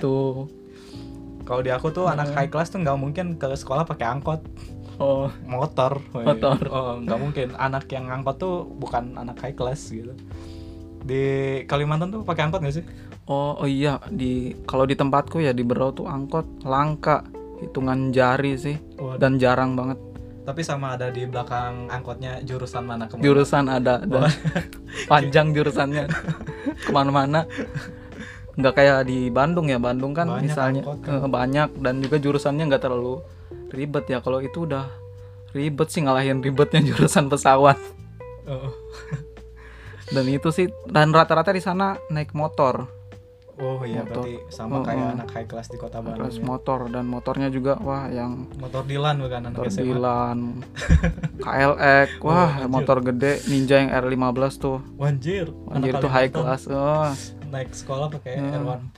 Kalau 1.43 1.61
di 1.61 1.71
aku 1.75 1.91
tuh 1.91 2.07
anak 2.07 2.31
high 2.35 2.51
class 2.51 2.71
tuh 2.71 2.81
nggak 2.83 2.99
mungkin 2.99 3.27
ke 3.37 3.53
sekolah 3.55 3.83
pakai 3.83 4.07
angkot. 4.07 4.41
Oh. 5.03 5.27
Motor. 5.47 5.99
Woi. 6.15 6.25
Motor. 6.27 6.59
oh 6.71 7.01
nggak 7.03 7.19
mungkin. 7.19 7.49
Anak 7.59 7.91
yang 7.91 8.07
angkot 8.11 8.39
tuh 8.39 8.67
bukan 8.67 9.19
anak 9.19 9.39
high 9.43 9.57
class 9.57 9.91
gitu. 9.91 10.15
Di 11.03 11.25
Kalimantan 11.67 12.15
tuh 12.15 12.23
pakai 12.23 12.47
angkot 12.47 12.63
nggak 12.63 12.77
sih? 12.77 12.85
Oh 13.27 13.59
oh 13.59 13.69
iya. 13.69 13.99
Di 14.07 14.55
kalau 14.69 14.87
di 14.87 14.95
tempatku 14.95 15.43
ya 15.43 15.51
di 15.51 15.67
Berau 15.67 15.91
tuh 15.91 16.07
angkot. 16.07 16.63
Langka. 16.63 17.27
Hitungan 17.63 18.11
jari 18.11 18.59
sih. 18.59 18.77
Waduh. 18.99 19.19
dan 19.19 19.39
jarang 19.39 19.75
banget. 19.75 19.99
Tapi 20.43 20.59
sama 20.67 20.99
ada 20.99 21.07
di 21.15 21.23
belakang 21.23 21.87
angkotnya 21.87 22.43
jurusan 22.43 22.83
mana 22.83 23.07
ke 23.07 23.15
mana? 23.15 23.23
Jurusan 23.23 23.65
ada. 23.71 24.03
Dan 24.03 24.27
panjang 25.11 25.55
jurusannya. 25.55 26.07
Ke 26.83 26.91
mana-mana 26.91 27.47
nggak 28.53 28.75
kayak 28.75 28.99
di 29.05 29.29
Bandung 29.29 29.67
ya 29.67 29.77
Bandung 29.77 30.13
kan 30.13 30.29
Banyak 30.29 30.45
misalnya 30.45 30.83
kan. 30.85 31.09
eh, 31.09 31.25
banyak 31.25 31.69
dan 31.81 31.95
juga 31.99 32.17
jurusannya 32.17 32.65
nggak 32.69 32.83
terlalu 32.83 33.25
ribet 33.71 34.05
ya 34.07 34.21
kalau 34.21 34.39
itu 34.39 34.65
udah 34.65 34.93
ribet 35.51 35.89
sih 35.89 36.01
ngalahin 36.01 36.41
ribetnya 36.41 36.85
jurusan 36.89 37.27
pesawat 37.27 37.81
oh. 38.45 38.73
dan 40.09 40.25
itu 40.27 40.49
sih 40.49 40.69
dan 40.85 41.09
rata-rata 41.11 41.49
di 41.49 41.61
sana 41.61 41.97
naik 42.09 42.33
motor 42.33 42.85
oh 43.55 43.81
iya 43.85 44.01
Motor. 44.03 44.25
berarti 44.25 44.33
sama 44.49 44.73
Oh, 44.75 44.83
kayak 44.83 45.01
oh. 45.03 45.15
anak 45.15 45.29
high 45.31 45.47
class 45.47 45.69
di 45.69 45.77
kota 45.77 46.01
Bandung 46.01 46.21
terus 46.21 46.37
ya. 46.37 46.45
motor 46.45 46.79
dan 46.89 47.05
motornya 47.05 47.49
juga 47.49 47.77
wah 47.79 48.09
yang 48.09 48.49
motor 48.57 48.83
Dilan 48.83 49.17
bukan 49.17 49.41
anak 49.43 49.53
motor 49.55 49.67
SMA 49.71 49.85
Dilan 49.87 50.39
KLX 51.45 52.09
wah 52.21 52.51
anjir. 52.59 52.69
motor 52.69 52.97
gede 53.03 53.33
Ninja 53.47 53.77
yang 53.79 53.91
R15 53.91 54.53
tuh 54.57 54.79
Wanjir, 54.95 55.47
anjir 55.69 55.93
anak 55.93 56.01
itu 56.01 56.09
high 56.11 56.31
class 56.31 56.63
oh. 56.67 57.13
Naik 57.53 57.71
sekolah 57.71 58.09
pakai 58.11 58.33
Hmm. 58.35 58.65
R15 58.89 58.97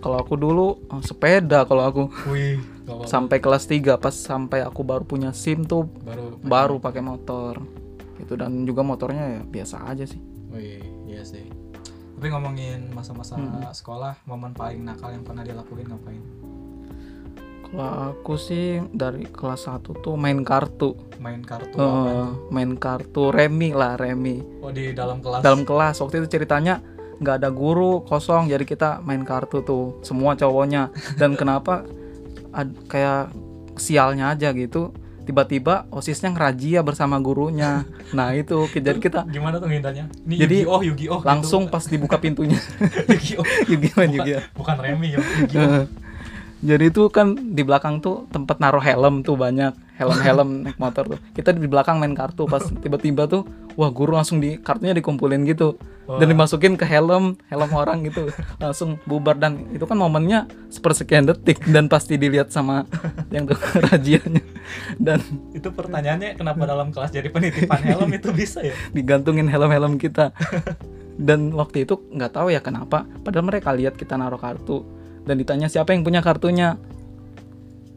kalau 0.00 0.16
aku 0.16 0.34
dulu 0.34 0.66
oh, 0.82 1.00
sepeda 1.00 1.62
kalau 1.62 1.84
aku 1.84 2.02
wih 2.26 2.58
sampai 3.04 3.38
kelas 3.38 3.64
3 3.64 3.94
pas 3.96 4.10
sampai 4.10 4.60
aku 4.60 4.82
baru 4.82 5.02
punya 5.02 5.30
SIM 5.30 5.62
tuh 5.62 5.86
baru 6.02 6.34
baru 6.36 6.76
pakai 6.76 6.98
motor 7.00 7.62
gitu 8.18 8.34
dan 8.34 8.62
juga 8.62 8.82
motornya 8.82 9.24
ya 9.32 9.42
biasa 9.42 9.86
aja 9.86 10.02
sih 10.04 10.18
Wih, 10.50 10.84
iya 11.06 11.22
sih. 11.22 11.48
Tapi 12.12 12.28
ngomongin 12.28 12.92
masa-masa 12.92 13.34
Hmm. 13.34 13.72
sekolah, 13.72 14.20
momen 14.22 14.52
paling 14.52 14.78
nakal 14.78 15.08
yang 15.08 15.22
pernah 15.22 15.40
dilakuin 15.40 15.88
ngapain? 15.88 16.20
kalau 17.64 17.88
aku 18.12 18.36
sih 18.36 18.84
dari 18.92 19.24
kelas 19.24 19.64
1 19.64 19.80
tuh 19.96 20.12
main 20.12 20.36
kartu 20.42 20.92
Main 21.16 21.40
kartu 21.40 21.72
apa? 21.72 22.36
main 22.50 22.76
kartu 22.76 23.32
remi 23.32 23.72
lah 23.72 23.96
remi 23.96 24.44
Oh 24.60 24.68
di 24.68 24.92
dalam 24.92 25.18
kelas. 25.18 25.40
dalam 25.40 25.64
kelas 25.64 25.96
waktu 25.96 26.20
itu 26.20 26.28
ceritanya 26.30 26.84
nggak 27.18 27.36
ada 27.36 27.50
guru 27.50 28.00
kosong 28.02 28.46
jadi 28.46 28.62
kita 28.62 29.02
main 29.02 29.20
kartu 29.22 29.60
tuh 29.60 30.00
semua 30.00 30.32
cowoknya 30.32 30.88
dan 31.16 31.34
kenapa 31.34 31.84
ad- 32.50 32.76
kayak 32.86 33.32
sialnya 33.74 34.30
aja 34.30 34.52
gitu 34.52 34.92
tiba-tiba 35.22 35.86
osisnya 35.88 36.30
ngerajia 36.30 36.82
bersama 36.82 37.14
gurunya 37.16 37.86
nah 38.10 38.34
itu 38.34 38.66
jadi 38.68 38.98
kita 38.98 39.22
Gimana 39.24 39.62
tuh 39.62 39.70
ngindanya? 39.70 40.10
Ini 40.26 40.34
Jadi, 40.34 40.56
Yu-Gi-Oh, 40.66 40.80
Yu-Gi-Oh. 40.82 41.18
gitu. 41.22 41.28
langsung 41.30 41.62
pas 41.66 41.84
dibuka 41.86 42.18
pintunya 42.18 42.58
Yu-Gi-Oh. 43.10 43.46
Yu-Gi-Oh 43.70 44.02
Bukan, 44.02 44.08
Yu-Gi-Oh. 44.18 44.42
bukan 44.52 44.76
Remi 44.76 45.08
ya, 45.14 45.18
Yu-Gi-Oh. 45.22 45.86
Jadi 46.62 46.94
itu 46.94 47.10
kan 47.10 47.34
di 47.34 47.66
belakang 47.66 47.98
tuh 47.98 48.30
tempat 48.30 48.62
naruh 48.62 48.78
helm 48.78 49.26
tuh 49.26 49.34
banyak. 49.34 49.74
Helm-helm 49.98 50.48
naik 50.64 50.78
motor 50.78 51.04
tuh. 51.04 51.18
Kita 51.34 51.50
di 51.50 51.66
belakang 51.66 51.98
main 51.98 52.14
kartu 52.14 52.46
pas 52.46 52.62
tiba-tiba 52.62 53.26
tuh 53.26 53.42
wah 53.74 53.90
guru 53.90 54.14
langsung 54.14 54.38
di 54.38 54.62
kartunya 54.62 54.94
dikumpulin 54.94 55.42
gitu. 55.42 55.74
Dan 56.06 56.26
Wah. 56.26 56.30
dimasukin 56.34 56.74
ke 56.78 56.86
helm 56.86 57.34
helm 57.50 57.70
orang 57.74 58.06
gitu. 58.06 58.30
Langsung 58.62 59.02
bubar. 59.10 59.34
Dan 59.42 59.74
itu 59.74 59.82
kan 59.90 59.98
momennya 59.98 60.46
sepersekian 60.70 61.26
detik. 61.26 61.58
Dan 61.66 61.90
pasti 61.90 62.14
dilihat 62.14 62.54
sama 62.54 62.86
yang 63.34 63.50
tuh 63.50 63.58
rajianya 63.90 64.42
dan 65.02 65.18
Itu 65.50 65.74
pertanyaannya 65.74 66.38
kenapa 66.38 66.62
dalam 66.62 66.94
kelas 66.94 67.10
jadi 67.10 67.26
penitipan 67.26 67.82
helm 67.82 68.10
itu 68.14 68.30
bisa 68.30 68.62
ya? 68.62 68.74
digantungin 68.96 69.50
helm-helm 69.50 69.98
kita. 69.98 70.30
Dan 71.18 71.50
waktu 71.58 71.90
itu 71.90 71.98
nggak 72.14 72.38
tahu 72.38 72.54
ya 72.54 72.62
kenapa. 72.62 73.02
Padahal 73.26 73.50
mereka 73.50 73.74
lihat 73.74 73.98
kita 73.98 74.14
naruh 74.14 74.38
kartu 74.38 75.01
dan 75.22 75.34
ditanya 75.38 75.68
siapa 75.70 75.94
yang 75.94 76.02
punya 76.02 76.20
kartunya? 76.24 76.78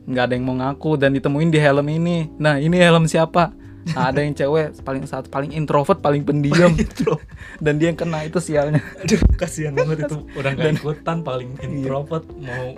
Nggak 0.06 0.24
ada 0.30 0.34
yang 0.38 0.46
mau 0.46 0.56
ngaku 0.62 1.02
dan 1.02 1.18
ditemuin 1.18 1.50
di 1.50 1.60
helm 1.62 1.88
ini. 1.90 2.30
Nah 2.38 2.62
ini 2.62 2.78
helm 2.78 3.10
siapa? 3.10 3.54
Nah, 3.94 4.10
ada 4.10 4.26
yang 4.26 4.34
cewek 4.34 4.82
paling 4.82 5.06
saat 5.06 5.30
paling 5.30 5.54
introvert 5.54 6.02
paling 6.02 6.26
pendiam. 6.26 6.74
Dan 7.66 7.78
dia 7.78 7.94
yang 7.94 8.00
kena 8.02 8.26
itu 8.26 8.42
sialnya. 8.42 8.82
Aduh, 8.98 9.22
kasihan 9.38 9.78
banget 9.78 10.10
itu. 10.10 10.26
Udah 10.34 10.58
nggak 10.58 10.82
ikutan 10.82 11.22
paling 11.22 11.54
introvert 11.62 12.26
mau 12.42 12.74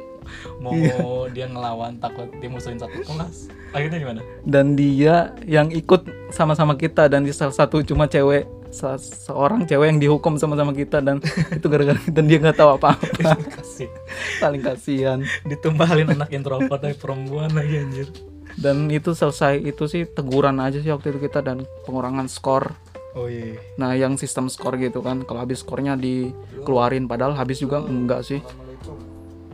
mau 0.60 1.32
dia 1.32 1.48
ngelawan 1.48 1.96
takut 2.04 2.28
dimusuhin 2.44 2.76
satu 2.76 3.00
kelas. 3.08 3.48
Akhirnya 3.72 4.00
gimana? 4.00 4.22
dan 4.48 4.80
dia 4.80 5.36
yang 5.44 5.72
ikut 5.72 6.08
sama-sama 6.32 6.76
kita 6.80 7.12
dan 7.12 7.24
di 7.24 7.36
salah 7.36 7.56
satu 7.56 7.84
cuma 7.84 8.08
cewek 8.08 8.48
se- 8.70 9.00
seorang 9.24 9.64
cewek 9.64 9.88
yang 9.88 10.00
dihukum 10.00 10.36
sama-sama 10.36 10.72
kita 10.72 11.00
dan 11.00 11.20
itu 11.58 11.66
gara-gara 11.66 12.00
dan 12.06 12.24
dia 12.24 12.38
nggak 12.38 12.56
tahu 12.56 12.70
apa-apa 12.74 13.08
Kasih. 13.54 13.90
paling 14.38 14.62
kasihan 14.62 15.20
Ditumbalin 15.44 16.10
anak 16.10 16.30
introvert 16.30 16.78
dari 16.78 16.94
perempuan 16.94 17.52
lagi 17.52 17.76
anjir. 17.78 18.08
dan 18.56 18.88
itu 18.88 19.12
selesai 19.12 19.60
itu 19.60 19.86
sih 19.86 20.04
teguran 20.04 20.58
aja 20.58 20.78
sih 20.78 20.90
waktu 20.90 21.12
itu 21.12 21.20
kita 21.22 21.40
dan 21.42 21.58
pengurangan 21.84 22.26
skor 22.26 22.74
Oh 23.14 23.26
iya. 23.26 23.58
nah 23.76 23.92
yang 23.92 24.14
sistem 24.14 24.46
skor 24.46 24.76
gitu 24.76 25.00
kan 25.00 25.22
kalau 25.22 25.42
habis 25.42 25.60
skornya 25.60 25.94
dikeluarin 25.94 27.06
padahal 27.06 27.34
habis 27.34 27.58
juga 27.58 27.80
enggak 27.80 28.22
sih 28.22 28.42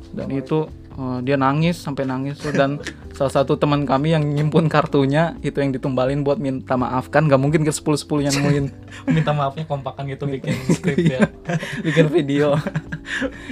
dan 0.10 0.28
itu 0.30 0.68
eh, 0.94 1.20
dia 1.22 1.36
nangis 1.36 1.76
sampai 1.76 2.04
nangis 2.04 2.38
tuh. 2.38 2.52
dan 2.52 2.78
salah 3.12 3.30
satu 3.32 3.54
teman 3.54 3.84
kami 3.84 4.10
yang 4.10 4.26
nyimpun 4.26 4.66
kartunya 4.66 5.38
itu 5.40 5.54
yang 5.56 5.70
ditumbalin 5.70 6.22
buat 6.22 6.38
minta 6.38 6.74
maaf 6.74 7.08
kan 7.08 7.24
nggak 7.24 7.38
mungkin 7.38 7.62
ke 7.62 7.70
sepuluh 7.70 7.96
sepuluh 7.96 8.22
yang 8.22 8.34
nemuin 8.34 8.66
Minta 9.16 9.32
maafnya 9.32 9.64
kompakan 9.64 10.06
gitu 10.08 10.26
bikin 10.26 10.54
skrip 10.68 10.98
ya. 10.98 11.30
bikin 11.86 12.08
video 12.08 12.58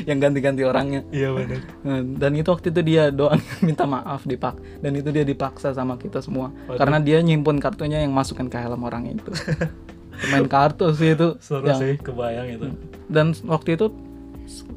yang 0.04 0.18
ganti-ganti 0.18 0.62
orangnya 0.62 1.06
Iya 1.10 1.30
benar. 1.32 1.60
Eh, 1.62 2.02
dan 2.16 2.32
itu 2.34 2.48
waktu 2.48 2.70
itu 2.70 2.82
dia 2.84 3.10
doang 3.10 3.38
minta 3.62 3.86
maaf 3.86 4.24
dipak 4.24 4.56
dan 4.80 4.92
itu 4.94 5.10
dia 5.10 5.22
dipaksa 5.22 5.72
sama 5.72 5.96
kita 5.96 6.20
semua 6.20 6.50
Waduh. 6.66 6.78
karena 6.78 6.98
dia 6.98 7.20
nyimpun 7.20 7.58
kartunya 7.58 8.00
yang 8.00 8.12
masukkan 8.12 8.48
ke 8.48 8.58
helm 8.58 8.82
orang 8.82 9.12
itu 9.12 9.30
main 10.28 10.46
kartu 10.46 10.90
sih 10.92 11.14
itu 11.14 11.38
Seru 11.38 11.66
yang- 11.66 11.78
sih 11.78 11.98
kebayang 11.98 12.48
itu. 12.52 12.66
dan 13.08 13.34
waktu 13.44 13.74
itu 13.74 13.90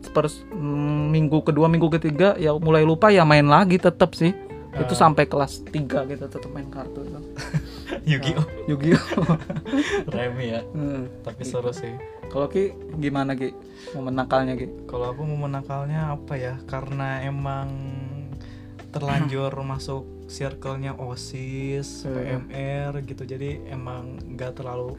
per 0.09 0.27
mm, 0.29 1.05
minggu 1.09 1.40
kedua 1.40 1.67
minggu 1.67 1.88
ketiga 1.90 2.35
ya 2.35 2.53
mulai 2.53 2.83
lupa 2.83 3.09
ya 3.09 3.23
main 3.23 3.45
lagi 3.45 3.77
tetap 3.77 4.12
sih 4.12 4.35
itu 4.75 4.90
Ah. 4.90 5.01
sampai 5.07 5.25
kelas 5.25 5.62
3 5.71 6.03
kita 6.05 6.27
tetap 6.27 6.51
main 6.51 6.67
kartu 6.67 7.01
itu 7.01 7.21
Yu-Gi-Oh, 8.11 8.47
Yu-Gi-Oh 8.67 9.23
Remi 10.14 10.51
ya. 10.51 10.61
Hmm. 10.67 11.07
Tapi 11.23 11.47
seru 11.47 11.71
sih. 11.71 11.95
kalau 12.27 12.51
Ki 12.51 12.75
gimana 12.99 13.33
Ki 13.33 13.55
mau 13.95 14.03
menakalnya 14.03 14.59
Ki 14.59 14.67
Kalau 14.85 15.14
aku 15.14 15.23
mau 15.23 15.47
menakalnya 15.47 16.11
apa 16.11 16.35
ya? 16.35 16.59
Karena 16.67 17.23
emang 17.23 17.71
terlanjur 18.90 19.53
masuk 19.64 20.03
circle-nya 20.27 20.97
OSIS, 20.97 22.03
Iya. 22.03 22.40
PMR 22.43 22.93
gitu. 23.05 23.23
Jadi 23.23 23.62
emang 23.69 24.19
nggak 24.27 24.59
terlalu 24.59 24.97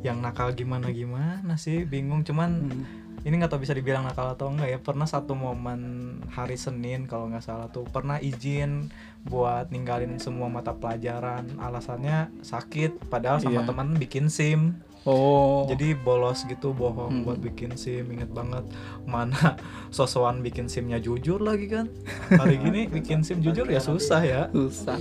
yang 0.00 0.22
nakal 0.22 0.48
gimana 0.50 0.88
gimana 0.88 1.58
sih, 1.58 1.84
bingung. 1.84 2.22
Cuman 2.22 2.50
Hmm. 2.64 2.84
Ini 3.20 3.34
nggak 3.34 3.50
tahu 3.50 3.62
bisa 3.62 3.72
dibilang 3.72 4.02
nakal 4.02 4.30
atau 4.30 4.48
enggak 4.48 4.68
ya. 4.68 4.78
Pernah 4.78 5.04
satu 5.04 5.32
momen 5.32 5.80
hari 6.28 6.54
Senin 6.54 7.04
kalau 7.04 7.26
nggak 7.26 7.42
salah 7.42 7.66
tuh 7.66 7.82
pernah 7.84 8.16
izin 8.16 8.88
buat 9.22 9.68
ninggalin 9.68 10.16
semua 10.16 10.46
mata 10.46 10.70
pelajaran. 10.70 11.46
Alasannya 11.56 12.30
sakit, 12.40 13.08
padahal 13.08 13.38
sama 13.38 13.60
Iya. 13.60 13.66
teman 13.66 13.88
bikin 13.94 14.26
SIM. 14.28 14.78
oh 15.02 15.64
Jadi 15.66 15.94
bolos 15.94 16.42
gitu 16.44 16.70
bohong 16.70 17.08
Hmm. 17.08 17.24
buat 17.24 17.38
bikin 17.38 17.72
SIM 17.74 18.10
Ingat 18.10 18.28
banget 18.28 18.64
mana 19.06 19.54
sosokan 19.94 20.42
bikin 20.42 20.66
SIMnya 20.66 20.98
jujur 20.98 21.38
lagi 21.38 21.64
kan 21.66 21.86
Hari 22.34 22.58
gini 22.58 22.84
bikin 22.84 23.22
SIM 23.22 23.38
jujur 23.40 23.64
ya 23.64 23.78
susah 23.80 24.20
ya 24.20 24.42
susah 24.50 24.98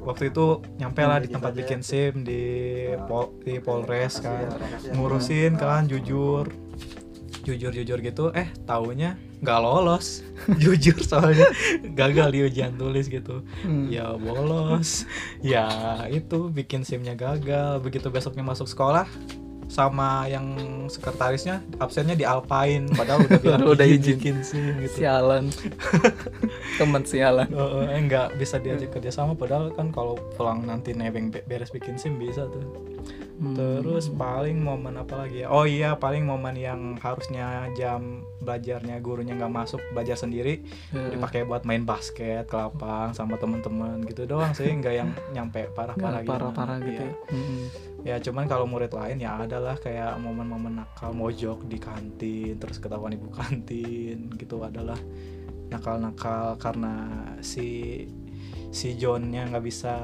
Waktu 0.00 0.28
itu 0.28 0.46
nyampe 0.76 1.02
lah 1.02 1.18
di 1.18 1.32
tempat 1.32 1.50
bikin 1.52 1.80
SIM 1.80 2.22
di, 2.22 2.42
pol, 3.08 3.34
di 3.42 3.58
Polres 3.58 4.20
kan 4.20 4.54
Ngurusin 4.92 5.56
kan 5.56 5.88
jujur 5.88 6.46
Jujur-jujur 7.44 7.98
gitu 8.00 8.24
eh 8.32 8.48
taunya 8.64 9.14
nggak 9.38 9.58
lolos. 9.58 10.24
Jujur 10.62 10.96
soalnya 10.98 11.46
gagal 11.92 12.28
di 12.30 12.40
ujian 12.42 12.74
tulis 12.74 13.06
gitu. 13.06 13.44
Hmm. 13.60 13.88
ya 13.88 14.12
bolos. 14.14 15.04
Ya 15.44 15.68
itu 16.08 16.48
bikin 16.48 16.82
simnya 16.82 17.12
gagal. 17.12 17.78
Begitu 17.78 18.08
besoknya 18.08 18.40
masuk 18.42 18.64
sekolah 18.64 19.04
sama 19.64 20.28
yang 20.28 20.54
sekretarisnya 20.86 21.58
absennya 21.78 22.12
di 22.12 22.22
Alpain 22.22 22.84
padahal 22.86 23.24
udah 23.24 23.40
bilang 23.42 23.60
Udah 23.66 23.82
izin 23.82 23.96
izin. 23.98 24.14
bikin 24.14 24.36
sim 24.40 24.64
gitu. 24.78 25.00
Sialan. 25.00 25.48
Teman 26.76 27.02
sialan. 27.02 27.48
Oh, 27.50 27.80
oh, 27.80 27.84
eh, 27.84 27.98
nggak 27.98 28.36
bisa 28.36 28.56
diajak 28.58 28.90
kerja 28.90 29.10
sama 29.10 29.32
padahal 29.32 29.70
kan 29.70 29.88
kalau 29.88 30.14
pulang 30.34 30.62
nanti 30.62 30.92
nebeng 30.92 31.28
be- 31.28 31.42
beres 31.42 31.68
bikin 31.68 31.96
sim 31.96 32.16
bisa 32.16 32.44
tuh 32.44 32.62
Hmm. 33.34 33.50
terus 33.58 34.06
paling 34.08 34.54
momen 34.56 34.94
apa 34.94 35.18
lagi 35.18 35.42
ya 35.42 35.50
oh 35.50 35.66
iya 35.66 35.94
paling 35.94 36.22
momen 36.22 36.54
yang 36.54 36.94
harusnya 36.96 37.66
jam 37.74 38.22
belajarnya 38.38 38.94
gurunya 38.98 39.34
nggak 39.34 39.50
masuk 39.52 39.82
belajar 39.90 40.14
sendiri 40.16 40.62
Ya. 40.88 41.10
dipakai 41.10 41.42
buat 41.42 41.62
main 41.62 41.82
basket 41.82 42.46
ke 42.46 42.54
lapang 42.54 43.10
sama 43.10 43.34
temen-temen 43.34 44.06
gitu 44.06 44.24
doang 44.24 44.54
sih 44.54 44.70
nggak 44.70 44.94
yang 44.94 45.10
nyampe 45.30 45.66
parah-parah 45.68 46.22
Nggak 46.22 46.30
parah-parah 46.30 46.76
gitu 46.80 46.94
Iya. 46.94 47.10
ya 47.10 47.14
Hmm. 47.26 47.64
ya 48.04 48.16
cuman 48.20 48.44
kalau 48.46 48.64
murid 48.64 48.92
lain 48.92 49.18
ya 49.18 49.34
adalah 49.36 49.74
kayak 49.76 50.14
momen-momen 50.16 50.78
nakal 50.78 51.10
mojok 51.10 51.66
di 51.66 51.76
kantin 51.76 52.54
terus 52.54 52.78
ketahuan 52.78 53.12
ibu 53.12 53.34
kantin 53.34 54.30
gitu 54.32 54.62
adalah 54.62 54.96
nakal-nakal 55.66 56.54
karena 56.56 56.94
si 57.40 57.98
si 58.74 58.98
Johnnya 58.98 59.46
nggak 59.46 59.64
bisa 59.64 59.94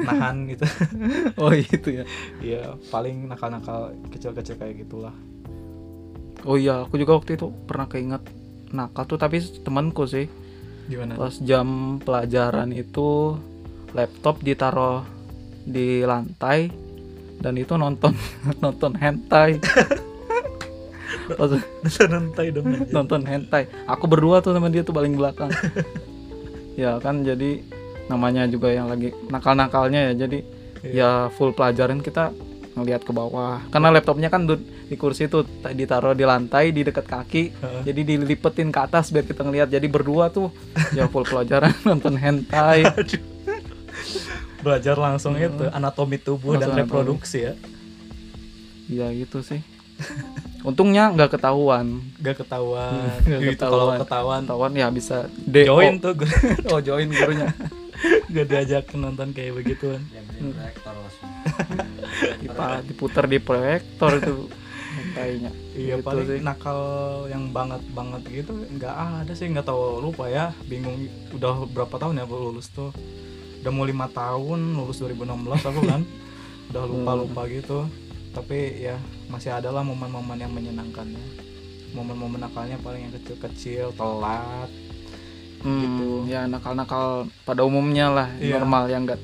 nahan 0.00 0.48
gitu. 0.48 0.64
Oh 1.42 1.52
itu 1.52 2.02
ya? 2.02 2.04
Ya 2.40 2.72
paling 2.88 3.28
nakal-nakal 3.28 3.92
kecil-kecil 4.08 4.56
kayak 4.56 4.88
gitulah. 4.88 5.12
Oh 6.48 6.56
iya 6.56 6.88
aku 6.88 6.96
juga 6.96 7.20
waktu 7.20 7.36
itu 7.36 7.52
pernah 7.68 7.84
keinget 7.84 8.24
nakal 8.72 9.04
tuh 9.04 9.20
tapi 9.20 9.44
temanku 9.60 10.08
sih. 10.08 10.26
Gimana 10.88 11.20
pas 11.20 11.36
jam 11.44 12.00
pelajaran 12.00 12.72
itu 12.72 13.36
laptop 13.92 14.40
ditaruh 14.40 15.04
di 15.66 16.06
lantai 16.06 16.72
dan 17.44 17.52
itu 17.60 17.76
nonton 17.76 18.16
nonton 18.64 18.96
hentai. 18.96 19.60
Pas 21.26 21.50
nanti 22.06 22.54
dong 22.54 22.70
anjir. 22.70 22.94
nonton 22.94 23.26
hentai. 23.26 23.66
Aku 23.90 24.06
berdua 24.06 24.38
tuh 24.38 24.54
sama 24.54 24.70
dia 24.70 24.86
tuh 24.86 24.94
paling 24.94 25.18
belakang. 25.18 25.50
Ya 26.78 27.02
kan 27.02 27.26
jadi 27.26 27.66
namanya 28.06 28.46
juga 28.46 28.70
yang 28.70 28.86
lagi 28.86 29.10
nakal-nakalnya 29.26 30.12
ya. 30.12 30.26
Jadi 30.26 30.38
ya 30.86 31.10
full 31.32 31.50
pelajaran 31.50 31.98
kita 31.98 32.30
ngelihat 32.76 33.02
ke 33.02 33.10
bawah. 33.10 33.64
Karena 33.68 33.88
laptopnya 33.88 34.28
kan 34.28 34.44
di 34.46 34.94
kursi 34.94 35.26
ta- 35.26 35.42
ditaruh 35.72 36.12
di 36.12 36.22
lantai 36.22 36.70
di 36.70 36.84
dekat 36.84 37.08
kaki 37.08 37.42
Heeh. 37.50 37.82
jadi 37.82 38.00
dilipetin 38.06 38.68
ke 38.68 38.78
atas 38.78 39.10
biar 39.10 39.24
kita 39.24 39.42
ngelihat 39.42 39.66
jadi 39.66 39.82
berdua 39.88 40.30
tuh 40.30 40.52
ya 40.92 41.08
full 41.08 41.24
pelajaran 41.24 41.72
nonton 41.88 42.14
hentai. 42.14 42.84
Belajar 44.60 44.94
langsung 44.94 45.34
itu 45.34 45.66
anatomi 45.70 46.18
tubuh 46.18 46.54
dan 46.54 46.68
Langsung 46.68 46.74
anatomi. 46.74 46.84
reproduksi 46.84 47.38
ya. 47.42 47.54
ya 48.86 49.06
gitu 49.10 49.40
sih. 49.40 49.62
Untungnya 50.60 51.08
nggak 51.08 51.38
ketahuan. 51.38 52.02
Gak 52.18 52.44
ketahuan. 52.44 53.06
Nggak 53.24 53.40
gitu 53.46 53.62
kalau 53.62 53.96
ketahuan. 53.96 53.98
ketahuan. 54.02 54.40
Ketahuan 54.44 54.72
ya 54.74 54.86
bisa 54.90 55.16
join 55.46 55.94
tuh 55.96 56.12
oh 56.70 56.78
join 56.78 57.08
gurunya 57.08 57.48
gak 58.28 58.46
diajak 58.46 58.84
nonton 58.92 59.30
kayak 59.30 59.54
begituan. 59.54 60.02
Dipa- 62.40 62.82
diputar 62.82 63.24
di 63.24 63.38
proyektor 63.38 64.10
itu. 64.16 64.36
Hentainya 64.96 65.52
Iya 65.76 66.00
Gitu 66.00 66.06
paling 66.08 66.24
sih. 66.26 66.40
nakal 66.40 66.80
yang 67.28 67.52
banget 67.52 67.84
banget 67.92 68.22
gitu 68.26 68.52
nggak 68.72 68.94
ada 69.22 69.32
sih. 69.32 69.46
Nggak 69.46 69.66
tahu 69.66 70.00
lupa 70.00 70.26
ya. 70.26 70.56
Bingung 70.64 71.04
udah 71.30 71.68
berapa 71.68 71.94
tahun 71.94 72.16
ya 72.16 72.24
aku 72.24 72.36
lulus 72.40 72.68
tuh. 72.70 72.90
Udah 73.60 73.70
mau 73.70 73.84
lima 73.84 74.08
tahun 74.08 74.74
lulus 74.74 75.00
2016 75.00 75.26
aku 75.62 75.80
kan. 75.84 76.02
Udah 76.72 76.82
lupa 76.82 77.12
lupa 77.14 77.40
gitu. 77.46 77.86
Tapi 78.32 78.82
ya 78.82 78.96
masih 79.26 79.52
ada 79.52 79.68
lah 79.68 79.80
momen-momen 79.80 80.36
yang 80.36 80.52
menyenangkannya 80.52 81.46
momen-momen 81.88 82.36
nakalnya 82.38 82.76
paling 82.76 83.08
yang 83.08 83.14
kecil-kecil 83.14 83.88
telat 83.96 84.68
Hmm, 85.58 85.80
Gitu. 85.80 86.06
ya 86.28 86.44
nakal-nakal 86.44 87.04
pada 87.42 87.60
umumnya 87.60 88.06
lah 88.08 88.28
Iya. 88.36 88.56
normal 88.56 88.86
yang 88.86 89.02
enggak 89.02 89.20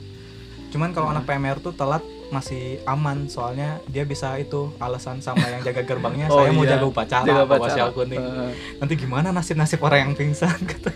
cuman 0.68 0.90
kalau 0.90 1.06
Iya. 1.06 1.14
anak 1.14 1.24
PMR 1.26 1.58
tuh 1.58 1.72
telat 1.72 2.00
masih 2.28 2.62
aman 2.84 3.28
soalnya 3.28 3.76
dia 3.86 4.02
bisa 4.02 4.32
itu 4.36 4.72
alasan 4.78 5.20
sama 5.20 5.44
yang 5.44 5.60
jaga 5.60 5.82
gerbangnya 5.82 6.26
Oh, 6.32 6.40
saya 6.40 6.50
mau 6.50 6.64
iya. 6.64 6.72
jaga 6.72 6.86
upacara 6.86 7.24
Jaga 7.24 7.44
upacara. 7.44 7.74
sial 7.74 7.90
kuning 7.90 8.18
Eh, 8.18 8.52
nanti 8.78 8.94
gimana 8.96 9.28
nasib 9.28 9.54
nasib 9.54 9.78
orang 9.78 9.98
yang 10.02 10.12
pingsan 10.14 10.56
gitu 10.72 10.88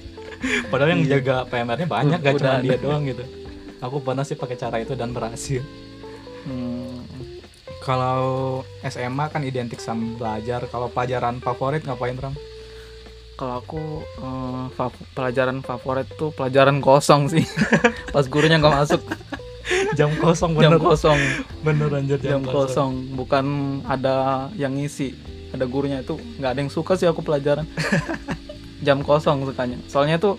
padahal 0.67 0.91
yang 0.91 1.03
Iya. 1.03 1.13
jaga 1.15 1.37
PMR-nya 1.45 1.87
banyak 1.87 2.19
gak 2.19 2.35
cuma 2.37 2.59
dia 2.59 2.77
doang 2.77 3.05
gitu 3.05 3.25
aku 3.77 3.97
pernah 4.01 4.25
sih 4.25 4.35
pakai 4.35 4.57
cara 4.57 4.77
itu 4.79 4.93
dan 4.93 5.11
berhasil 5.11 5.61
hmm, 6.45 6.97
kalau 7.81 8.25
SMA 8.83 9.25
kan 9.29 9.43
identik 9.43 9.79
sama 9.79 10.17
belajar 10.17 10.65
kalau 10.67 10.89
pelajaran 10.89 11.39
favorit 11.39 11.83
ngapain 11.83 12.17
Ram 12.17 12.35
kalau 13.37 13.61
aku 13.61 13.81
eh, 14.19 14.65
fav- 14.73 15.07
pelajaran 15.13 15.61
favorit 15.61 16.09
tuh 16.11 16.33
pelajaran 16.33 16.81
kosong 16.81 17.29
sih. 17.29 17.45
Pas 18.15 18.25
gurunya 18.25 18.57
nggak 18.57 18.77
masuk. 18.77 19.03
Jam 19.93 20.15
kosong 20.17 20.55
jam 20.57 20.75
bener. 20.75 20.81
kosong. 20.81 21.19
Bener 21.61 21.91
anjir 21.91 22.19
jam 22.19 22.41
kosong. 22.41 23.13
bukan 23.13 23.45
ada 23.85 24.49
yang 24.55 24.73
ngisi 24.73 25.13
ada 25.51 25.65
gurunya. 25.65 26.01
Itu 26.01 26.17
nggak 26.39 26.51
ada 26.51 26.61
yang 26.61 26.73
suka 26.73 26.95
sih 26.95 27.05
aku 27.05 27.21
pelajaran. 27.21 27.67
Jam 28.77 29.01
kosong 29.01 29.43
sukanya. 29.43 29.81
Soalnya 29.89 30.17
tuh 30.17 30.37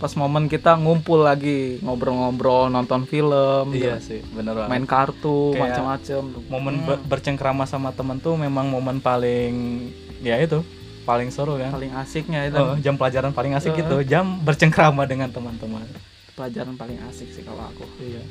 pas 0.00 0.08
momen 0.16 0.48
kita 0.48 0.80
ngumpul 0.80 1.20
lagi 1.20 1.76
ngobrol-ngobrol 1.84 2.72
nonton 2.72 3.04
film 3.04 3.68
iya 3.76 4.00
gitu. 4.00 4.16
sih 4.16 4.20
bener 4.32 4.56
banget. 4.56 4.70
Main 4.72 4.86
kartu 4.88 5.52
macam-macam. 5.52 6.22
momen 6.48 6.74
Hmm, 6.74 6.86
ber- 6.88 7.02
bercengkrama 7.04 7.68
sama 7.68 7.92
temen 7.92 8.16
tuh 8.16 8.32
memang 8.32 8.64
momen 8.64 8.96
paling 8.98 9.52
ya 10.18 10.40
itu 10.40 10.64
paling 11.00 11.28
seru 11.28 11.56
kan 11.56 11.72
paling 11.72 11.92
asiknya 11.92 12.46
itu. 12.46 12.56
Oh, 12.56 12.76
jam 12.76 12.94
pelajaran 12.94 13.32
paling 13.32 13.52
asik 13.54 13.72
Eh. 13.72 13.78
gitu 13.80 13.96
jam 14.04 14.38
bercengkrama 14.40 15.04
dengan 15.04 15.28
teman-teman. 15.28 15.84
Pelajaran 16.34 16.74
paling 16.74 16.98
asik 17.08 17.28
sih 17.30 17.42
kalau 17.42 17.64
aku. 17.64 17.84
Iya. 17.98 18.22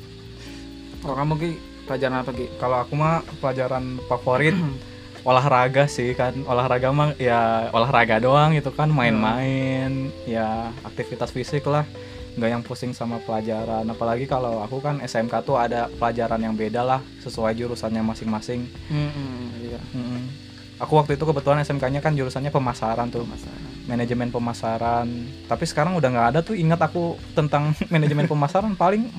Kalau 1.00 1.14
kamu 1.14 1.32
ki 1.36 1.50
pelajaran 1.84 2.16
apa 2.20 2.30
ki? 2.30 2.46
Kalau 2.56 2.76
aku 2.78 2.92
mah 2.94 3.22
pelajaran 3.38 3.98
favorit 4.06 4.56
olahraga 5.28 5.84
sih 5.86 6.12
kan. 6.12 6.32
Olahraga 6.44 6.90
mah 6.90 7.14
ya 7.16 7.68
olahraga 7.70 8.18
doang 8.18 8.52
gitu 8.52 8.70
kan. 8.70 8.88
Main-main 8.88 10.10
ya 10.24 10.70
aktivitas 10.82 11.30
fisik 11.30 11.66
lah. 11.66 11.84
Nggak 12.30 12.50
yang 12.50 12.62
pusing 12.62 12.92
sama 12.92 13.18
pelajaran. 13.20 13.82
Apalagi 13.84 14.24
kalau 14.24 14.62
aku 14.62 14.78
kan 14.78 14.98
SMK 15.00 15.42
tuh 15.42 15.58
ada 15.58 15.90
pelajaran 15.90 16.38
yang 16.38 16.54
beda 16.54 16.80
lah 16.80 17.00
sesuai 17.20 17.54
jurusannya 17.54 18.00
masing-masing. 18.00 18.70
Hmm, 18.86 19.50
iya. 19.60 19.80
Mm-mm. 19.92 20.49
Aku 20.80 20.96
waktu 20.96 21.14
itu 21.14 21.24
kebetulan 21.28 21.60
SMK-nya 21.62 22.00
kan 22.00 22.16
jurusannya 22.16 22.50
pemasaran 22.50 23.12
tuh. 23.12 23.22
Masalah 23.28 23.70
manajemen 23.90 24.30
pemasaran. 24.30 25.06
Tapi 25.50 25.64
sekarang 25.66 25.98
udah 25.98 26.08
nggak 26.08 26.28
ada 26.34 26.40
tuh 26.46 26.54
ingat 26.54 26.78
aku 26.78 27.18
tentang 27.34 27.74
manajemen 27.92 28.30
pemasaran 28.30 28.78
paling 28.78 29.10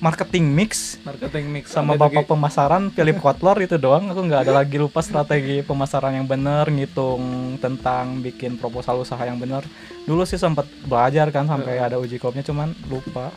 marketing 0.00 0.48
mix 0.56 0.96
marketing 1.04 1.52
mix. 1.52 1.68
sama 1.76 1.92
bapak 1.92 2.24
pemasaran 2.24 2.88
Philip 2.92 3.16
Kotler 3.24 3.56
itu 3.64 3.80
doang. 3.80 4.12
Aku 4.12 4.20
nggak 4.20 4.48
ada 4.48 4.52
lagi 4.60 4.76
lupa 4.76 5.00
strategi 5.00 5.64
pemasaran 5.64 6.12
yang 6.16 6.28
bener 6.28 6.68
ngitung 6.68 7.56
tentang 7.58 8.20
bikin 8.20 8.60
proposal 8.60 9.00
usaha 9.00 9.20
yang 9.24 9.40
bener. 9.40 9.64
Dulu 10.04 10.28
sih 10.28 10.36
sempat 10.36 10.68
belajar 10.84 11.32
kan 11.32 11.48
sampai 11.48 11.80
ada 11.80 11.96
uji 11.96 12.20
kopnya 12.20 12.44
cuman 12.44 12.76
lupa. 12.92 13.32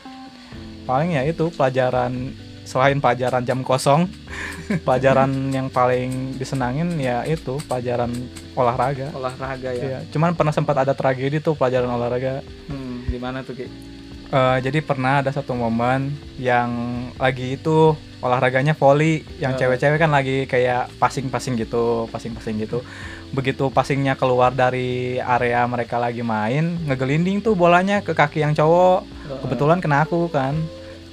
Paling 0.84 1.16
ya 1.16 1.24
itu 1.24 1.48
pelajaran 1.48 2.36
selain 2.63 2.99
pelajaran 2.99 3.43
jam 3.43 3.60
kosong 3.62 4.08
pelajaran 4.88 5.52
yang 5.52 5.67
paling 5.67 6.36
disenangin 6.39 6.95
ya 6.97 7.28
itu 7.28 7.60
pelajaran 7.67 8.12
olahraga 8.56 9.12
olahraga 9.15 9.69
ya 9.76 9.84
Iya, 9.84 9.99
cuman 10.12 10.34
pernah 10.34 10.56
sempat 10.56 10.80
ada 10.80 10.95
tragedi 10.95 11.43
tuh 11.43 11.54
pelajaran 11.54 11.91
olahraga 11.91 12.41
hmm, 12.71 13.12
gimana 13.12 13.43
tuh 13.43 13.56
ki 13.60 13.93
Eh, 14.34 14.58
jadi 14.65 14.82
pernah 14.82 15.21
ada 15.21 15.30
satu 15.30 15.54
momen 15.54 16.10
yang 16.41 16.73
lagi 17.21 17.54
itu 17.54 17.93
olahraganya 18.17 18.73
volley, 18.73 19.21
yang 19.38 19.54
cewek-cewek 19.54 20.02
kan 20.02 20.10
lagi 20.10 20.49
kayak 20.49 20.89
passing-passing 20.97 21.54
gitu, 21.62 22.10
passing-passing 22.10 22.58
gitu. 22.65 22.82
Begitu 23.30 23.69
passingnya 23.69 24.17
keluar 24.17 24.49
dari 24.49 25.21
area 25.21 25.62
mereka 25.69 26.02
lagi 26.02 26.26
main, 26.26 26.82
ngegelinding 26.82 27.45
tuh 27.45 27.54
bolanya 27.54 28.02
ke 28.02 28.17
kaki 28.17 28.41
yang 28.41 28.58
cowok. 28.58 29.06
Kebetulan 29.45 29.78
kena 29.78 30.02
aku 30.02 30.26
kan. 30.34 30.58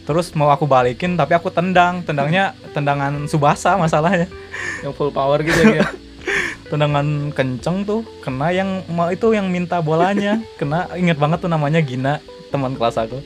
Terus 0.04 0.32
mau 0.34 0.50
aku 0.50 0.64
balikin 0.66 1.14
tapi 1.14 1.36
aku 1.36 1.52
tendang, 1.52 2.02
tendangnya 2.02 2.56
tendangan 2.72 3.28
subasa 3.30 3.76
masalahnya. 3.76 4.26
yang 4.80 4.92
full 4.96 5.12
power 5.12 5.40
gitu 5.44 5.60
ya 5.60 5.84
Ki? 5.84 5.84
Tendangan 6.70 7.34
kenceng 7.34 7.82
tuh, 7.82 8.06
kena 8.22 8.54
yang 8.54 8.86
itu 9.10 9.34
yang 9.34 9.50
minta 9.50 9.82
bolanya, 9.82 10.38
kena 10.60 10.86
inget 10.94 11.18
banget 11.18 11.42
tuh 11.42 11.50
namanya 11.50 11.82
Gina, 11.82 12.22
teman 12.54 12.78
kelas 12.78 12.96
aku. 12.96 13.18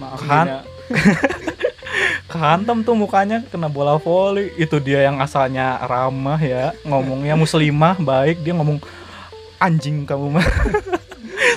maaf 0.00 0.20
Kan? 0.24 0.46
Gina. 0.46 0.58
kehantem 2.30 2.84
tuh 2.84 2.92
mukanya 2.92 3.40
kena 3.48 3.70
bola 3.70 3.96
voli 3.96 4.52
itu 4.60 4.76
dia 4.82 5.06
yang 5.08 5.22
asalnya 5.22 5.80
ramah 5.86 6.36
ya 6.36 6.76
ngomongnya 6.84 7.32
muslimah 7.38 7.96
baik 7.96 8.44
dia 8.44 8.52
ngomong 8.52 8.82
anjing 9.56 10.04
kamu 10.04 10.36
mah 10.36 10.46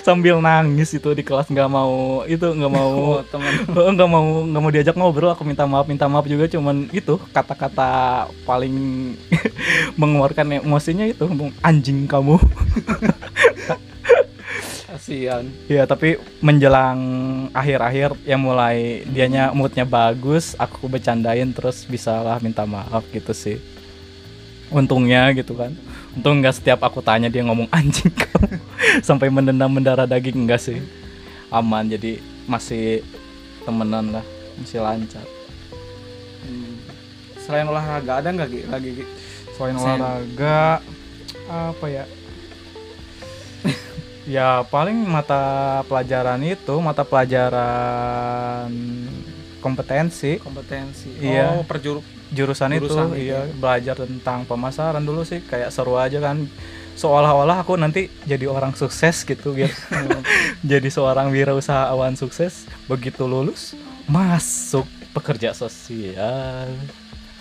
sambil 0.02 0.40
nangis 0.42 0.94
itu 0.96 1.10
di 1.14 1.24
kelas 1.24 1.48
nggak 1.50 1.70
mau 1.70 2.24
itu 2.26 2.44
nggak 2.44 2.72
mau 2.74 2.90
Oh, 2.90 3.24
teman. 3.26 3.54
Oh, 3.78 3.92
nggak 3.94 4.10
mau 4.10 4.26
nggak 4.46 4.62
mau 4.62 4.72
diajak 4.74 4.96
ngobrol 4.98 5.32
aku 5.32 5.44
minta 5.46 5.64
maaf 5.70 5.86
minta 5.88 6.06
maaf 6.10 6.26
juga 6.26 6.50
cuman 6.50 6.90
itu 6.92 7.16
kata-kata 7.32 8.26
paling 8.44 8.76
mengeluarkan 10.00 10.62
emosinya 10.64 11.06
itu 11.06 11.26
anjing 11.64 12.06
kamu. 12.10 12.38
Kasihan. 14.90 15.46
ya 15.70 15.86
tapi 15.86 16.18
menjelang 16.42 16.98
akhir-akhir 17.54 18.18
ya 18.26 18.36
mulai 18.42 19.06
dianya 19.06 19.54
moodnya 19.54 19.86
bagus 19.86 20.58
aku 20.58 20.90
bercandain 20.90 21.54
terus 21.54 21.86
bisalah 21.86 22.42
minta 22.42 22.66
maaf 22.66 23.06
gitu 23.14 23.32
sih. 23.32 23.62
Untungnya 24.74 25.30
gitu 25.38 25.54
kan. 25.54 25.78
Untung 26.18 26.42
nggak 26.42 26.58
setiap 26.58 26.82
aku 26.82 27.06
tanya 27.06 27.30
dia 27.30 27.46
ngomong 27.46 27.70
anjing 27.70 28.10
kamu 28.10 28.58
sampai 29.08 29.28
mendendam 29.28 29.70
mendarah 29.70 30.06
daging 30.06 30.46
enggak 30.46 30.62
sih 30.62 30.80
aman 31.50 31.86
jadi 31.86 32.20
masih 32.46 33.02
temenan 33.64 34.16
lah 34.16 34.26
masih 34.56 34.80
lancar 34.80 35.26
Hmm. 36.40 36.82
Selain 37.36 37.68
olahraga 37.68 38.24
ada 38.24 38.32
nggak 38.32 38.50
Gi? 38.50 38.62
lagi 38.66 38.90
Gi? 38.96 39.06
selain 39.54 39.76
Sen. 39.76 40.00
olahraga 40.00 40.80
apa 41.46 41.86
ya 41.86 42.06
ya 44.40 44.64
paling 44.64 44.96
mata 45.04 45.44
pelajaran 45.86 46.40
itu 46.42 46.76
mata 46.80 47.04
pelajaran 47.04 48.72
kompetensi 49.60 50.40
kompetensi? 50.40 51.12
Iya. 51.20 51.60
Oh, 51.60 51.68
perjuru 51.68 52.00
jurusan, 52.32 52.72
Jurusan 52.80 53.12
itu 53.12 53.20
itu 53.20 53.30
iya 53.30 53.44
belajar 53.52 54.00
tentang 54.00 54.48
pemasaran 54.48 55.04
dulu 55.04 55.28
sih 55.28 55.44
kayak 55.44 55.76
seru 55.76 56.00
aja 56.00 56.24
kan 56.24 56.48
seolah-olah 57.00 57.64
aku 57.64 57.74
nanti 57.74 58.12
jadi 58.24 58.44
orang 58.46 58.76
sukses 58.76 59.24
gitu 59.24 59.56
gitu 59.56 59.72
jadi 60.72 60.88
seorang 60.88 61.32
wirausahawan 61.32 62.14
sukses 62.14 62.68
begitu 62.86 63.24
lulus 63.24 63.72
masuk 64.04 64.84
pekerja 65.10 65.54
sosial 65.54 66.68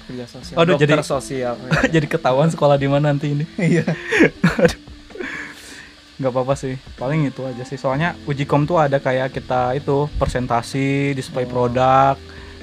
kerja 0.06 0.24
sosial. 0.24 0.56
Aduh, 0.56 0.72
Dokter 0.72 0.88
jadi- 0.88 1.04
sosial. 1.04 1.54
jadi 1.94 2.06
ketahuan 2.06 2.48
sekolah 2.48 2.76
di 2.76 2.86
mana 2.86 3.10
nanti 3.10 3.28
ini 3.30 3.44
Iya. 3.76 3.84
nggak 6.16 6.32
apa-apa 6.32 6.54
sih 6.54 6.74
paling 6.94 7.26
itu 7.26 7.42
aja 7.42 7.62
sih 7.62 7.76
soalnya 7.76 8.18
uji 8.24 8.42
kom 8.42 8.62
tuh 8.62 8.74
ada 8.76 8.98
kayak 8.98 9.30
kita 9.30 9.74
itu 9.74 10.10
presentasi 10.16 11.12
display 11.12 11.44
Oh. 11.44 11.50
produk 11.52 12.18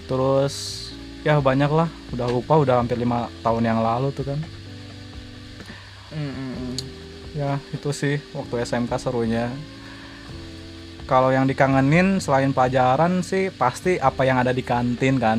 terus 0.06 0.88
ya 1.22 1.40
banyak 1.40 1.70
lah 1.70 1.88
udah 2.12 2.28
lupa 2.28 2.56
udah 2.56 2.76
hampir 2.78 2.96
lima 2.96 3.28
tahun 3.42 3.64
yang 3.66 3.80
lalu 3.80 4.12
tuh 4.12 4.26
kan. 4.26 4.40
Ya 7.36 7.60
itu 7.76 7.92
sih 7.92 8.16
waktu 8.32 8.64
SMK 8.64 8.92
serunya. 8.96 9.52
Kalau 11.06 11.30
yang 11.30 11.46
dikangenin 11.46 12.18
selain 12.18 12.50
pelajaran 12.50 13.22
sih 13.22 13.54
pasti 13.54 14.02
apa 14.02 14.26
yang 14.26 14.42
ada 14.42 14.50
di 14.50 14.66
kantin 14.66 15.22
kan. 15.22 15.38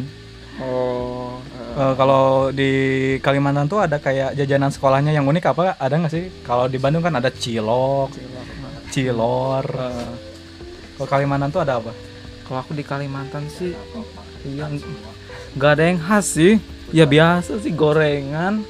Oh. 0.63 1.43
Eh, 1.77 1.95
kalau 1.99 2.55
di 2.55 2.73
Kalimantan 3.21 3.67
tuh 3.69 3.83
ada 3.85 3.99
kayak 3.99 4.33
jajanan 4.39 4.71
sekolahnya 4.71 5.11
yang 5.11 5.27
unik 5.27 5.45
apa? 5.53 5.75
Ada 5.77 5.95
nggak 5.99 6.13
sih? 6.13 6.25
Kalau 6.47 6.71
di 6.71 6.79
Bandung 6.79 7.03
kan 7.03 7.19
ada 7.19 7.29
cilok 7.29 8.15
cilok. 8.15 8.47
cilor. 8.95 9.67
Eh, 9.67 10.13
kalau 10.97 11.09
Kalimantan 11.11 11.51
tuh 11.51 11.61
ada 11.67 11.83
apa? 11.83 11.93
Kalau 12.47 12.59
aku 12.63 12.73
di 12.79 12.87
Kalimantan 12.87 13.51
sih 13.51 13.75
iya 14.47 14.71
nggak 15.59 15.71
ada 15.75 15.83
yang 15.83 15.99
khas 15.99 16.39
sih. 16.39 16.63
Ya 16.95 17.05
biasa 17.05 17.59
sih 17.59 17.75
gorengan 17.75 18.63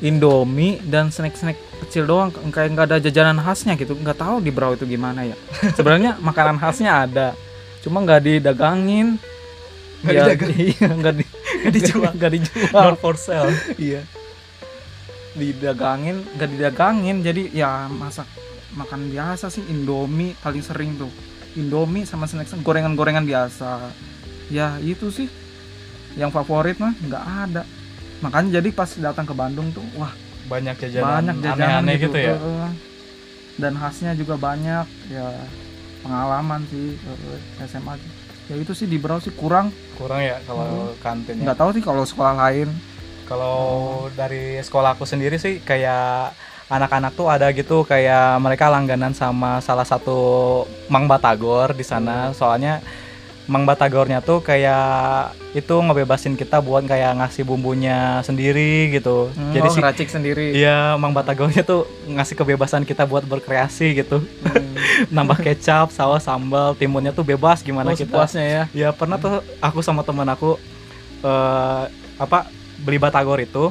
Indomie 0.00 0.80
dan 0.82 1.12
snack-snack 1.12 1.60
kecil 1.94 2.10
doang 2.10 2.34
kayak 2.34 2.74
nggak 2.74 2.86
ada 2.90 2.98
jajanan 2.98 3.38
khasnya 3.38 3.78
gitu. 3.78 3.94
Nggak 3.94 4.18
tahu 4.18 4.42
di 4.42 4.50
Brau 4.50 4.74
itu 4.74 4.82
gimana 4.82 5.22
ya. 5.22 5.38
Sebenarnya 5.78 6.18
makanan 6.26 6.58
khasnya 6.58 7.06
ada 7.06 7.38
cuma 7.86 8.02
nggak 8.02 8.18
didagangin. 8.18 9.22
Nggak 10.02 10.10
Ya, 10.10 10.34
iya 10.74 10.88
nggak 10.90 11.14
di, 11.14 11.24
dijual. 11.78 12.10
nggak 12.18 12.32
dijual. 12.34 12.84
Not 12.90 12.98
for 12.98 13.14
sale. 13.14 13.54
Iya. 13.78 14.02
Didagangin 15.38 16.26
nggak 16.34 16.50
didagangin. 16.50 17.22
Jadi 17.22 17.54
ya 17.54 17.86
masak 17.86 18.26
makan 18.74 19.14
biasa 19.14 19.46
sih 19.46 19.62
Indomie 19.70 20.34
paling 20.42 20.66
sering 20.66 20.98
tuh. 20.98 21.14
Indomie 21.54 22.02
sama 22.02 22.26
snack 22.26 22.50
gorengan-gorengan 22.66 23.22
biasa. 23.22 23.94
Ya 24.50 24.82
itu 24.82 25.14
sih. 25.14 25.30
Yang 26.18 26.42
favorit 26.42 26.74
mah 26.82 26.90
nggak 26.98 27.24
ada. 27.46 27.62
Makanya 28.18 28.58
jadi 28.58 28.74
pas 28.74 28.90
datang 28.98 29.30
ke 29.30 29.34
Bandung 29.38 29.70
tuh 29.70 29.86
wah 29.94 30.10
banyak 30.44 30.74
jajanan 30.76 31.08
banyak 31.08 31.36
jajanan 31.40 31.58
aneh-aneh 31.58 31.94
gitu, 31.98 32.18
ya? 32.18 32.36
Heeh. 32.36 32.70
dan 33.54 33.72
khasnya 33.78 34.12
juga 34.18 34.34
banyak 34.34 34.86
ya 35.08 35.28
pengalaman 36.02 36.60
sih 36.68 36.98
eh, 36.98 37.66
SMA 37.70 37.94
ya 38.50 38.54
itu 38.60 38.76
sih 38.76 38.84
di 38.84 39.00
Brau 39.00 39.22
sih 39.22 39.32
kurang. 39.32 39.72
Kurang 39.96 40.20
ya 40.20 40.36
kalau 40.44 40.92
kantin 41.00 41.40
ya 41.40 41.48
nggak 41.48 41.58
tahu 41.58 41.70
sih 41.72 41.82
kalau 41.82 42.04
sekolah 42.04 42.34
lain. 42.36 42.68
Kalau 43.24 43.56
dari 44.12 44.60
sekolah 44.60 44.92
aku 44.98 45.08
sendiri 45.08 45.40
sih 45.40 45.64
kayak 45.64 46.36
anak-anak 46.68 47.16
tuh 47.16 47.32
ada 47.32 47.48
gitu 47.56 47.80
kayak 47.88 48.36
mereka 48.36 48.68
langganan 48.68 49.16
sama 49.16 49.64
salah 49.64 49.88
satu 49.88 50.18
Mang 50.92 51.08
Batagor 51.08 51.72
di 51.72 51.84
sana. 51.86 52.36
Soalnya 52.36 52.84
Mang 53.44 53.68
Batagornya 53.68 54.24
tuh 54.24 54.40
kayak 54.40 55.36
itu 55.52 55.74
ngebebasin 55.76 56.32
kita 56.32 56.64
buat 56.64 56.80
kayak 56.88 57.20
ngasih 57.20 57.44
bumbunya 57.44 58.24
sendiri 58.24 58.88
gitu. 58.88 59.28
Hmm, 59.36 59.52
Jadi 59.52 59.68
oh, 59.68 59.72
sih 59.72 59.80
ngeracik 59.84 60.08
sendiri 60.08 60.56
Iya, 60.56 60.96
Mang 60.96 61.12
Batagornya 61.12 61.60
tuh 61.60 61.84
ngasih 62.08 62.40
kebebasan 62.40 62.88
kita 62.88 63.04
buat 63.04 63.28
berkreasi 63.28 64.00
gitu. 64.00 64.24
Hmm. 64.24 64.74
Nambah 65.14 65.44
kecap, 65.44 65.92
saus, 65.92 66.24
sambal, 66.24 66.72
timunnya 66.72 67.12
tuh 67.12 67.22
bebas 67.22 67.60
gimana 67.60 67.92
Oh, 67.92 67.96
kita. 67.96 68.08
sepuasnya 68.08 68.44
ya 68.48 68.62
Ya 68.72 68.88
pernah 68.96 69.20
tuh 69.20 69.44
aku 69.60 69.84
sama 69.84 70.00
teman 70.00 70.26
aku 70.26 70.56
eh 71.20 71.84
apa 72.16 72.48
beli 72.80 72.96
batagor 72.96 73.44
itu. 73.44 73.70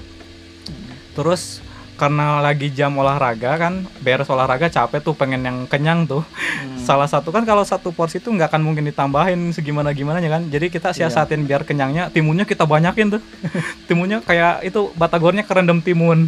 Terus 1.18 1.62
karena 2.04 2.44
lagi 2.44 2.68
jam 2.68 2.92
olahraga 3.00 3.56
kan, 3.56 3.88
beres 4.04 4.28
olahraga 4.28 4.68
capek 4.68 5.00
tuh 5.00 5.16
pengen 5.16 5.39
yang 5.48 5.58
kenyang 5.72 6.04
tuh. 6.04 6.20
Hmm. 6.20 6.76
Salah 6.76 7.08
satu 7.08 7.32
kan 7.32 7.48
kalau 7.48 7.63
satu 7.63 7.96
porsi 7.96 8.20
tuh 8.20 8.36
nggak 8.36 8.52
akan 8.52 8.60
mungkin 8.60 8.84
ditambahin 8.84 9.56
segimana 9.56 9.96
gimana 9.96 10.20
ya 10.20 10.28
kan. 10.28 10.44
Jadi 10.52 10.68
kita 10.68 10.92
Iya. 10.92 11.08
siasatin 11.08 11.48
biar 11.48 11.63
kenyangnya, 11.63 12.12
timunnya 12.12 12.44
kita 12.44 12.68
banyakin 12.68 13.16
tuh. 13.16 13.22
timunnya 13.88 14.20
kayak 14.20 14.68
itu 14.68 14.92
batagornya 15.00 15.48
kerendam 15.48 15.80
timun. 15.80 16.28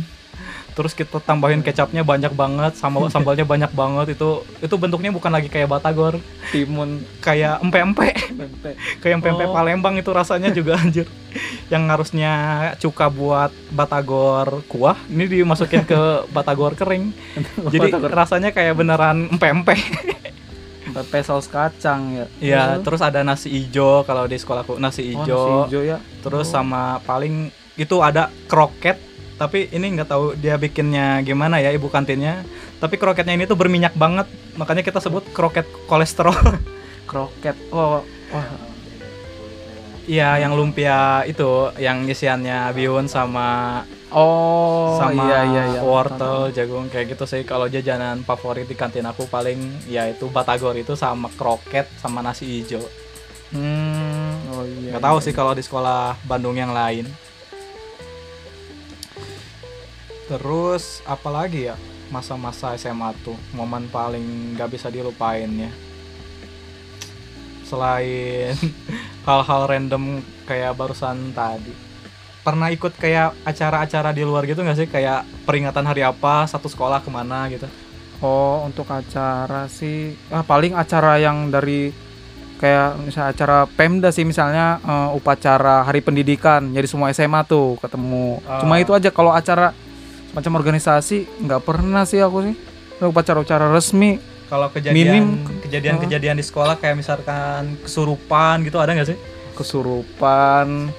Terus 0.76 0.92
kita 0.92 1.18
tambahin 1.18 1.60
kecapnya 1.60 2.04
banyak 2.04 2.32
banget, 2.32 2.76
sama 2.76 3.08
sambalnya 3.14 3.44
banyak 3.44 3.72
banget. 3.72 4.14
Itu 4.14 4.44
itu 4.60 4.76
bentuknya 4.76 5.10
bukan 5.10 5.32
lagi 5.32 5.48
kayak 5.48 5.72
batagor, 5.72 6.20
timun. 6.52 7.00
Kayak 7.20 7.64
empe-empe. 7.64 8.12
Kayak 9.02 9.22
pempek 9.22 9.46
Oh. 9.46 9.54
Palembang 9.54 9.96
itu 9.96 10.10
rasanya 10.10 10.50
juga 10.50 10.76
anjir. 10.82 11.08
Yang 11.68 11.84
harusnya 11.88 12.32
cuka 12.78 13.08
buat 13.08 13.52
batagor 13.70 14.66
kuah 14.66 14.98
ini 15.08 15.26
dimasukin 15.26 15.84
ke 15.84 16.02
batagor 16.30 16.74
kering. 16.74 17.14
Jadi 17.66 17.88
Batagor. 17.90 18.12
rasanya 18.12 18.50
kayak 18.50 18.76
beneran 18.76 19.32
empe-empe. 19.32 19.78
Tempe 20.86 21.20
saus 21.22 21.46
kacang 21.46 22.02
ya. 22.14 22.26
Ya 22.40 22.62
Oh. 22.72 22.82
terus 22.82 23.00
ada 23.00 23.20
nasi 23.22 23.50
ijo 23.50 24.04
kalau 24.04 24.26
di 24.26 24.36
sekolahku. 24.36 24.76
Nasi 24.76 25.12
Oh, 25.12 25.24
ijo. 25.24 25.38
nasi 25.38 25.52
hijau 25.68 25.84
ya. 25.86 25.98
Terus 26.20 26.48
Oh. 26.48 26.54
sama 26.54 26.82
paling 27.02 27.48
itu 27.76 27.96
ada 28.00 28.28
kroket 28.46 28.96
tapi 29.36 29.68
ini 29.76 30.00
nggak 30.00 30.10
tahu 30.10 30.26
dia 30.40 30.56
bikinnya 30.56 31.20
gimana 31.22 31.60
ya 31.60 31.72
ibu 31.76 31.92
kantinnya 31.92 32.48
tapi 32.80 32.96
kroketnya 32.96 33.36
ini 33.36 33.44
tuh 33.44 33.60
berminyak 33.60 33.92
banget 33.96 34.28
makanya 34.56 34.84
kita 34.84 35.04
sebut 35.04 35.28
kroket 35.36 35.68
kolesterol 35.92 36.36
kroket 37.10 37.56
oh 37.76 38.04
wah 38.32 38.48
Iya, 40.06 40.38
yang 40.38 40.54
lumpia 40.54 41.26
itu, 41.26 41.74
yang 41.82 42.06
isiannya 42.06 42.70
bihun 42.78 43.10
sama 43.10 43.82
oh 44.14 45.02
sama 45.02 45.18
iya 45.18 45.40
iya 45.50 45.64
iya 45.74 45.82
wortel, 45.82 46.54
jagung 46.54 46.94
kayak 46.94 47.18
gitu 47.18 47.26
sih. 47.26 47.42
Kalau 47.42 47.66
jajanan 47.66 48.22
favorit 48.22 48.70
di 48.70 48.78
kantin 48.78 49.02
aku 49.10 49.26
paling 49.26 49.58
ya 49.90 50.06
itu 50.06 50.30
batagor 50.30 50.78
itu 50.78 50.94
sama 50.94 51.26
kroket 51.34 51.90
sama 51.98 52.22
nasi 52.22 52.46
hijau. 52.46 52.86
hmm 53.50 54.54
oh 54.54 54.62
iya 54.62 54.94
Nggak 54.94 55.04
tahu 55.10 55.18
iya. 55.18 55.26
sih 55.26 55.34
kalau 55.34 55.58
di 55.58 55.66
sekolah 55.66 56.22
Bandung 56.30 56.54
yang 56.54 56.70
lain. 56.70 57.10
Terus 60.26 61.06
apalagi 61.06 61.70
ya 61.70 61.76
masa-masa 62.08 62.74
SMA 62.76 63.14
tuh 63.22 63.38
momen 63.52 63.86
paling 63.88 64.54
nggak 64.54 64.70
bisa 64.70 64.90
dilupain 64.90 65.50
ya. 65.50 65.72
Selain 67.64 68.54
hal-hal 69.28 69.62
random 69.66 70.04
kayak 70.46 70.74
barusan 70.74 71.34
tadi. 71.34 71.74
Pernah 72.42 72.70
ikut 72.70 72.94
kayak 72.94 73.34
acara-acara 73.42 74.14
di 74.14 74.22
luar 74.22 74.46
gitu 74.46 74.62
nggak 74.62 74.78
sih? 74.78 74.86
Kayak 74.86 75.26
peringatan 75.44 75.82
hari 75.82 76.02
apa, 76.02 76.46
satu 76.46 76.70
sekolah 76.70 77.02
ke 77.02 77.10
mana 77.10 77.50
gitu. 77.50 77.66
oh 78.24 78.64
untuk 78.64 78.88
acara 78.88 79.68
sih 79.68 80.16
ah 80.32 80.40
paling 80.40 80.72
acara 80.72 81.20
yang 81.20 81.52
dari 81.52 81.92
kayak 82.56 82.96
misalnya 83.04 83.30
acara 83.36 83.58
Pemda 83.68 84.08
sih 84.08 84.24
misalnya 84.24 84.80
eh, 84.80 85.10
upacara 85.12 85.84
Hari 85.84 86.00
Pendidikan 86.00 86.72
jadi 86.72 86.88
semua 86.88 87.12
SMA 87.12 87.44
tuh 87.44 87.76
ketemu 87.84 88.40
cuma 88.64 88.80
Ah. 88.80 88.82
itu 88.82 88.96
aja 88.96 89.12
kalau 89.12 89.36
acara 89.36 89.76
macam 90.36 90.60
organisasi 90.60 91.48
nggak 91.48 91.62
pernah 91.64 92.04
sih 92.04 92.20
aku 92.20 92.52
sih. 92.52 92.56
Upacara-upacara 93.00 93.72
resmi 93.72 94.36
kalau 94.46 94.70
kejadian 94.70 95.42
kejadian-kejadian 95.66 96.38
di 96.38 96.46
sekolah 96.46 96.78
kayak 96.78 97.02
misalkan 97.02 97.82
kesurupan 97.82 98.62
gitu 98.62 98.78
ada 98.78 98.94
nggak 98.94 99.10
sih? 99.10 99.18
Kesurupan. 99.58 100.94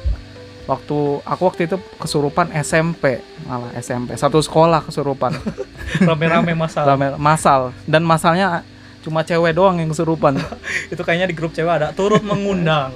Waktu 0.66 0.99
aku 1.22 1.43
waktu 1.47 1.70
itu 1.70 1.78
kesurupan 1.95 2.51
SMP 2.59 3.22
malah 3.47 3.70
SMP 3.78 4.18
satu 4.18 4.43
sekolah 4.43 4.82
kesurupan. 4.82 5.30
Rame-rame 6.11 6.59
masalah 6.59 6.99
Rame- 6.99 7.18
masal. 7.22 7.70
Dan 7.87 8.03
masalnya 8.03 8.66
cuma 9.07 9.22
cewek 9.22 9.55
doang 9.55 9.78
yang 9.78 9.95
kesurupan. 9.95 10.43
Itu 10.93 11.07
kayaknya 11.07 11.30
di 11.30 11.39
grup 11.39 11.55
cewek 11.55 11.70
ada 11.70 11.95
turut 11.95 12.26
mengundang. 12.26 12.91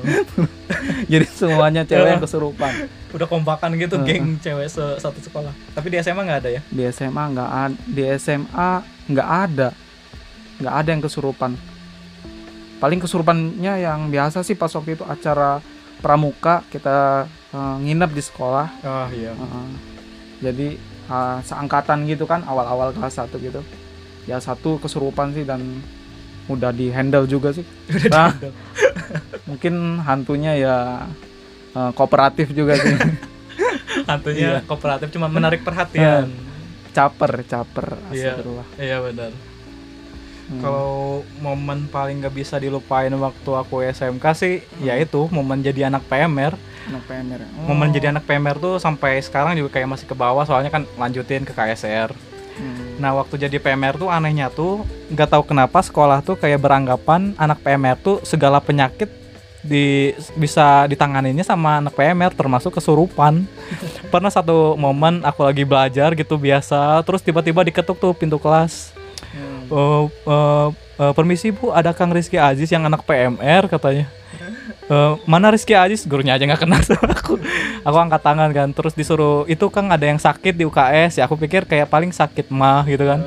Jadi 1.13 1.31
semuanya 1.31 1.87
cewek 1.87 2.19
yang 2.19 2.23
kesurupan 2.23 2.91
udah 3.11 3.27
kompakan 3.27 3.75
gitu 3.75 3.99
Heeh. 3.99 4.19
geng 4.19 4.39
cewek 4.39 4.67
se- 4.67 4.99
satu 4.99 5.19
sekolah. 5.19 5.51
Tapi 5.73 5.87
di 5.89 5.97
SMA 5.99 6.23
nggak 6.23 6.41
ada 6.41 6.51
ya? 6.51 6.61
Di 6.65 6.83
SMA 6.89 7.23
nggak 7.29 7.51
ada 7.51 7.77
di 7.85 8.03
SMA 8.15 8.71
nggak 9.07 9.29
ada. 9.29 9.69
Nggak 10.59 10.75
ada 10.77 10.89
yang 10.89 11.03
kesurupan. 11.03 11.53
Paling 12.79 12.97
kesurupannya 12.99 13.75
yang 13.79 14.09
biasa 14.09 14.41
sih 14.41 14.55
pas 14.55 14.71
waktu 14.71 14.95
itu 14.95 15.05
acara 15.05 15.61
pramuka 15.99 16.65
kita 16.69 17.25
eh, 17.51 17.77
nginep 17.81 18.11
di 18.11 18.23
sekolah. 18.23 18.67
Oh 18.81 19.09
iya. 19.11 19.33
Heeh. 19.33 19.67
jadi 20.41 20.69
eh, 21.07 21.39
seangkatan 21.45 22.07
gitu 22.07 22.25
kan 22.25 22.41
awal-awal 22.43 22.91
kelas 22.91 23.17
satu 23.17 23.37
gitu. 23.37 23.61
Ya 24.25 24.39
satu 24.39 24.79
kesurupan 24.79 25.33
sih 25.33 25.43
dan 25.43 25.61
mudah 26.47 26.71
di 26.71 26.89
handle 26.89 27.25
juga 27.25 27.53
sih. 27.53 27.63
Nah, 28.09 28.35
mungkin 29.45 29.99
hantunya 30.01 30.53
ya 30.57 30.77
eh, 31.71 31.91
kooperatif 31.93 32.51
juga 32.51 32.75
sih 32.77 32.95
hantunya 34.11 34.59
Iya. 34.59 34.61
kooperatif 34.65 35.11
cuma 35.11 35.27
menarik 35.27 35.61
perhatian 35.61 36.31
caper 36.91 37.43
caper 37.43 37.87
Iya. 38.11 38.35
astagfirullah 38.35 38.67
iya 38.77 38.99
benar 38.99 39.33
Hmm. 40.43 40.59
kalau 40.59 40.91
momen 41.39 41.87
paling 41.87 42.19
nggak 42.19 42.35
bisa 42.35 42.59
dilupain 42.59 43.07
waktu 43.09 43.51
aku 43.53 43.87
SMK 43.87 44.25
sih 44.35 44.55
ya 44.81 44.99
itu 44.99 45.31
momen 45.31 45.63
jadi 45.63 45.87
anak 45.87 46.03
PMR 46.05 46.59
anak 46.91 47.03
PMR 47.07 47.39
ya? 47.39 47.49
momen 47.63 47.87
Oh. 47.87 47.95
jadi 47.95 48.07
anak 48.11 48.27
PMR 48.27 48.59
tuh 48.59 48.75
sampai 48.77 49.23
sekarang 49.23 49.55
juga 49.55 49.71
kayak 49.73 49.87
masih 49.89 50.07
ke 50.07 50.17
bawah 50.17 50.43
soalnya 50.43 50.69
kan 50.69 50.91
lanjutin 50.97 51.43
ke 51.43 51.51
KSR 51.51 52.11
Hmm. 52.51 52.99
Nah 52.99 53.15
waktu 53.15 53.41
jadi 53.41 53.57
PMR 53.57 53.95
tuh 53.97 54.11
anehnya 54.11 54.51
tuh 54.51 54.83
nggak 55.09 55.31
tahu 55.31 55.47
kenapa 55.47 55.81
sekolah 55.81 56.21
tuh 56.21 56.35
kayak 56.35 56.59
beranggapan 56.59 57.33
anak 57.37 57.63
PMR 57.63 57.97
tuh 57.97 58.19
segala 58.23 58.59
penyakit 58.59 59.09
di 59.61 60.17
bisa 60.41 60.89
ditanganinya 60.89 61.45
sama 61.45 61.85
anak 61.85 61.93
PMR 61.93 62.33
termasuk 62.33 62.73
kesurupan. 62.73 63.45
Pernah 64.13 64.33
satu 64.33 64.75
momen 64.75 65.21
aku 65.21 65.45
lagi 65.45 65.69
belajar 65.69 66.17
gitu 66.17 66.41
biasa, 66.41 67.01
terus 67.05 67.21
tiba-tiba 67.21 67.61
diketuk 67.61 68.01
tuh 68.01 68.13
pintu 68.17 68.41
kelas. 68.41 68.97
Hmm. 69.31 69.69
"Eh, 69.69 70.05
eh, 70.09 70.69
eh, 71.05 71.13
permisi 71.13 71.53
bu, 71.53 71.71
ada 71.71 71.93
Kang 71.93 72.11
Rizky 72.11 72.41
Aziz 72.41 72.73
yang 72.73 72.89
anak 72.89 73.05
PMR 73.05 73.69
katanya. 73.69 74.09
"Eh, 74.91 75.13
mana 75.29 75.53
Rizky 75.53 75.77
Aziz? 75.77 76.09
Gurunya 76.09 76.35
aja 76.35 76.43
nggak 76.49 76.61
kenal 76.65 76.81
sama 76.83 77.13
aku. 77.13 77.37
Aku 77.85 77.97
angkat 78.01 78.21
tangan 78.25 78.51
kan, 78.51 78.69
terus 78.73 78.97
disuruh 78.97 79.45
itu 79.47 79.69
Kang 79.69 79.93
ada 79.93 80.03
yang 80.03 80.19
sakit 80.19 80.57
di 80.57 80.65
UKS. 80.65 81.21
Ya 81.21 81.29
aku 81.29 81.37
pikir 81.37 81.69
kayak 81.69 81.93
paling 81.93 82.11
sakit 82.11 82.49
mah 82.49 82.89
gitu 82.89 83.07
kan. 83.07 83.21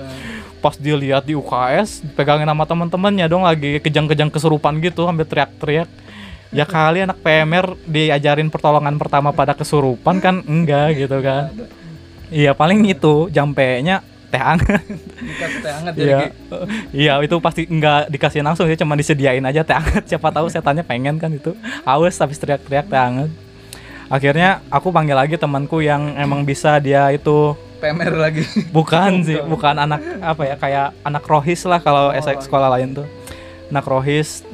Pas 0.60 0.80
dia 0.80 0.96
lihat 0.96 1.28
di 1.28 1.36
UKS, 1.36 2.04
pegangin 2.16 2.48
sama 2.48 2.64
teman-temannya 2.64 3.28
dong 3.28 3.44
lagi 3.44 3.84
kejang-kejang 3.84 4.32
kesurupan 4.32 4.80
gitu, 4.80 5.04
sampai 5.04 5.28
teriak-teriak. 5.28 6.03
Ya 6.54 6.70
kali 6.70 7.02
anak 7.02 7.18
PMR 7.26 7.74
diajarin 7.90 8.54
pertolongan 8.54 8.96
pertama 9.02 9.34
pada 9.34 9.58
kesurupan 9.58 10.22
kan 10.22 10.46
enggak 10.46 10.94
gitu 11.02 11.18
kan. 11.20 11.50
Iya 12.30 12.54
paling 12.54 12.86
itu 12.86 13.28
jampenya 13.34 14.06
teh 14.30 14.42
hangat. 14.42 14.82
Dikasih 15.22 15.60
teh 15.62 15.72
hangat 15.74 15.94
Iya. 15.94 16.20
Iya, 16.90 17.14
itu 17.22 17.38
pasti 17.38 17.70
nggak 17.70 18.10
dikasih 18.10 18.42
langsung 18.42 18.66
ya, 18.66 18.78
cuma 18.78 18.98
disediain 18.98 19.46
aja 19.46 19.62
teh 19.62 19.74
hangat. 19.78 20.06
Siapa 20.10 20.30
tahu 20.34 20.50
setannya 20.50 20.82
pengen 20.82 21.22
kan 21.22 21.30
itu. 21.30 21.54
Haus 21.86 22.18
habis 22.18 22.38
teriak-teriak 22.42 22.86
teh 22.90 22.98
hangat. 22.98 23.30
Akhirnya 24.10 24.62
aku 24.70 24.94
panggil 24.94 25.18
lagi 25.18 25.42
temanku 25.42 25.82
yang 25.82 26.14
emang 26.18 26.46
bisa 26.46 26.78
dia 26.78 27.10
itu 27.10 27.58
PMR 27.82 28.16
lagi 28.16 28.46
bukan 28.72 29.26
sih, 29.26 29.42
bukan 29.44 29.76
anak 29.76 30.00
apa 30.22 30.42
ya 30.48 30.56
kayak 30.56 30.88
anak 31.04 31.24
rohis 31.26 31.66
lah 31.66 31.82
kalau 31.82 32.14
Oh, 32.14 32.22
sekolah 32.22 32.70
lain 32.78 32.94
tuh. 32.94 33.08
Anak 33.74 33.90
rohis. 33.90 34.46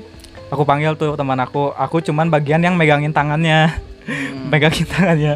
Aku 0.49 0.65
panggil 0.65 0.97
tuh 0.97 1.13
teman 1.13 1.37
aku. 1.37 1.73
Aku 1.77 2.01
cuman 2.01 2.29
bagian 2.33 2.61
yang 2.61 2.73
megangin 2.73 3.13
tangannya. 3.13 3.69
Hmm. 4.09 4.49
megangin 4.51 4.89
tangannya. 4.89 5.33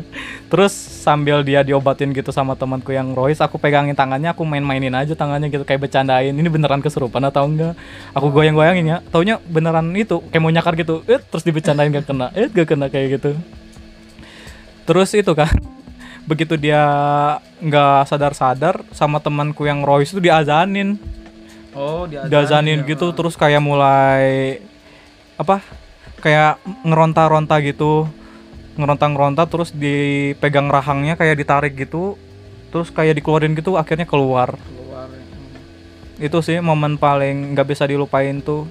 Terus 0.49 0.74
sambil 0.74 1.45
dia 1.45 1.61
diobatin 1.61 2.09
gitu 2.14 2.34
sama 2.34 2.57
temanku 2.57 2.89
yang 2.93 3.14
Royce 3.14 3.41
aku 3.41 3.61
pegangin 3.61 3.93
tangannya 3.93 4.34
aku 4.34 4.45
main-mainin 4.45 4.93
aja 4.93 5.14
tangannya 5.14 5.53
gitu 5.53 5.61
kayak 5.61 5.86
bercandain. 5.86 6.34
Ini 6.34 6.49
beneran 6.49 6.82
kesurupan 6.82 7.22
atau 7.30 7.45
enggak? 7.45 7.78
Aku 8.18 8.34
goyang-goyangin 8.34 8.86
ya. 8.89 8.97
Taunya 9.14 9.38
beneran 9.45 9.93
itu 9.93 10.22
kayak 10.34 10.41
mau 10.41 10.49
nyakar 10.49 10.74
gitu. 10.74 11.05
Eh 11.05 11.22
terus 11.22 11.45
dibecandain 11.45 11.93
gak 11.93 12.09
kena. 12.09 12.34
Eh 12.34 12.49
gak 12.49 12.74
kena 12.74 12.89
kayak 12.89 13.22
gitu. 13.22 13.38
Terus 14.89 15.14
itu 15.14 15.32
kan 15.38 15.53
begitu 16.30 16.57
dia 16.57 16.82
nggak 17.61 18.09
sadar-sadar 18.09 18.82
sama 18.95 19.22
temanku 19.22 19.70
yang 19.70 19.86
Royce 19.86 20.18
itu 20.18 20.22
diazanin. 20.26 20.97
Oh, 21.74 22.05
diazanin, 22.05 22.30
diazanin 22.30 22.80
ya. 22.86 22.89
gitu 22.93 23.09
terus 23.18 23.34
kayak 23.34 23.57
mulai 23.57 24.61
apa 25.44 25.60
kayak 26.24 26.64
ngeronta-ronta 26.88 27.60
gitu 27.60 28.08
ngeronta-ngeronta 28.80 29.46
terus 29.46 29.70
dipegang 29.76 30.72
rahangnya 30.72 31.20
kayak 31.20 31.36
ditarik 31.38 31.76
gitu 31.76 32.16
terus 32.74 32.89
kayak 32.89 33.22
dikeluarin 33.22 33.54
gitu 33.54 33.78
akhirnya 33.78 34.08
keluar 34.10 34.58
keluar. 34.58 35.12
Hmm. 35.12 36.24
itu 36.24 36.38
sih 36.41 36.58
momen 36.64 36.98
paling 36.98 37.54
nggak 37.54 37.68
bisa 37.70 37.84
dilupain 37.86 38.41
tuh 38.41 38.66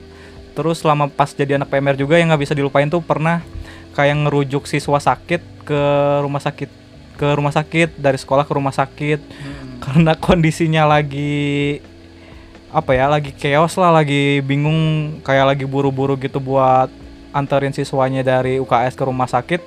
terus 0.58 0.82
selama 0.82 1.06
pas 1.12 1.30
jadi 1.30 1.60
anak 1.60 1.70
PMR 1.70 1.96
juga 2.00 2.18
yang 2.18 2.32
nggak 2.34 2.42
bisa 2.42 2.54
dilupain 2.56 2.88
tuh 2.90 3.04
pernah 3.04 3.44
kayak 3.94 4.26
ngerujuk 4.26 4.66
siswa 4.66 4.98
sakit 4.98 5.40
ke 5.62 5.82
rumah 6.24 6.42
sakit 6.42 6.70
ke 7.20 7.26
rumah 7.38 7.54
sakit 7.54 8.00
dari 8.00 8.18
sekolah 8.18 8.48
ke 8.48 8.52
rumah 8.56 8.74
sakit 8.74 9.20
Hmm. 9.22 9.78
karena 9.84 10.12
kondisinya 10.18 10.86
lagi 10.88 11.78
apa 12.72 12.96
ya 12.96 13.04
lagi 13.04 13.36
chaos 13.36 13.76
lah 13.76 13.92
lagi 13.92 14.40
bingung 14.40 15.12
kayak 15.20 15.54
lagi 15.54 15.64
buru-buru 15.68 16.16
gitu 16.16 16.40
buat 16.40 16.88
anterin 17.36 17.76
siswanya 17.76 18.24
dari 18.24 18.56
UKS 18.58 18.96
ke 18.96 19.04
rumah 19.04 19.28
sakit. 19.28 19.60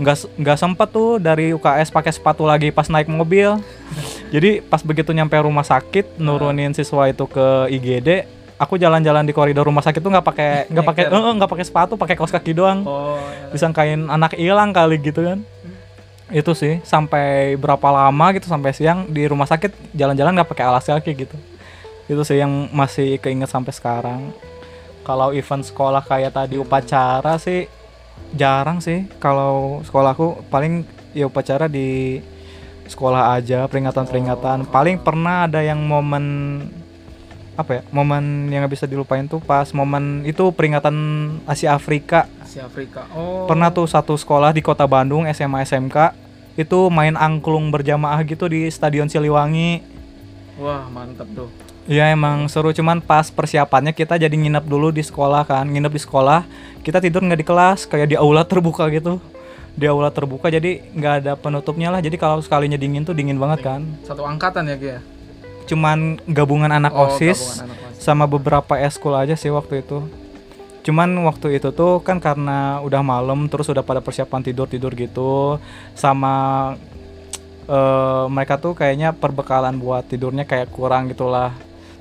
Nggak 0.00 0.16
nggak 0.40 0.56
sempat 0.56 0.88
tuh 0.88 1.20
dari 1.20 1.52
UKS 1.52 1.92
pakai 1.92 2.12
sepatu 2.16 2.48
lagi 2.48 2.72
pas 2.72 2.88
naik 2.88 3.12
mobil. 3.12 3.60
Jadi 4.34 4.64
pas 4.64 4.80
begitu 4.80 5.12
nyampe 5.12 5.36
rumah 5.36 5.64
sakit 5.64 6.16
nurunin 6.16 6.72
siswa 6.72 7.08
itu 7.12 7.28
ke 7.28 7.68
IGD 7.68 8.24
aku 8.58 8.74
jalan-jalan 8.74 9.22
di 9.22 9.30
koridor 9.30 9.70
rumah 9.70 9.86
sakit 9.86 10.02
tuh 10.02 10.10
nggak 10.10 10.26
pakai 10.26 10.50
nggak 10.66 10.86
pakai 10.88 11.04
eh, 11.06 11.34
nggak 11.38 11.50
pakai 11.52 11.64
sepatu 11.68 11.94
pakai 12.00 12.16
kaos 12.16 12.32
kaki 12.32 12.56
doang. 12.56 12.80
Oh, 12.88 13.20
ya. 13.20 13.52
disangkain 13.52 14.08
anak 14.08 14.32
hilang 14.40 14.72
kali 14.72 14.96
gitu 15.04 15.20
kan. 15.20 15.44
Itu 16.32 16.56
sih 16.56 16.80
sampai 16.80 17.56
berapa 17.60 17.88
lama 17.92 18.26
gitu 18.32 18.48
sampai 18.48 18.72
siang 18.72 19.04
di 19.08 19.28
rumah 19.28 19.44
sakit 19.44 19.92
jalan-jalan 19.92 20.32
nggak 20.32 20.48
pakai 20.48 20.64
alas 20.64 20.88
kaki 20.88 21.28
gitu 21.28 21.36
itu 22.08 22.22
sih 22.24 22.40
yang 22.40 22.72
masih 22.72 23.20
keinget 23.20 23.52
sampai 23.52 23.72
sekarang 23.76 24.32
kalau 25.04 25.32
event 25.36 25.64
sekolah 25.64 26.00
kayak 26.04 26.32
tadi 26.32 26.56
upacara 26.56 27.36
sih 27.36 27.68
jarang 28.32 28.80
sih 28.80 29.08
kalau 29.20 29.84
sekolahku 29.84 30.48
paling 30.48 30.88
ya 31.12 31.28
upacara 31.28 31.68
di 31.68 32.20
sekolah 32.88 33.36
aja 33.36 33.68
peringatan-peringatan 33.68 34.68
paling 34.72 34.96
pernah 35.00 35.44
ada 35.44 35.60
yang 35.60 35.80
momen 35.84 36.24
apa 37.58 37.80
ya 37.80 37.82
momen 37.92 38.48
yang 38.48 38.64
nggak 38.64 38.72
bisa 38.72 38.86
dilupain 38.88 39.28
tuh 39.28 39.44
pas 39.44 39.68
momen 39.76 40.24
itu 40.24 40.48
peringatan 40.54 40.96
Asia 41.44 41.74
Afrika 41.74 42.24
si 42.48 42.62
Afrika. 42.62 43.04
Oh. 43.12 43.44
pernah 43.44 43.68
tuh 43.68 43.84
satu 43.84 44.16
sekolah 44.16 44.56
di 44.56 44.64
kota 44.64 44.88
Bandung 44.88 45.28
SMA 45.36 45.68
SMK 45.68 46.16
itu 46.56 46.88
main 46.88 47.18
angklung 47.18 47.68
berjamaah 47.68 48.24
gitu 48.24 48.48
di 48.48 48.64
Stadion 48.72 49.10
Siliwangi 49.10 49.98
Wah, 50.58 50.90
mantap 50.90 51.30
tuh. 51.38 51.46
Ya 51.88 52.12
emang 52.12 52.46
seru. 52.46 52.70
Cuman 52.70 53.00
pas 53.00 53.26
persiapannya 53.26 53.90
kita 53.90 54.14
jadi 54.14 54.30
nginep 54.30 54.62
dulu 54.62 54.92
di 54.92 55.00
sekolah 55.00 55.42
kan. 55.42 55.64
Nginep 55.64 55.90
di 55.90 56.00
sekolah 56.00 56.44
kita 56.84 57.00
tidur 57.00 57.24
nggak 57.24 57.40
di 57.40 57.46
kelas 57.48 57.88
kayak 57.88 58.12
di 58.12 58.16
aula 58.16 58.44
terbuka 58.50 58.86
gitu. 58.92 59.18
Di 59.72 59.86
aula 59.86 60.10
terbuka 60.10 60.50
jadi 60.50 60.84
nggak 60.92 61.14
ada 61.24 61.32
penutupnya 61.34 61.88
lah. 61.88 61.98
Jadi 61.98 62.14
kalau 62.14 62.38
sekalinya 62.38 62.76
dingin 62.76 63.02
tuh 63.02 63.16
dingin 63.16 63.40
banget 63.40 63.64
kan. 63.64 63.80
Satu 64.04 64.22
angkatan 64.22 64.68
ya, 64.68 64.76
Ki 64.76 64.90
ya? 64.94 65.00
cuman 65.68 66.16
gabungan 66.24 66.72
anak 66.72 66.96
Oh, 66.96 67.12
osis 67.12 67.60
gabungan 67.60 67.76
anak 67.76 67.92
OSIS. 67.92 68.00
sama 68.00 68.24
beberapa 68.24 68.72
eskul 68.80 69.12
aja 69.12 69.36
sih 69.36 69.52
waktu 69.52 69.84
itu. 69.84 70.00
Cuman 70.80 71.12
waktu 71.28 71.60
itu 71.60 71.68
tuh 71.70 72.00
kan 72.00 72.16
karena 72.16 72.80
udah 72.80 73.04
malam 73.04 73.44
terus 73.46 73.68
udah 73.68 73.84
pada 73.84 74.00
persiapan 74.00 74.40
tidur 74.40 74.64
tidur 74.64 74.96
gitu. 74.96 75.60
Sama 75.92 76.72
eh, 77.68 78.24
mereka 78.32 78.56
tuh 78.56 78.72
kayaknya 78.72 79.12
perbekalan 79.12 79.76
buat 79.76 80.08
tidurnya 80.08 80.48
kayak 80.48 80.72
kurang 80.72 81.12
gitulah 81.12 81.52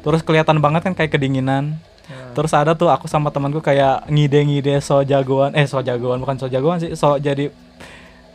terus 0.02 0.22
kelihatan 0.22 0.58
banget 0.58 0.82
kan 0.84 0.94
kayak 0.94 1.14
kedinginan 1.14 1.78
Ya. 2.08 2.32
terus 2.32 2.56
ada 2.56 2.72
tuh 2.72 2.88
aku 2.88 3.04
sama 3.04 3.28
temanku 3.28 3.60
kayak 3.60 4.08
ngide-ngide 4.08 4.80
so 4.80 5.04
jagoan 5.04 5.52
eh 5.52 5.68
so 5.68 5.84
jagoan 5.84 6.24
bukan 6.24 6.40
so 6.40 6.48
jagoan 6.48 6.80
sih 6.80 6.96
so 6.96 7.20
jadi 7.20 7.52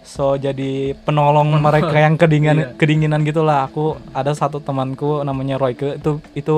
so 0.04 0.36
jadi 0.36 0.92
penolong 1.08 1.56
mereka 1.56 1.96
yang 1.96 2.20
kedinginan 2.20 2.68
Iya. 2.68 2.76
kedinginan 2.76 3.24
gitulah 3.24 3.64
aku 3.64 3.96
ada 4.12 4.36
satu 4.36 4.60
temanku 4.60 5.24
namanya 5.24 5.56
Royke 5.56 5.96
itu 5.96 6.20
itu 6.36 6.56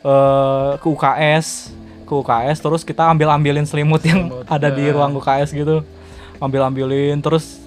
eh, 0.00 0.70
ke 0.80 0.86
UKS 0.88 1.68
ke 2.08 2.12
UKS 2.16 2.64
terus 2.64 2.80
kita 2.80 3.12
ambil 3.12 3.28
ambilin 3.28 3.68
selimut 3.68 4.00
yang 4.00 4.32
Selimut, 4.32 4.48
ada 4.48 4.72
di 4.72 4.88
eh. 4.88 4.92
ruang 4.92 5.12
UKS 5.12 5.52
gitu 5.52 5.84
ambil 6.40 6.64
ambilin 6.64 7.20
terus 7.20 7.61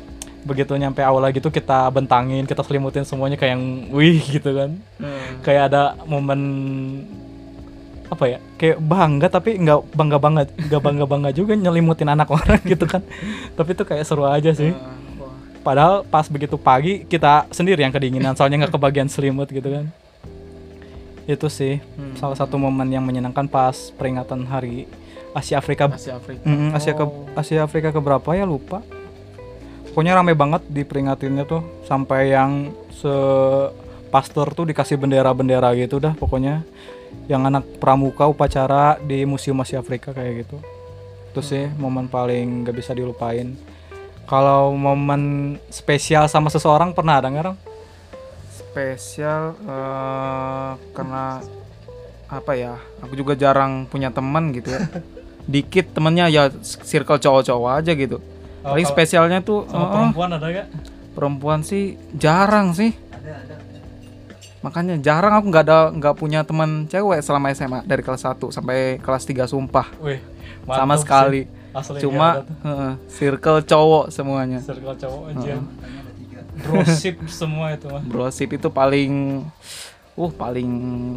begitu 0.46 0.72
nyampe 0.74 1.02
aula 1.02 1.28
gitu 1.30 1.50
kita 1.50 1.90
bentangin 1.90 2.46
kita 2.46 2.62
selimutin 2.62 3.02
semuanya 3.02 3.34
kayak 3.34 3.58
yang 3.58 3.64
wih 3.90 4.22
gitu 4.22 4.54
kan. 4.54 4.78
Hmm. 4.96 5.42
kayak 5.42 5.62
ada 5.68 5.84
momen 6.06 6.42
apa 8.06 8.26
ya 8.28 8.38
kayak 8.56 8.78
bangga 8.80 9.28
tapi 9.28 9.58
nggak 9.58 9.80
bangga 9.92 10.18
banget 10.18 10.48
nggak 10.56 10.78
bangga 10.80 11.06
bangga 11.12 11.30
juga 11.32 11.54
nyelimutin 11.54 12.06
anak 12.08 12.30
orang 12.30 12.62
gitu 12.72 12.86
kan. 12.86 13.02
Tapi 13.52 13.70
itu 13.72 13.84
kayak 13.84 14.06
seru 14.06 14.24
aja 14.24 14.54
sih. 14.54 14.70
Ah, 14.70 14.94
padahal 15.60 16.06
pas 16.06 16.30
begitu 16.30 16.54
pagi 16.56 17.02
kita 17.04 17.50
sendiri 17.50 17.82
yang 17.82 17.90
kedinginan 17.90 18.34
soalnya 18.34 18.62
nggak 18.62 18.74
kebagian 18.74 19.10
selimut 19.10 19.50
gitu 19.50 19.66
kan. 19.68 19.90
Itu 21.26 21.50
sih 21.50 21.82
Hmm. 21.98 22.14
salah 22.14 22.38
satu 22.38 22.56
momen 22.56 22.86
yang 22.88 23.02
menyenangkan 23.02 23.50
pas 23.50 23.74
peringatan 23.92 24.46
hari 24.46 24.86
Asia 25.34 25.58
Afrika. 25.58 25.90
Asia 25.90 26.16
Afrika. 26.16 26.46
Mm, 26.46 26.70
Asia 26.72 26.94
ke 26.94 27.02
Oh. 27.02 27.26
Asia 27.34 27.60
Afrika 27.60 27.90
ke 27.90 27.98
berapa 27.98 28.30
ya 28.32 28.46
lupa 28.46 28.86
pokoknya 29.96 30.20
rame 30.20 30.36
banget 30.36 30.60
diperingatinnya 30.68 31.48
tuh 31.48 31.64
sampai 31.88 32.36
yang 32.36 32.76
se 32.92 33.16
pastor 34.12 34.52
tuh 34.52 34.68
dikasih 34.68 35.00
bendera-bendera 35.00 35.72
gitu 35.80 36.04
dah 36.04 36.12
pokoknya. 36.20 36.68
Yang 37.32 37.42
anak 37.48 37.64
pramuka 37.80 38.28
upacara 38.28 39.00
di 39.00 39.24
Museum 39.24 39.56
Asia 39.64 39.80
Afrika 39.80 40.12
kayak 40.12 40.44
gitu. 40.44 40.60
Itu 41.32 41.40
sih 41.40 41.72
momen 41.80 42.12
paling 42.12 42.68
gak 42.68 42.76
bisa 42.76 42.92
dilupain. 42.92 43.56
Kalau 44.28 44.76
momen 44.76 45.56
spesial 45.72 46.28
sama 46.28 46.52
seseorang 46.52 46.92
pernah 46.92 47.24
ada 47.24 47.32
nggak 47.32 47.56
spesial 48.52 49.56
eh, 49.64 50.72
karena 50.92 51.40
apa 52.28 52.52
ya 52.52 52.76
aku 53.00 53.16
juga 53.16 53.32
jarang 53.40 53.88
punya 53.88 54.12
teman 54.12 54.52
gitu 54.52 54.76
ya. 54.76 54.84
Dikit 55.56 55.96
temennya 55.96 56.28
ya 56.28 56.52
circle 56.84 57.22
cowok-cowok 57.22 57.72
aja 57.80 57.96
gitu 57.96 58.35
paling 58.66 58.86
kalau 58.86 58.94
spesialnya 58.98 59.40
tuh 59.46 59.70
sama 59.70 59.86
eh, 59.86 59.92
perempuan 59.94 60.30
ada 60.34 60.48
gak? 60.50 60.68
perempuan 61.16 61.60
sih 61.62 61.96
jarang 62.18 62.74
sih. 62.74 62.92
Makanya 64.66 64.98
jarang 64.98 65.38
aku 65.38 65.48
nggak 65.54 65.66
ada 65.70 65.80
nggak 65.94 66.16
punya 66.18 66.42
teman 66.42 66.90
cewek 66.90 67.22
selama 67.22 67.54
SMA 67.54 67.86
dari 67.86 68.02
kelas 68.02 68.26
1 68.26 68.50
sampai 68.50 68.98
kelas 68.98 69.24
3 69.24 69.46
sumpah. 69.46 69.88
Wih, 70.02 70.20
sama 70.66 70.98
sekali. 70.98 71.46
Sih. 71.46 71.64
Asli 71.76 72.00
cuma 72.00 72.40
ada 72.40 72.48
eh, 72.66 72.94
circle 73.12 73.62
cowok 73.62 74.10
semuanya. 74.10 74.60
Circle 74.64 74.96
cowok 74.96 75.24
aja. 75.36 75.56
Brosip 76.56 77.16
semua 77.28 77.76
itu 77.76 77.92
mah 77.92 78.00
brosip 78.00 78.48
itu 78.56 78.72
paling 78.72 79.44
uh 80.16 80.32
paling 80.34 80.70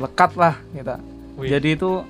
lekat 0.03 0.35
lah 0.35 0.59
kita. 0.75 0.99
Wih. 1.39 1.47
jadi 1.47 1.79
itu 1.79 2.03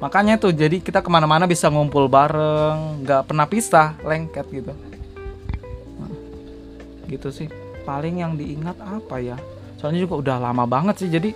makanya 0.00 0.40
tuh 0.40 0.50
jadi 0.50 0.80
kita 0.80 1.04
ke 1.04 1.10
mana-mana 1.12 1.44
bisa 1.44 1.68
ngumpul 1.68 2.08
bareng 2.08 3.04
nggak 3.04 3.28
pernah 3.28 3.46
pisah 3.46 3.94
lengket 4.00 4.46
gitu. 4.48 4.72
Nah, 6.00 6.10
gitu 7.06 7.28
sih. 7.28 7.48
Paling 7.84 8.20
yang 8.20 8.36
diingat 8.36 8.76
apa 8.80 9.20
ya? 9.20 9.36
Soalnya 9.76 10.04
juga 10.04 10.20
udah 10.20 10.36
lama 10.40 10.64
banget 10.68 11.04
sih 11.04 11.08
jadi 11.08 11.32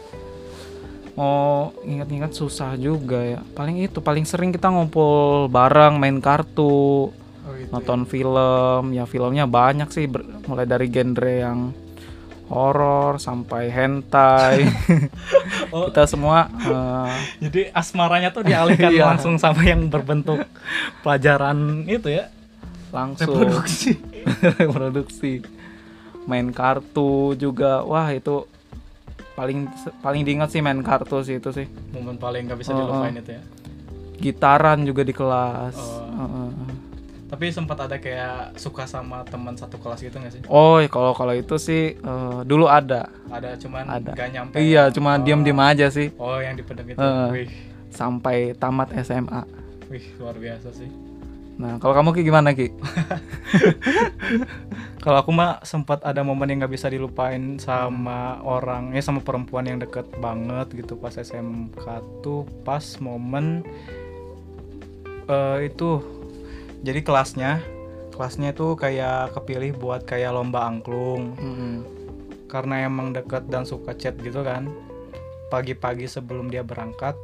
mau 1.15 1.71
ingat-ingat 1.87 2.35
susah 2.35 2.75
juga 2.75 3.23
ya. 3.23 3.41
Paling 3.55 3.85
itu 3.85 4.03
paling 4.03 4.27
sering 4.27 4.51
kita 4.51 4.73
ngumpul 4.73 5.47
bareng 5.47 6.01
main 6.01 6.19
kartu 6.19 7.13
Oh, 7.45 7.53
gitu 7.53 7.69
ya. 7.69 7.73
nonton 7.77 8.01
film. 8.09 8.97
Ya 8.97 9.05
filmnya 9.05 9.45
banyak 9.45 9.93
sih 9.93 10.09
mulai 10.49 10.65
dari 10.65 10.89
genre 10.89 11.29
yang 11.29 11.77
horor 12.55 13.19
sampai 13.19 13.67
hentai 13.67 14.63
Oh. 15.69 15.91
kita 15.91 16.07
semua 16.07 16.47
eh, 16.55 17.11
Jadi 17.43 17.67
asmaranya 17.69 18.31
tuh 18.31 18.43
dialihkan 18.43 18.95
Iya. 18.95 19.11
langsung 19.11 19.35
sama 19.37 19.61
yang 19.61 19.87
berbentuk 19.87 20.47
pelajaran 21.01 21.83
itu 21.85 22.15
ya. 22.15 22.31
langsung 22.89 23.35
Reproduksi. 23.35 23.99
produksi 24.71 25.43
main 26.25 26.49
kartu 26.49 27.35
juga 27.35 27.83
wah 27.83 28.09
itu 28.09 28.47
paling 29.35 29.67
paling 29.99 30.23
diingat 30.23 30.49
sih 30.49 30.63
main 30.63 30.79
kartu 30.79 31.21
sih 31.21 31.37
itu 31.37 31.51
sih 31.51 31.67
Momen 31.91 32.15
paling 32.15 32.47
gak 32.47 32.57
bisa 32.57 32.71
Oh, 32.71 32.79
dilupain 32.79 33.19
itu 33.19 33.35
ya. 33.35 33.43
gitaran 34.17 34.87
juga 34.87 35.03
di 35.03 35.11
kelas 35.11 35.75
Oh. 35.75 36.07
Heeh. 36.15 36.49
Tapi 37.25 37.49
sempat 37.49 37.81
ada 37.81 37.97
kayak 37.97 38.55
suka 38.55 38.85
sama 38.85 39.25
teman 39.25 39.53
satu 39.53 39.75
kelas 39.77 39.99
gitu 39.99 40.15
gak 40.15 40.31
sih? 40.31 40.43
oh 40.47 40.79
ya 40.79 40.87
kalau 40.87 41.11
kalau 41.11 41.33
itu 41.33 41.57
sih 41.57 41.95
eh, 41.95 42.39
dulu 42.43 42.67
ada 42.67 43.11
Ada 43.27 43.57
cuman 43.57 43.85
Ada. 43.85 44.13
gak 44.13 44.29
nyampe. 44.31 44.55
iya 44.57 44.87
cuma 44.89 45.15
Oh. 45.15 45.21
diam-diam 45.21 45.59
aja 45.59 45.89
sih 45.89 46.13
Oh, 46.15 46.37
yang 46.37 46.55
dipendam 46.55 46.85
itu. 46.85 46.95
Heeh. 46.95 47.29
Wih, 47.33 47.49
sampai 47.89 48.37
tamat 48.55 48.93
SMA 49.01 49.43
wih 49.87 50.05
luar 50.17 50.35
biasa 50.35 50.71
sih. 50.71 50.89
nah 51.55 51.79
kalau 51.79 51.95
kamu 51.95 52.11
ki 52.13 52.23
gimana 52.25 52.51
ki 52.51 52.71
Kalau 54.97 55.21
aku 55.21 55.31
mah 55.31 55.61
sempat 55.63 56.01
ada 56.01 56.21
momen 56.21 56.49
yang 56.49 56.59
gak 56.61 56.73
bisa 56.73 56.89
dilupain 56.89 57.59
sama 57.59 58.41
orang, 58.41 58.91
ya 58.91 59.01
sama 59.01 59.21
perempuan 59.21 59.63
yang 59.63 59.77
deket 59.77 60.09
banget 60.17 60.73
gitu 60.75 60.97
pas 60.97 61.13
SMK 61.13 61.85
tuh 62.21 62.43
pas 62.63 62.81
momen 62.99 63.61
eh 65.25 65.59
itu 65.67 66.01
jadi 66.85 67.01
kelasnya 67.01 67.65
kelasnya 68.15 68.55
itu 68.55 68.79
kayak 68.79 69.35
kepilih 69.35 69.75
buat 69.75 70.07
kayak 70.07 70.39
lomba 70.39 70.71
angklung. 70.71 71.35
Mm-mm. 71.35 71.75
karena 72.47 72.87
emang 72.87 73.11
deket 73.11 73.51
dan 73.51 73.67
suka 73.67 73.99
chat 73.99 74.15
gitu 74.23 74.47
kan. 74.47 74.71
Pagi-pagi 75.51 76.07
sebelum 76.07 76.47
dia 76.47 76.63
berangkat 76.63 77.19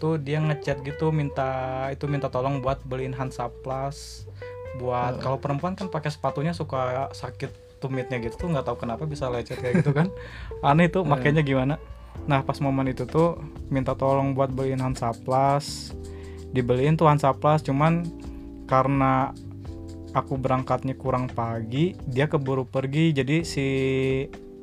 tuh 0.00 0.16
dia 0.16 0.40
ngechat 0.40 0.80
gitu 0.84 1.12
minta 1.12 1.88
itu 1.92 2.04
minta 2.08 2.28
tolong 2.28 2.60
buat 2.60 2.80
beliin 2.84 3.16
Hansaplast 3.16 4.28
buat 4.76 5.24
kalau 5.24 5.40
perempuan 5.40 5.72
kan 5.72 5.88
pakai 5.88 6.12
sepatunya 6.12 6.52
suka 6.52 7.08
sakit 7.16 7.80
tumitnya 7.80 8.20
gitu 8.20 8.44
tuh 8.44 8.48
nggak 8.52 8.64
tahu 8.68 8.76
kenapa 8.84 9.08
bisa 9.08 9.28
lecet 9.28 9.60
kayak 9.60 9.84
gitu 9.84 9.92
kan. 9.92 10.08
Aneh 10.64 10.88
tuh 10.88 11.04
makanya 11.04 11.44
gimana. 11.44 11.76
Nah 12.24 12.40
pas 12.40 12.56
momen 12.60 12.92
itu 12.92 13.04
tuh 13.04 13.40
minta 13.68 13.92
tolong 13.92 14.32
buat 14.32 14.48
beliin 14.48 14.80
Hansaplast 14.80 15.92
dibeliin 16.52 16.96
tuh 16.96 17.08
Hansaplast 17.08 17.68
cuman 17.68 18.08
karena 18.66 19.30
aku 20.12 20.34
berangkatnya 20.36 20.94
kurang 20.94 21.28
pagi 21.28 21.94
dia 22.04 22.26
keburu 22.26 22.66
pergi 22.66 23.12
jadi 23.12 23.42
si 23.42 23.66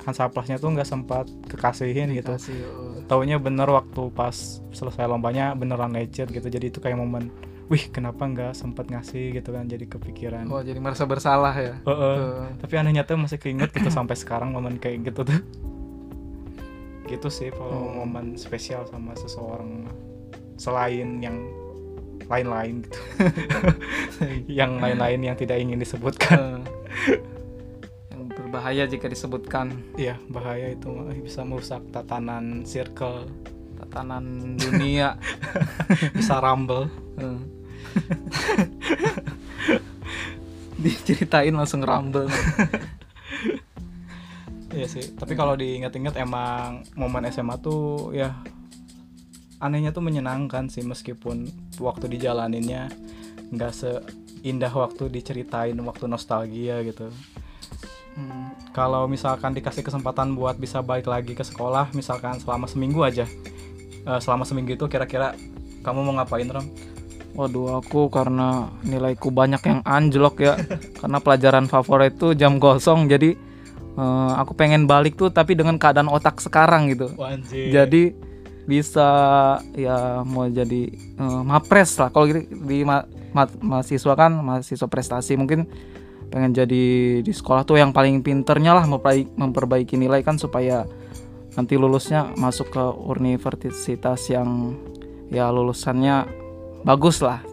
Hansaplastnya 0.03 0.59
tuh 0.59 0.75
nggak 0.75 0.83
sempat 0.83 1.31
kekasihin 1.47 2.11
gitu 2.11 2.35
Dikasih, 2.35 2.59
oh. 2.67 2.99
taunya 3.07 3.39
bener 3.39 3.71
waktu 3.71 4.11
pas 4.11 4.59
selesai 4.75 5.07
lombanya 5.07 5.55
beneran 5.55 5.95
lecet 5.95 6.27
gitu 6.27 6.43
jadi 6.43 6.67
itu 6.67 6.83
kayak 6.83 6.99
momen 6.99 7.31
wih 7.71 7.87
kenapa 7.87 8.27
nggak 8.27 8.51
sempat 8.51 8.91
ngasih 8.91 9.31
gitu 9.39 9.55
kan 9.55 9.63
jadi 9.63 9.87
kepikiran 9.87 10.51
oh 10.51 10.59
jadi 10.59 10.83
merasa 10.83 11.07
bersalah 11.07 11.55
ya 11.55 11.79
Heeh. 11.87 12.15
Eh, 12.19 12.47
tapi 12.59 12.73
anehnya 12.75 13.07
tuh 13.07 13.15
masih 13.15 13.39
keinget 13.39 13.71
gitu 13.71 13.87
sampai 13.87 14.19
sekarang 14.19 14.51
momen 14.51 14.75
kayak 14.75 15.07
gitu 15.07 15.23
tuh 15.23 15.39
gitu 17.07 17.27
sih 17.31 17.51
kalau 17.51 17.71
Oh. 17.71 18.03
momen 18.03 18.35
spesial 18.35 18.83
sama 18.87 19.15
seseorang 19.15 19.87
selain 20.59 21.19
yang 21.23 21.35
lain-lain 22.27 22.83
gitu. 22.85 22.99
Yang 24.63 24.71
lain-lain 24.79 25.19
yang 25.23 25.37
tidak 25.37 25.57
ingin 25.59 25.79
disebutkan. 25.79 26.63
Eh, 27.09 27.19
yang 28.13 28.29
berbahaya 28.31 28.83
jika 28.87 29.09
disebutkan. 29.09 29.73
Iya 29.97 30.17
bahaya 30.29 30.73
itu 30.73 30.89
bisa 31.21 31.43
merusak 31.43 31.83
tatanan 31.91 32.63
circle. 32.63 33.27
Tatanan 33.79 34.55
dunia. 34.55 35.19
Bisa 36.17 36.39
rumble. 36.39 36.87
Eh. 37.19 37.39
diceritain 40.83 41.53
langsung 41.53 41.83
rumble. 41.83 42.31
Iya 44.73 44.87
sih, 44.89 45.13
tapi 45.13 45.37
kalau 45.37 45.53
diingat-ingat 45.53 46.17
emang 46.17 46.81
momen 46.97 47.29
SMA 47.29 47.61
tuh 47.61 48.09
ya 48.09 48.33
anehnya 49.63 49.95
tuh 49.95 50.03
menyenangkan 50.03 50.67
sih 50.67 50.83
meskipun 50.83 51.47
waktu 51.79 52.11
dijalaninnya 52.11 52.91
nggak 53.55 53.71
seindah 53.71 54.73
waktu 54.75 55.07
diceritain 55.07 55.79
waktu 55.79 56.05
nostalgia 56.11 56.83
gitu. 56.83 57.07
Hmm. 58.13 58.53
Kalau 58.75 59.09
misalkan 59.09 59.55
dikasih 59.57 59.81
kesempatan 59.81 60.35
buat 60.37 60.59
bisa 60.59 60.83
balik 60.85 61.09
lagi 61.09 61.33
ke 61.33 61.41
sekolah, 61.41 61.89
misalkan 61.97 62.37
selama 62.37 62.69
seminggu 62.69 63.01
aja, 63.01 63.25
eh, 64.05 64.19
selama 64.21 64.45
seminggu 64.45 64.75
itu 64.77 64.85
kira-kira 64.85 65.33
kamu 65.81 65.99
mau 66.05 66.13
ngapain 66.21 66.45
Ram? 66.45 66.67
Waduh 67.33 67.81
aku 67.81 68.13
karena 68.13 68.69
nilaiku 68.85 69.33
banyak 69.33 69.61
yang 69.65 69.81
anjlok 69.81 70.37
ya 70.37 70.53
Karena 71.01 71.17
pelajaran 71.17 71.65
favorit 71.65 72.13
tuh 72.13 72.37
jam 72.37 72.61
kosong 72.61 73.09
Jadi 73.09 73.33
eh, 73.97 74.31
aku 74.37 74.53
pengen 74.53 74.85
balik 74.85 75.17
tuh 75.17 75.33
tapi 75.33 75.57
dengan 75.57 75.81
keadaan 75.81 76.13
otak 76.13 76.37
sekarang 76.37 76.93
gitu 76.93 77.09
Wanji. 77.17 77.73
Jadi 77.73 78.13
bisa 78.63 79.07
ya 79.73 80.23
mau 80.23 80.47
jadi 80.47 80.87
eh, 80.93 81.41
mapres 81.43 81.99
lah. 81.99 82.09
Kalau 82.09 82.25
gitu 82.25 82.43
di 82.47 82.83
ma- 82.83 83.03
ma- 83.31 83.59
mahasiswa 83.59 84.13
kan 84.13 84.31
mahasiswa 84.33 84.87
prestasi 84.87 85.35
mungkin 85.35 85.67
pengen 86.29 86.49
jadi 86.49 86.85
di 87.21 87.29
sekolah 87.29 87.61
tuh 87.61 87.77
yang 87.77 87.93
paling 87.93 88.25
pinternya 88.25 88.73
lah 88.73 88.89
memperbaiki, 88.89 89.37
memperbaiki 89.37 89.95
nilai 89.95 90.25
kan 90.25 90.41
supaya 90.41 90.87
nanti 91.53 91.77
lulusnya 91.77 92.33
masuk 92.33 92.73
ke 92.73 92.83
universitas 93.05 94.25
yang 94.25 94.73
ya 95.29 95.53
lulusannya 95.53 96.25
bagus 96.81 97.21
lah 97.21 97.45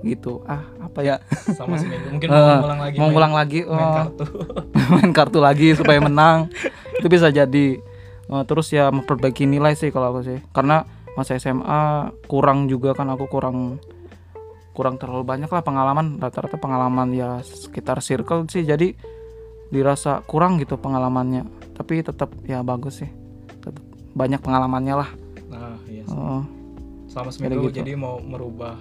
gitu. 0.00 0.40
Ah 0.44 0.64
apa 0.80 1.00
ya? 1.00 1.16
Sama 1.52 1.76
seminggu 1.76 2.08
mungkin 2.12 2.28
Eh, 2.32 2.38
mau 2.38 2.60
ngulang 2.60 2.80
lagi 2.80 2.96
mau 2.96 3.04
main- 3.04 3.12
ngulang 3.12 3.34
lagi 3.34 3.60
main 3.64 3.76
oh, 3.84 3.92
kartu. 3.98 4.24
Main 4.92 5.10
kartu 5.12 5.38
lagi 5.40 5.68
supaya 5.76 5.98
menang. 6.00 6.48
Itu 7.00 7.08
bisa 7.08 7.28
jadi 7.28 7.66
Eh, 8.24 8.44
terus 8.48 8.72
ya 8.72 8.88
memperbaiki 8.88 9.44
nilai 9.44 9.76
sih 9.76 9.92
kalau 9.92 10.16
aku 10.16 10.20
sih 10.24 10.38
karena 10.56 10.88
masa 11.12 11.36
SMA 11.36 12.08
kurang 12.24 12.72
juga 12.72 12.96
kan 12.96 13.12
aku 13.12 13.28
kurang 13.28 13.76
kurang 14.72 14.96
terlalu 14.96 15.22
banyak 15.28 15.46
lah 15.46 15.62
pengalaman 15.62 16.16
rata-rata 16.18 16.56
pengalaman 16.56 17.12
ya 17.12 17.44
sekitar 17.44 18.00
circle 18.00 18.48
sih 18.48 18.64
jadi 18.64 18.96
dirasa 19.68 20.24
kurang 20.24 20.56
gitu 20.56 20.80
pengalamannya 20.80 21.44
tapi 21.76 22.00
tetap 22.00 22.32
ya 22.48 22.64
bagus 22.64 23.04
sih 23.04 23.10
tetap 23.60 23.84
banyak 24.16 24.40
pengalamannya 24.40 24.94
lah 25.04 25.10
nah 25.52 25.76
iya 25.86 26.02
sih. 26.08 26.16
Oh, 26.16 26.42
selama 27.06 27.30
seminggu 27.30 27.70
gitu. 27.70 27.84
jadi 27.84 27.92
mau 27.94 28.18
merubah 28.18 28.80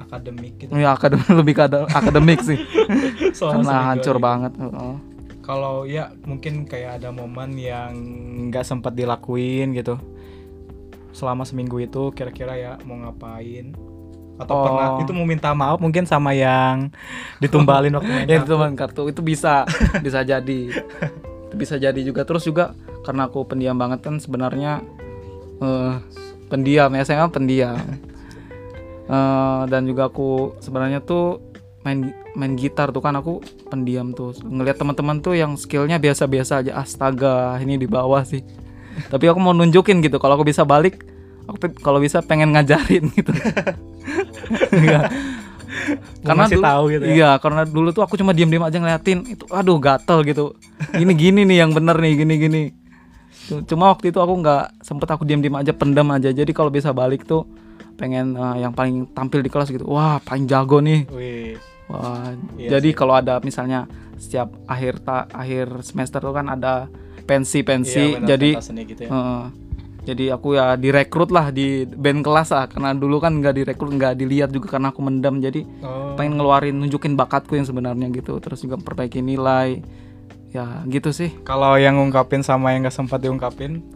akademik 0.00 0.56
gitu 0.56 0.72
ya 0.74 0.96
akademik 0.96 1.28
lebih 1.44 1.54
ke 1.54 1.62
akademik 1.94 2.40
sih 2.42 2.58
selama 3.38 3.60
karena 3.62 3.76
hancur 3.92 4.16
aja. 4.16 4.24
banget 4.24 4.52
Oh. 4.58 4.96
Kalau 5.50 5.82
ya 5.82 6.14
mungkin 6.22 6.62
kayak 6.62 7.02
ada 7.02 7.10
momen 7.10 7.58
yang 7.58 7.90
nggak 8.48 8.62
sempat 8.62 8.94
dilakuin 8.94 9.74
gitu. 9.74 9.98
Selama 11.10 11.42
seminggu 11.42 11.82
itu 11.82 12.14
kira-kira 12.14 12.54
ya 12.54 12.72
mau 12.86 12.94
ngapain? 13.02 13.74
Atau 14.38 14.54
Oh. 14.54 14.62
pernah 14.62 14.88
itu 15.02 15.10
mau 15.10 15.26
minta 15.26 15.50
maaf 15.50 15.82
mungkin 15.82 16.06
sama 16.06 16.30
yang 16.30 16.94
ditumbalin 17.42 17.98
waktu 17.98 18.06
main 18.08 18.24
ya 18.24 18.38
kartu. 18.38 18.46
itu 18.46 18.52
teman 18.54 18.72
kartu 18.78 19.02
itu 19.10 19.20
bisa 19.20 19.66
bisa 20.06 20.22
jadi. 20.22 20.60
Itu 21.50 21.54
bisa 21.58 21.74
jadi 21.76 21.98
juga. 22.00 22.22
Terus 22.22 22.46
juga 22.46 22.70
karena 23.02 23.26
aku 23.26 23.42
pendiam 23.42 23.74
banget 23.74 24.06
kan 24.06 24.22
sebenarnya 24.22 24.86
eh 25.58 25.94
pendiam 26.46 26.94
ya 26.94 27.02
saya 27.02 27.26
pendiam. 27.26 27.74
Eh, 29.10 29.62
dan 29.66 29.90
juga 29.90 30.06
aku 30.06 30.54
sebenarnya 30.62 31.02
tuh 31.02 31.42
main 31.80 32.12
main 32.36 32.52
gitar 32.60 32.92
tuh 32.92 33.00
kan 33.00 33.16
aku 33.16 33.40
pendiam 33.72 34.12
tuh. 34.12 34.36
Ngelihat 34.44 34.76
teman-teman 34.80 35.24
tuh 35.24 35.36
yang 35.36 35.56
skillnya 35.56 35.96
biasa-biasa 35.96 36.60
aja. 36.64 36.72
Astaga 36.76 37.56
ini 37.60 37.80
di 37.80 37.88
bawah 37.88 38.20
sih. 38.24 38.44
Tapi 39.08 39.24
aku 39.30 39.40
mau 39.40 39.56
nunjukin 39.56 40.04
gitu. 40.04 40.20
Kalau 40.20 40.36
aku 40.36 40.44
bisa 40.44 40.66
balik 40.66 41.00
aku 41.48 41.72
kalau 41.80 41.98
bisa 41.98 42.20
pengen 42.20 42.52
ngajarin 42.54 43.10
gitu. 43.18 43.32
Iya. 44.70 45.10
karena 46.20 46.44
dulu, 46.50 46.62
tahu 46.66 46.84
gitu 46.92 47.04
ya. 47.06 47.12
iya 47.14 47.30
karena 47.38 47.62
dulu 47.62 47.88
tuh 47.94 48.02
aku 48.04 48.18
cuma 48.20 48.36
diam-diam 48.36 48.66
aja 48.66 48.76
ngeliatin. 48.76 49.24
Itu 49.24 49.48
aduh 49.48 49.80
gatel 49.80 50.22
gitu. 50.28 50.54
Gini 50.92 51.12
gini 51.16 51.40
nih 51.48 51.64
yang 51.64 51.72
bener 51.72 51.96
nih 51.96 52.12
gini 52.20 52.34
gini. 52.36 52.62
Cuma 53.66 53.90
waktu 53.90 54.12
itu 54.12 54.20
aku 54.20 54.34
nggak 54.44 54.84
sempet 54.84 55.08
aku 55.08 55.24
diam-diam 55.24 55.56
aja 55.56 55.72
pendam 55.72 56.06
aja. 56.12 56.28
Jadi 56.30 56.52
kalau 56.52 56.68
bisa 56.68 56.92
balik 56.92 57.24
tuh 57.24 57.48
pengen 58.00 58.32
eh, 58.32 58.64
yang 58.64 58.72
paling 58.72 59.08
tampil 59.12 59.40
di 59.40 59.50
kelas 59.50 59.68
gitu. 59.72 59.84
Wah 59.88 60.20
paling 60.22 60.44
jago 60.46 60.78
nih. 60.80 61.08
Wih, 61.10 61.56
wah 61.90 62.30
Iya 62.54 62.78
jadi 62.78 62.88
kalau 62.94 63.14
ada 63.14 63.38
misalnya 63.40 63.90
setiap 64.14 64.54
akhir 64.64 65.02
ta 65.02 65.26
akhir 65.28 65.82
semester 65.82 66.20
tuh 66.20 66.30
kan 66.30 66.46
ada 66.46 66.86
pensi 67.24 67.60
pensi 67.60 68.14
iya 68.14 68.22
jadi 68.26 68.50
gitu 68.84 69.02
ya. 69.06 69.10
Heeh. 69.10 69.42
jadi 70.00 70.24
aku 70.32 70.48
ya 70.54 70.74
direkrut 70.74 71.28
lah 71.28 71.50
di 71.50 71.84
band 71.84 72.22
kelas 72.22 72.48
lah 72.50 72.64
karena 72.66 72.90
dulu 72.92 73.18
kan 73.18 73.36
nggak 73.36 73.54
direkrut 73.54 73.90
nggak 73.90 74.16
dilihat 74.16 74.48
juga 74.48 74.72
karena 74.72 74.88
aku 74.88 75.00
mendam 75.00 75.38
jadi 75.38 75.62
Oh, 75.80 76.16
pengen 76.16 76.36
ngeluarin 76.36 76.74
nunjukin 76.74 77.14
bakatku 77.14 77.54
yang 77.54 77.64
sebenarnya 77.64 78.08
gitu 78.10 78.38
terus 78.38 78.60
juga 78.60 78.76
perbaiki 78.76 79.20
nilai. 79.20 79.80
Ya 80.50 80.82
gitu 80.84 81.14
sih. 81.14 81.30
Kalau 81.40 81.78
yang 81.78 81.94
ngungkapin 81.94 82.42
sama 82.42 82.74
yang 82.74 82.82
nggak 82.82 82.96
sempat 82.96 83.22
diungkapin 83.22 83.86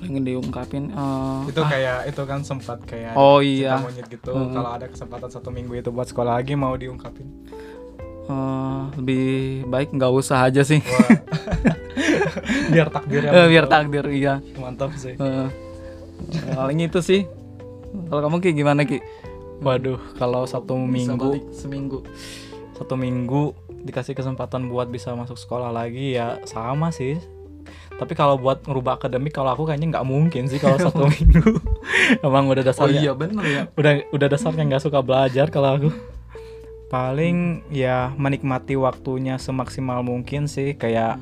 Ingin 0.00 0.22
diungkapin 0.24 0.88
eh, 0.88 1.38
itu 1.46 1.60
kayak 1.60 2.08
itu 2.08 2.22
kan 2.24 2.40
sempat 2.40 2.80
kayak 2.82 3.12
Oh, 3.12 3.38
iya. 3.38 3.76
monyet 3.78 4.08
gitu. 4.08 4.30
Mm. 4.30 4.52
kalau 4.52 4.70
ada 4.72 4.86
kesempatan 4.86 5.28
satu 5.28 5.48
minggu 5.48 5.74
itu 5.74 5.88
buat 5.88 6.06
sekolah 6.06 6.34
lagi 6.34 6.54
mau 6.54 6.72
diungkapin? 6.72 7.28
Eh, 8.26 8.80
lebih 8.96 9.26
baik 9.66 9.92
nggak 9.92 10.08
usah 10.10 10.42
aja 10.42 10.62
sih. 10.62 10.80
Biar 12.70 12.88
takdirnya 12.88 13.30
Eh, 13.34 13.46
biar 13.48 13.66
takdir 13.66 14.06
iya. 14.08 14.38
Mantap 14.54 14.94
sih. 14.94 15.14
Eh, 15.14 15.48
paling 16.50 16.78
itu 16.80 17.00
sih. 17.00 17.26
Kalau 18.06 18.20
kamu 18.22 18.36
ki 18.38 18.50
gimana 18.54 18.82
ki? 18.82 19.02
Waduh 19.60 19.98
kalau 20.14 20.46
satu 20.46 20.78
Bisa 20.78 20.88
minggu 21.10 21.30
balik 21.34 21.44
seminggu. 21.52 21.98
satu 22.72 22.96
minggu 22.96 23.52
dikasih 23.82 24.14
kesempatan 24.14 24.66
buat 24.66 24.88
bisa 24.88 25.12
masuk 25.12 25.36
sekolah 25.36 25.68
lagi 25.68 26.14
ya 26.14 26.40
sama 26.44 26.88
sih 26.88 27.20
tapi 28.00 28.16
kalau 28.16 28.40
buat 28.40 28.64
ngerubah 28.64 28.96
akademik 28.96 29.36
kalau 29.36 29.52
aku 29.52 29.68
kayaknya 29.68 30.00
nggak 30.00 30.08
mungkin 30.08 30.48
sih 30.48 30.56
kalau 30.56 30.80
satu 30.80 31.04
minggu. 31.12 31.60
Emang 32.24 32.48
udah 32.48 32.64
oh 32.64 32.68
dasarnya 32.72 33.00
iya 33.04 33.12
bener 33.12 33.44
ya. 33.44 33.62
Udah 33.76 33.92
udah 34.08 34.26
dasarnya 34.32 34.64
nggak 34.64 34.80
suka 34.88 35.04
belajar 35.04 35.52
kalau 35.52 35.76
aku. 35.76 35.90
Paling 36.88 37.68
ya 37.68 38.08
menikmati 38.16 38.72
waktunya 38.80 39.36
semaksimal 39.36 40.00
mungkin 40.00 40.48
sih 40.48 40.80
kayak 40.80 41.20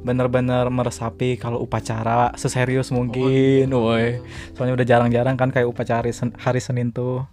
bener-bener 0.00 0.72
meresapi 0.72 1.36
kalau 1.36 1.60
upacara 1.60 2.32
seserius 2.40 2.88
mungkin 2.88 3.68
woi. 3.76 4.24
Soalnya 4.56 4.72
udah 4.72 4.86
jarang-jarang 4.88 5.36
kan 5.36 5.52
kayak 5.52 5.68
upacara 5.68 6.00
hari, 6.00 6.16
Sen- 6.16 6.32
hari 6.40 6.64
Senin 6.64 6.96
tuh. 6.96 7.28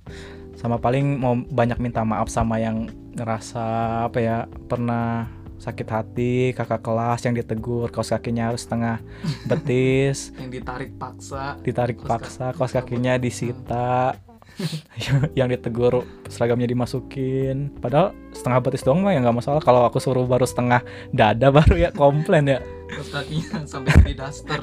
Sama 0.60 0.76
paling 0.76 1.24
mau 1.24 1.40
banyak 1.40 1.80
minta 1.80 2.04
maaf 2.04 2.28
sama 2.28 2.60
yang 2.60 2.92
ngerasa 3.16 3.64
apa 4.12 4.20
ya 4.20 4.38
pernah 4.68 5.32
sakit 5.62 5.88
hati 5.88 6.36
kakak 6.52 6.82
kelas 6.84 7.24
yang 7.24 7.36
ditegur 7.38 7.88
kaos 7.90 8.12
kakinya 8.12 8.52
harus 8.52 8.66
setengah 8.66 9.00
betis. 9.50 10.34
Yang 10.38 10.62
ditarik 10.62 10.92
paksa. 10.98 11.58
Ditarik 11.62 11.98
Kaos 12.02 12.10
paksa 12.10 12.46
kaki 12.52 12.58
kaos 12.60 12.74
kakinya 12.74 13.14
disita. 13.18 14.18
Yang 15.40 15.58
ditegur 15.58 16.06
seragamnya 16.30 16.70
dimasukin. 16.70 17.74
Padahal 17.82 18.14
setengah 18.38 18.62
betis 18.62 18.86
doang 18.86 19.02
mah 19.02 19.18
ya 19.18 19.26
nggak 19.26 19.38
masalah. 19.42 19.62
Kalau 19.66 19.82
aku 19.82 19.98
suruh 19.98 20.30
baru 20.30 20.46
setengah 20.46 20.86
dada 21.10 21.50
baru 21.58 21.74
ya 21.74 21.90
komplain 21.90 22.46
ya. 22.46 22.60
Terus 22.94 23.10
kakinya 23.10 23.66
sampai 23.66 23.94
di 24.06 24.14
daster. 24.14 24.62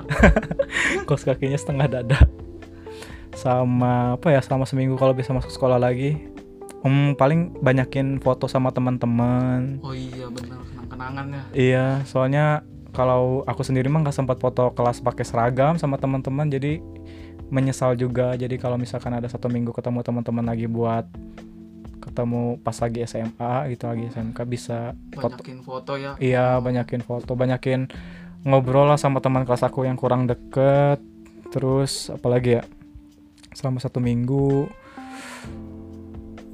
Kaos 1.10 1.26
kakinya 1.26 1.58
setengah 1.58 1.90
dada. 1.90 2.22
Sama 3.34 4.14
apa 4.14 4.30
ya 4.30 4.38
selama 4.38 4.62
seminggu 4.62 4.94
kalau 4.94 5.10
bisa 5.10 5.34
masuk 5.34 5.50
sekolah 5.50 5.78
lagi 5.78 6.30
Om 6.80 7.12
paling 7.12 7.60
banyakin 7.60 8.24
foto 8.24 8.48
sama 8.48 8.72
teman-teman. 8.72 9.84
Oh 9.84 9.92
iya 9.92 10.32
bener 10.32 10.56
kenang-kenangannya 11.00 11.56
iya 11.56 12.04
soalnya 12.04 12.60
kalau 12.92 13.46
aku 13.48 13.64
sendiri 13.64 13.88
mah 13.88 14.04
nggak 14.04 14.16
sempat 14.20 14.36
foto 14.36 14.74
kelas 14.76 15.00
pakai 15.00 15.24
seragam 15.24 15.78
sama 15.80 15.96
teman-teman 15.96 16.50
jadi 16.50 16.82
menyesal 17.50 17.98
juga. 17.98 18.32
Jadi 18.38 18.56
kalau 18.56 18.78
misalkan 18.78 19.12
ada 19.12 19.26
satu 19.26 19.50
minggu 19.50 19.74
ketemu 19.74 20.00
teman-teman 20.06 20.46
lagi 20.46 20.70
buat 20.70 21.04
ketemu 22.00 22.56
pas 22.64 22.72
lagi 22.80 23.04
SMA 23.04 23.76
gitu 23.76 23.84
lagi 23.84 24.08
SMK 24.08 24.38
bisa 24.48 24.96
foto. 25.12 25.36
Banyakin 25.36 25.60
foto 25.60 25.92
ya. 26.00 26.16
Iya 26.16 26.56
banyakin 26.62 27.02
foto 27.04 27.36
banyakin 27.36 27.90
ngobrol 28.46 28.88
lah 28.88 28.96
sama 28.96 29.20
teman 29.20 29.44
kelas 29.44 29.66
aku 29.66 29.84
yang 29.84 30.00
kurang 30.00 30.24
deket. 30.24 31.02
Terus 31.52 32.08
apalagi 32.08 32.62
ya 32.62 32.62
selama 33.52 33.82
satu 33.82 33.98
minggu 33.98 34.70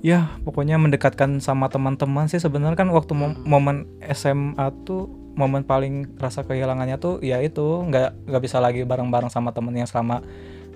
ya 0.07 0.39
pokoknya 0.47 0.79
mendekatkan 0.79 1.43
sama 1.43 1.67
teman-teman 1.67 2.31
sih 2.31 2.39
sebenarnya 2.39 2.79
kan 2.79 2.95
waktu 2.95 3.11
mom- 3.19 3.43
Hmm. 3.43 3.51
momen 3.51 3.77
SMA 4.07 4.71
tuh 4.87 5.11
momen 5.35 5.67
paling 5.67 6.15
rasa 6.23 6.47
kehilangannya 6.47 6.97
tuh 7.03 7.19
ya 7.27 7.43
itu 7.43 7.83
nggak 7.91 8.31
nggak 8.31 8.43
bisa 8.47 8.63
lagi 8.63 8.87
bareng-bareng 8.87 9.35
sama 9.35 9.51
temen 9.51 9.75
yang 9.75 9.91
selama 9.91 10.23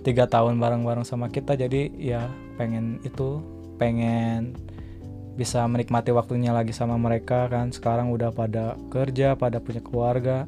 tiga 0.02 0.26
tahun 0.26 0.58
bareng-bareng 0.58 1.06
sama 1.06 1.30
kita. 1.30 1.54
Jadi 1.54 1.94
ya 1.96 2.26
pengen 2.58 2.98
itu 3.06 3.38
pengen 3.78 4.58
bisa 5.38 5.64
menikmati 5.64 6.12
waktunya 6.12 6.50
lagi 6.52 6.74
sama 6.74 6.98
mereka 7.00 7.46
kan. 7.48 7.70
Sekarang 7.72 8.10
udah 8.12 8.34
pada 8.34 8.76
kerja 8.92 9.38
pada 9.38 9.62
punya 9.62 9.80
keluarga 9.80 10.44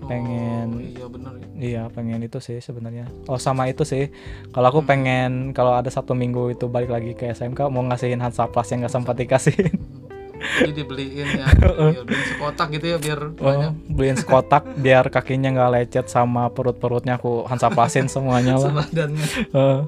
pengen- 0.00 0.72
oh, 0.72 0.82
iya 0.84 1.06
bener 1.06 1.32
ya 1.34 1.46
Iya 1.58 1.82
pengen 1.90 2.22
itu 2.22 2.38
sih 2.38 2.58
sebenarnya. 2.58 3.10
Oh 3.26 3.34
sama 3.36 3.66
itu 3.66 3.82
sih. 3.82 4.14
Kalau 4.48 4.70
aku 4.70 4.80
Hmm. 4.80 4.86
pengen 4.86 5.30
kalau 5.50 5.74
ada 5.74 5.90
satu 5.90 6.14
minggu 6.14 6.54
itu 6.54 6.66
balik 6.66 6.86
lagi 6.88 7.12
ke 7.12 7.26
SMK 7.28 7.66
mau 7.66 7.82
ngasihin 7.82 8.22
Hansaplas 8.22 8.70
yang 8.70 8.86
nggak 8.86 8.94
sempat 8.94 9.16
dikasihin. 9.16 9.74
jadi 10.38 10.72
dibeliin 10.74 11.28
ya. 11.34 11.46
Ya 11.90 12.02
beliin 12.02 12.26
sekotak 12.28 12.66
gitu 12.70 12.86
ya 12.86 12.96
biar 12.96 13.20
Oh, 13.20 13.32
banyak. 13.34 13.72
beliin 13.88 14.16
sekotak 14.16 14.62
biar 14.74 15.04
kakinya 15.06 15.50
nggak 15.50 15.70
lecet 15.72 16.06
sama 16.06 16.48
perut-perutnya 16.48 17.16
aku 17.16 17.44
Hansaplasin 17.44 18.06
semuanya 18.06 18.54
lah. 18.54 18.70
sebadannya 18.70 19.26
Eh, 19.48 19.78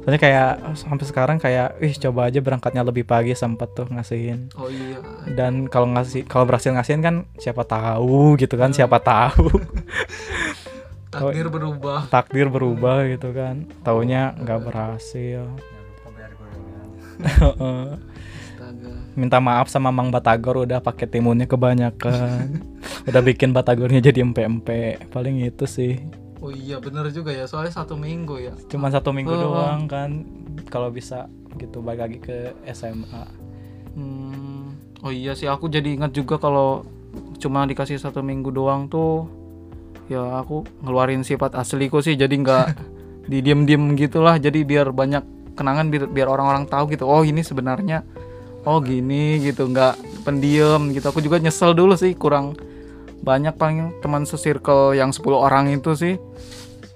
soalnya 0.00 0.18
kayak 0.18 0.48
sampai 0.74 1.04
sekarang 1.04 1.36
kayak, 1.36 1.76
ih 1.78 1.94
coba 1.98 2.26
aja 2.26 2.38
berangkatnya 2.38 2.80
lebih 2.80 3.04
pagi 3.04 3.32
sempet 3.32 3.72
tuh 3.72 3.86
ngasihin. 3.86 4.48
oh 4.54 4.66
iya. 4.66 4.98
Dan 5.28 5.66
kalau 5.66 5.88
ngasih 5.88 6.24
kalau 6.24 6.44
berhasil 6.44 6.70
ngasihin 6.70 7.00
kan 7.00 7.14
siapa 7.36 7.62
tahu 7.62 8.36
gitu 8.36 8.54
kan 8.54 8.70
siapa 8.70 8.98
tahu. 8.98 9.48
Takdir 11.08 11.48
berubah. 11.48 12.04
takdir 12.06 12.46
berubah 12.46 13.00
gitu 13.06 13.32
kan. 13.32 13.64
Taunya 13.80 14.36
nggak 14.36 14.60
berhasil. 14.62 15.48
minta 19.18 19.42
maaf 19.42 19.66
sama 19.66 19.90
Mang 19.90 20.08
Batagor 20.08 20.62
udah 20.62 20.78
pakai 20.78 21.10
timunnya 21.10 21.44
kebanyakan. 21.44 22.62
Udah 23.08 23.18
bikin 23.18 23.50
Batagornya 23.50 23.98
jadi 23.98 24.20
empe-empe 24.20 25.00
paling 25.08 25.42
itu 25.42 25.64
sih. 25.64 25.98
Oh 26.38 26.48
iya 26.48 26.78
bener 26.78 27.10
juga 27.10 27.32
ya 27.32 27.44
soalnya 27.44 27.74
satu 27.74 27.96
minggu 27.96 28.38
ya. 28.38 28.54
Cuman 28.68 28.88
satu 28.88 29.10
minggu 29.10 29.28
Oh. 29.28 29.42
doang 29.50 29.88
kan 29.88 30.22
kalau 30.68 30.88
bisa 30.88 31.26
gitu 31.56 31.80
balik 31.80 32.00
lagi 32.00 32.18
ke 32.20 32.36
SMA 32.68 33.24
Hmm, 33.92 34.76
oh 35.00 35.10
iya 35.10 35.32
sih 35.32 35.48
aku 35.48 35.66
jadi 35.66 35.98
ingat 35.98 36.12
juga 36.12 36.38
kalau 36.38 36.86
cuma 37.36 37.64
dikasih 37.64 37.98
satu 37.98 38.20
minggu 38.20 38.52
doang 38.52 38.86
tuh 38.86 39.26
ya 40.06 40.38
aku 40.38 40.62
ngeluarin 40.80 41.26
sifat 41.26 41.56
asliku 41.56 41.98
sih 41.98 42.14
jadi 42.14 42.30
nggak 42.30 42.66
didiem-diem 43.32 43.96
gitulah. 43.96 44.38
Jadi 44.38 44.62
biar 44.62 44.92
banyak 44.92 45.24
kenangan 45.52 45.90
biar, 45.90 46.06
biar 46.06 46.28
orang-orang 46.28 46.64
tahu 46.64 46.92
gitu 46.92 47.02
oh 47.02 47.26
ini 47.26 47.42
sebenarnya 47.42 48.06
oh 48.64 48.78
gini 48.80 49.38
gitu 49.42 49.68
nggak 49.68 50.24
pendiam 50.24 50.90
gitu. 50.90 51.06
Aku 51.10 51.20
juga 51.20 51.38
nyesel 51.38 51.74
dulu 51.74 51.94
sih 51.94 52.14
kurang 52.14 52.56
banyak 53.18 53.54
paling 53.58 53.98
teman 53.98 54.22
sesirkel 54.24 54.94
yang 54.94 55.10
10 55.10 55.26
orang 55.34 55.70
itu 55.74 55.92
sih. 55.94 56.14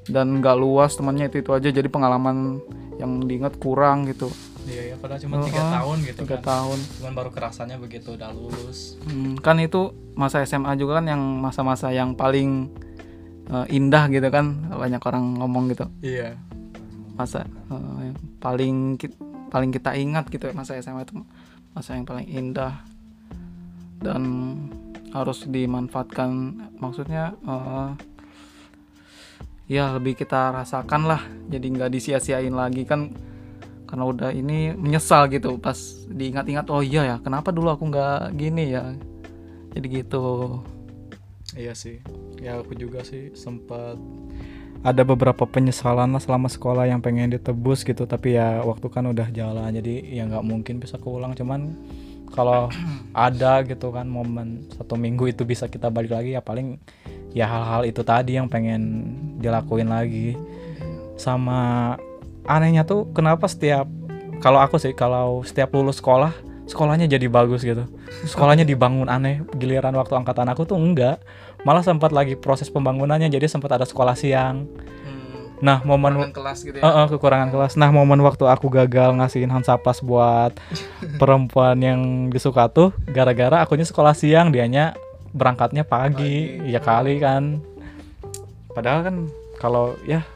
Dan 0.03 0.43
nggak 0.43 0.59
luas 0.59 0.99
temannya 0.99 1.31
itu 1.31 1.43
itu 1.43 1.51
aja. 1.55 1.69
Jadi 1.71 1.87
pengalaman 1.87 2.59
yang 2.99 3.23
diingat 3.23 3.59
kurang 3.59 4.11
gitu. 4.11 4.31
Iya 4.63 4.95
ya 4.95 4.97
padahal 4.99 5.19
cuma 5.19 5.35
Oh, 5.43 5.47
tiga 5.47 5.59
oh, 5.59 5.71
tahun 5.75 5.97
gitu 6.07 6.19
tiga 6.23 6.39
kan. 6.39 6.45
tahun. 6.47 6.79
Cuman 7.03 7.13
baru 7.19 7.31
kerasanya 7.35 7.77
begitu 7.83 8.15
udah 8.15 8.31
lulus. 8.31 8.95
Hmm, 9.07 9.35
kan 9.43 9.59
itu 9.59 9.91
masa 10.15 10.39
SMA 10.47 10.79
juga 10.79 11.03
kan 11.03 11.11
yang 11.11 11.19
masa-masa 11.19 11.91
yang 11.91 12.15
paling 12.15 12.71
eh, 13.51 13.67
indah 13.75 14.07
gitu 14.07 14.27
kan. 14.31 14.71
Banyak 14.71 15.03
orang 15.03 15.25
ngomong 15.43 15.67
gitu. 15.75 15.87
Iya. 15.99 16.39
Masa 17.19 17.47
yang 17.71 18.15
paling 18.39 18.99
paling 19.51 19.69
kita 19.69 19.93
ingat 19.99 20.31
gitu 20.33 20.49
ya 20.49 20.55
masa 20.57 20.81
SMA 20.81 21.05
itu 21.05 21.21
masa 21.73 21.97
yang 21.97 22.07
paling 22.07 22.29
indah. 22.29 22.81
Dan 24.03 24.23
harus 25.13 25.45
dimanfaatkan 25.45 26.31
maksudnya 26.81 27.37
eh, 27.45 27.91
ya 29.69 29.93
lebih 29.97 30.17
kita 30.17 30.53
rasakan 30.53 31.09
lah. 31.09 31.23
Jadi 31.49 31.67
nggak 31.69 31.93
disia-siain 31.93 32.53
lagi 32.53 32.85
kan 32.89 33.13
karena 33.89 34.09
udah 34.09 34.31
ini 34.33 34.73
menyesal 34.73 35.29
gitu 35.29 35.61
pas 35.61 35.77
diingat-ingat 36.09 36.73
oh 36.73 36.81
iya 36.81 37.05
ya 37.05 37.17
kenapa 37.21 37.53
dulu 37.53 37.77
aku 37.77 37.93
nggak 37.93 38.33
gini 38.37 38.73
ya? 38.73 38.97
Jadi 39.73 39.87
gitu. 39.89 40.61
Iya 41.53 41.77
sih. 41.77 42.01
Ya 42.41 42.57
aku 42.61 42.73
juga 42.73 43.05
sih 43.05 43.33
sempat 43.37 44.01
ada 44.83 45.03
beberapa 45.07 45.47
penyesalan 45.47 46.11
lah 46.11 46.19
selama 46.19 46.51
sekolah 46.51 46.91
yang 46.91 46.99
pengen 46.99 47.31
ditebus 47.31 47.87
gitu. 47.87 48.03
Tapi 48.05 48.35
ya 48.35 48.67
waktu 48.67 48.87
kan 48.91 49.07
udah 49.07 49.31
jalan 49.31 49.71
jadi 49.71 49.95
ya 50.11 50.23
nggak 50.27 50.45
mungkin 50.45 50.83
bisa 50.83 50.99
keulang. 50.99 51.39
Cuman 51.39 51.75
kalau 52.35 52.67
ada 53.15 53.63
gitu 53.63 53.95
kan 53.95 54.11
momen 54.11 54.67
satu 54.75 54.99
minggu 54.99 55.31
itu 55.31 55.47
bisa 55.47 55.71
kita 55.71 55.93
balik 55.93 56.11
lagi 56.17 56.35
ya 56.35 56.43
paling 56.43 56.81
ya 57.31 57.47
hal-hal 57.47 57.87
itu 57.87 58.03
tadi 58.03 58.35
yang 58.37 58.51
pengen 58.51 59.15
dilakuin 59.39 59.87
lagi. 59.87 60.35
Sama 61.15 61.95
anehnya 62.51 62.83
tuh 62.83 63.07
kenapa 63.15 63.47
setiap 63.47 63.87
kalau 64.43 64.59
aku 64.59 64.83
sih 64.83 64.91
kalau 64.91 65.47
setiap 65.47 65.71
lulus 65.71 66.03
sekolah 66.03 66.35
sekolahnya 66.67 67.07
jadi 67.07 67.31
bagus 67.31 67.63
gitu. 67.63 67.87
Sekolahnya 68.27 68.67
dibangun 68.67 69.07
aneh 69.07 69.47
giliran 69.55 69.95
waktu 69.95 70.19
angkatan 70.19 70.51
aku 70.51 70.67
tuh 70.67 70.79
enggak 70.79 71.23
malah 71.63 71.83
sempat 71.83 72.11
lagi 72.11 72.35
proses 72.35 72.71
pembangunannya 72.71 73.31
jadi 73.31 73.47
sempat 73.47 73.79
ada 73.79 73.87
sekolah 73.87 74.15
siang 74.19 74.67
nah 75.63 75.79
momen 75.87 76.19
Kekurangan 76.19 76.35
kelas 76.35 76.59
gitu 76.67 76.77
ya 76.77 76.83
Eh, 76.83 76.91
eh, 76.91 77.07
kekurangan 77.07 77.49
kelas. 77.55 77.73
Nah, 77.79 77.95
momen 77.95 78.19
waktu 78.27 78.51
aku 78.51 78.67
gagal 78.67 79.15
ngasihin 79.15 79.47
Hansapas 79.47 80.03
buat 80.03 80.51
perempuan 81.23 81.79
yang 81.79 82.35
disuka 82.35 82.67
tuh 82.67 82.91
gara-gara 83.07 83.63
akunya 83.63 83.87
sekolah 83.87 84.11
siang, 84.11 84.51
dianya 84.51 84.99
berangkatnya 85.31 85.87
pagi. 85.87 86.59
Pagi. 86.59 86.67
Ya 86.67 86.83
kali 86.83 87.23
kan. 87.23 87.63
Padahal 88.75 89.07
kan 89.07 89.17
kalau 89.63 89.95
ya 90.03 90.27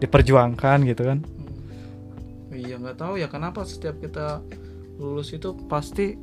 diperjuangkan 0.00 0.88
gitu 0.88 1.12
kan. 1.12 1.18
Hmm. 1.20 2.56
iya 2.56 2.78
nggak 2.78 2.96
tahu 2.96 3.20
ya 3.20 3.28
kenapa 3.28 3.66
setiap 3.66 3.98
kita 3.98 4.40
lulus 4.96 5.34
itu 5.34 5.52
pasti 5.66 6.14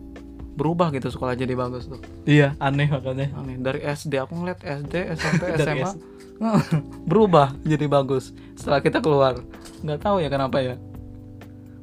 berubah 0.61 0.93
gitu 0.93 1.09
sekolah 1.09 1.33
jadi 1.33 1.57
bagus 1.57 1.89
tuh. 1.89 1.97
Iya, 2.29 2.53
aneh 2.61 2.85
makanya. 2.85 3.33
aneh. 3.33 3.57
Dari 3.57 3.81
SD 3.81 4.21
aku 4.21 4.37
ngeliat 4.37 4.61
SD 4.61 4.93
SMP 5.17 5.41
SMA 5.57 5.89
berubah 7.09 7.53
jadi 7.65 7.85
bagus 7.89 8.29
setelah 8.53 8.77
kita 8.85 9.01
keluar. 9.01 9.41
Nggak 9.81 9.99
tahu 10.05 10.21
ya 10.21 10.29
kenapa 10.29 10.61
ya. 10.61 10.77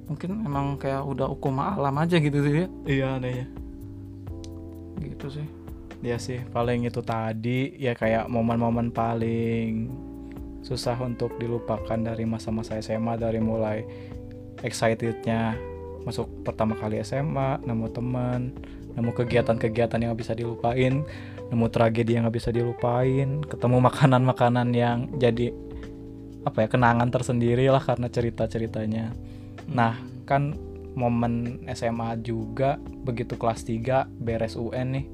Mungkin 0.06 0.46
emang 0.46 0.78
kayak 0.78 1.02
udah 1.02 1.26
hukum 1.26 1.58
alam 1.58 1.98
aja 1.98 2.22
gitu 2.22 2.38
sih 2.40 2.54
ya. 2.64 2.66
Iya, 2.86 3.06
anehnya. 3.18 3.46
gitu 4.98 5.26
sih. 5.30 5.46
Ya 5.98 6.14
sih, 6.18 6.38
paling 6.54 6.86
itu 6.86 7.02
tadi 7.02 7.74
ya 7.74 7.90
kayak 7.90 8.30
momen-momen 8.30 8.94
paling 8.94 9.90
susah 10.62 10.94
untuk 11.02 11.34
dilupakan 11.42 11.98
dari 11.98 12.22
masa-masa 12.26 12.78
SMA 12.78 13.18
dari 13.18 13.42
mulai 13.42 13.82
excitednya 14.62 15.54
masuk 16.06 16.26
pertama 16.46 16.78
kali 16.78 17.00
SMA, 17.02 17.62
nemu 17.64 17.86
teman, 17.90 18.54
nemu 18.94 19.10
kegiatan-kegiatan 19.14 19.98
yang 19.98 20.14
nggak 20.14 20.22
bisa 20.22 20.34
dilupain, 20.34 21.02
nemu 21.50 21.66
tragedi 21.70 22.18
yang 22.18 22.26
nggak 22.26 22.36
bisa 22.36 22.50
dilupain, 22.50 23.42
ketemu 23.46 23.76
makanan-makanan 23.88 24.68
yang 24.74 25.10
jadi 25.16 25.54
apa 26.46 26.64
ya 26.64 26.68
kenangan 26.70 27.10
tersendiri 27.10 27.68
lah 27.68 27.82
karena 27.82 28.08
cerita-ceritanya. 28.08 29.12
Nah, 29.68 30.00
kan 30.24 30.56
momen 30.98 31.62
SMA 31.72 32.18
juga 32.24 32.80
begitu 32.82 33.38
kelas 33.38 33.62
3 33.62 34.10
beres 34.18 34.58
UN 34.58 34.88
nih 34.98 35.06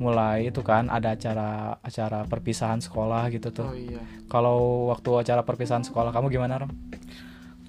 mulai 0.00 0.48
itu 0.48 0.64
kan 0.64 0.88
ada 0.88 1.12
acara 1.12 1.76
acara 1.84 2.24
perpisahan 2.24 2.80
sekolah 2.80 3.28
gitu 3.36 3.52
tuh. 3.52 3.68
oh 3.68 3.76
iya 3.76 4.00
Kalau 4.32 4.88
waktu 4.88 5.12
acara 5.20 5.44
perpisahan 5.44 5.84
sekolah 5.84 6.08
kamu 6.08 6.32
gimana, 6.32 6.64
Ram? 6.64 6.72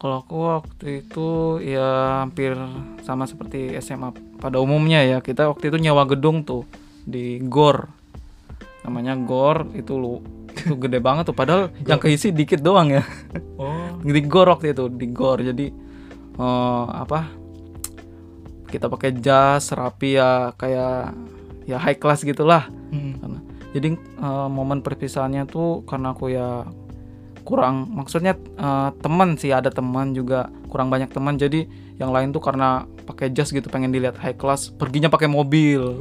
Kalau 0.02 0.26
aku 0.26 0.50
waktu 0.50 1.06
itu 1.06 1.62
ya 1.62 2.26
hampir 2.26 2.58
sama 3.06 3.30
seperti 3.30 3.78
SMA 3.78 4.10
pada 4.42 4.58
umumnya 4.58 5.06
ya. 5.06 5.22
Kita 5.22 5.46
waktu 5.54 5.70
itu 5.70 5.78
nyewa 5.78 6.10
gedung 6.10 6.42
tuh 6.42 6.66
di 7.06 7.38
GOR. 7.38 7.86
Namanya 8.82 9.14
GOR 9.14 9.70
itu 9.78 9.94
lu 10.02 10.18
itu 10.58 10.74
gede 10.74 10.98
banget 10.98 11.30
tuh 11.30 11.38
padahal 11.38 11.70
yang 11.90 12.02
keisi 12.02 12.34
dikit 12.34 12.66
doang 12.66 12.90
ya. 12.90 13.06
Oh, 13.62 14.02
Di 14.02 14.26
GOR 14.26 14.58
waktu 14.58 14.74
itu, 14.74 14.90
di 14.90 15.06
GOR. 15.14 15.38
Jadi 15.46 15.70
eh, 16.42 16.86
apa? 16.90 17.30
Kita 18.74 18.90
pakai 18.90 19.22
jas 19.22 19.70
rapi 19.70 20.18
ya 20.18 20.50
kayak 20.58 21.14
ya 21.70 21.78
high 21.78 22.02
class 22.02 22.26
gitulah. 22.26 22.66
Karena 23.22 23.38
jadi 23.70 23.94
eh, 24.02 24.48
momen 24.50 24.82
perpisahannya 24.82 25.46
tuh 25.46 25.86
karena 25.86 26.18
aku 26.18 26.34
ya 26.34 26.66
kurang 27.52 27.92
maksudnya 27.92 28.40
eh, 28.40 28.90
teman 29.04 29.36
sih 29.36 29.52
ada 29.52 29.68
teman 29.68 30.16
juga 30.16 30.48
kurang 30.72 30.88
banyak 30.88 31.12
teman. 31.12 31.36
Jadi 31.36 31.68
yang 32.00 32.16
lain 32.16 32.32
tuh 32.32 32.40
karena 32.40 32.88
pakai 33.04 33.36
jas 33.36 33.52
gitu 33.52 33.68
pengen 33.68 33.92
dilihat 33.92 34.16
high 34.24 34.40
class 34.40 34.72
perginya 34.72 35.12
pakai 35.12 35.28
mobil. 35.28 36.00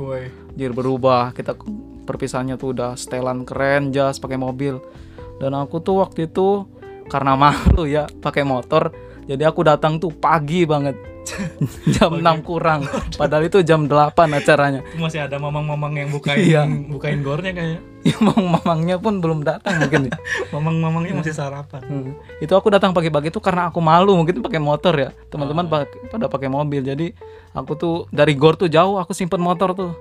Jadi 0.55 0.71
berubah 0.71 1.35
kita 1.35 1.59
perpisahannya 2.07 2.55
tuh 2.55 2.79
udah 2.79 2.95
setelan 2.95 3.43
keren 3.43 3.91
jas 3.91 4.23
pakai 4.23 4.39
mobil. 4.39 4.79
Dan 5.43 5.59
aku 5.59 5.83
tuh 5.83 6.07
waktu 6.07 6.31
itu 6.31 6.71
karena 7.11 7.35
malu 7.43 7.91
ya 7.91 8.07
pakai 8.07 8.47
motor 8.47 9.10
jadi 9.31 9.47
aku 9.47 9.63
datang 9.63 9.97
tuh 9.97 10.11
pagi 10.11 10.67
banget 10.67 10.99
jam 11.95 12.11
6 12.11 12.23
kurang 12.43 12.83
padahal 13.15 13.47
itu 13.47 13.63
jam 13.63 13.87
8 13.87 14.11
acaranya 14.35 14.83
Masih 14.99 15.23
ada 15.23 15.39
mamang-mamang 15.39 15.95
yang 15.95 16.11
bukain 16.11 16.43
Iya. 16.43 16.63
bukain 16.91 17.23
gornya 17.23 17.53
kayaknya. 17.53 17.81
Emang 18.01 18.41
mamangnya 18.51 18.97
pun 18.97 19.21
belum 19.21 19.45
datang 19.45 19.77
mungkin 19.79 20.09
ya. 20.09 20.17
Mamang-mamangnya 20.57 21.21
masih 21.21 21.37
sarapan. 21.37 21.85
Hmm. 21.85 22.13
Itu 22.41 22.57
aku 22.57 22.73
datang 22.73 22.91
pagi-pagi 22.91 23.29
tuh 23.29 23.39
karena 23.39 23.69
aku 23.69 23.77
malu 23.79 24.17
mungkin 24.17 24.41
pakai 24.41 24.57
motor 24.57 24.97
ya. 24.97 25.13
Teman-teman 25.29 25.69
pak- 25.69 26.09
pada 26.09 26.25
pakai 26.27 26.49
mobil. 26.49 26.81
Jadi 26.81 27.13
aku 27.53 27.77
tuh 27.77 27.95
dari 28.09 28.33
gor 28.33 28.57
tuh 28.57 28.67
jauh 28.67 28.97
aku 28.97 29.13
simpen 29.13 29.39
motor 29.39 29.77
tuh. 29.77 29.93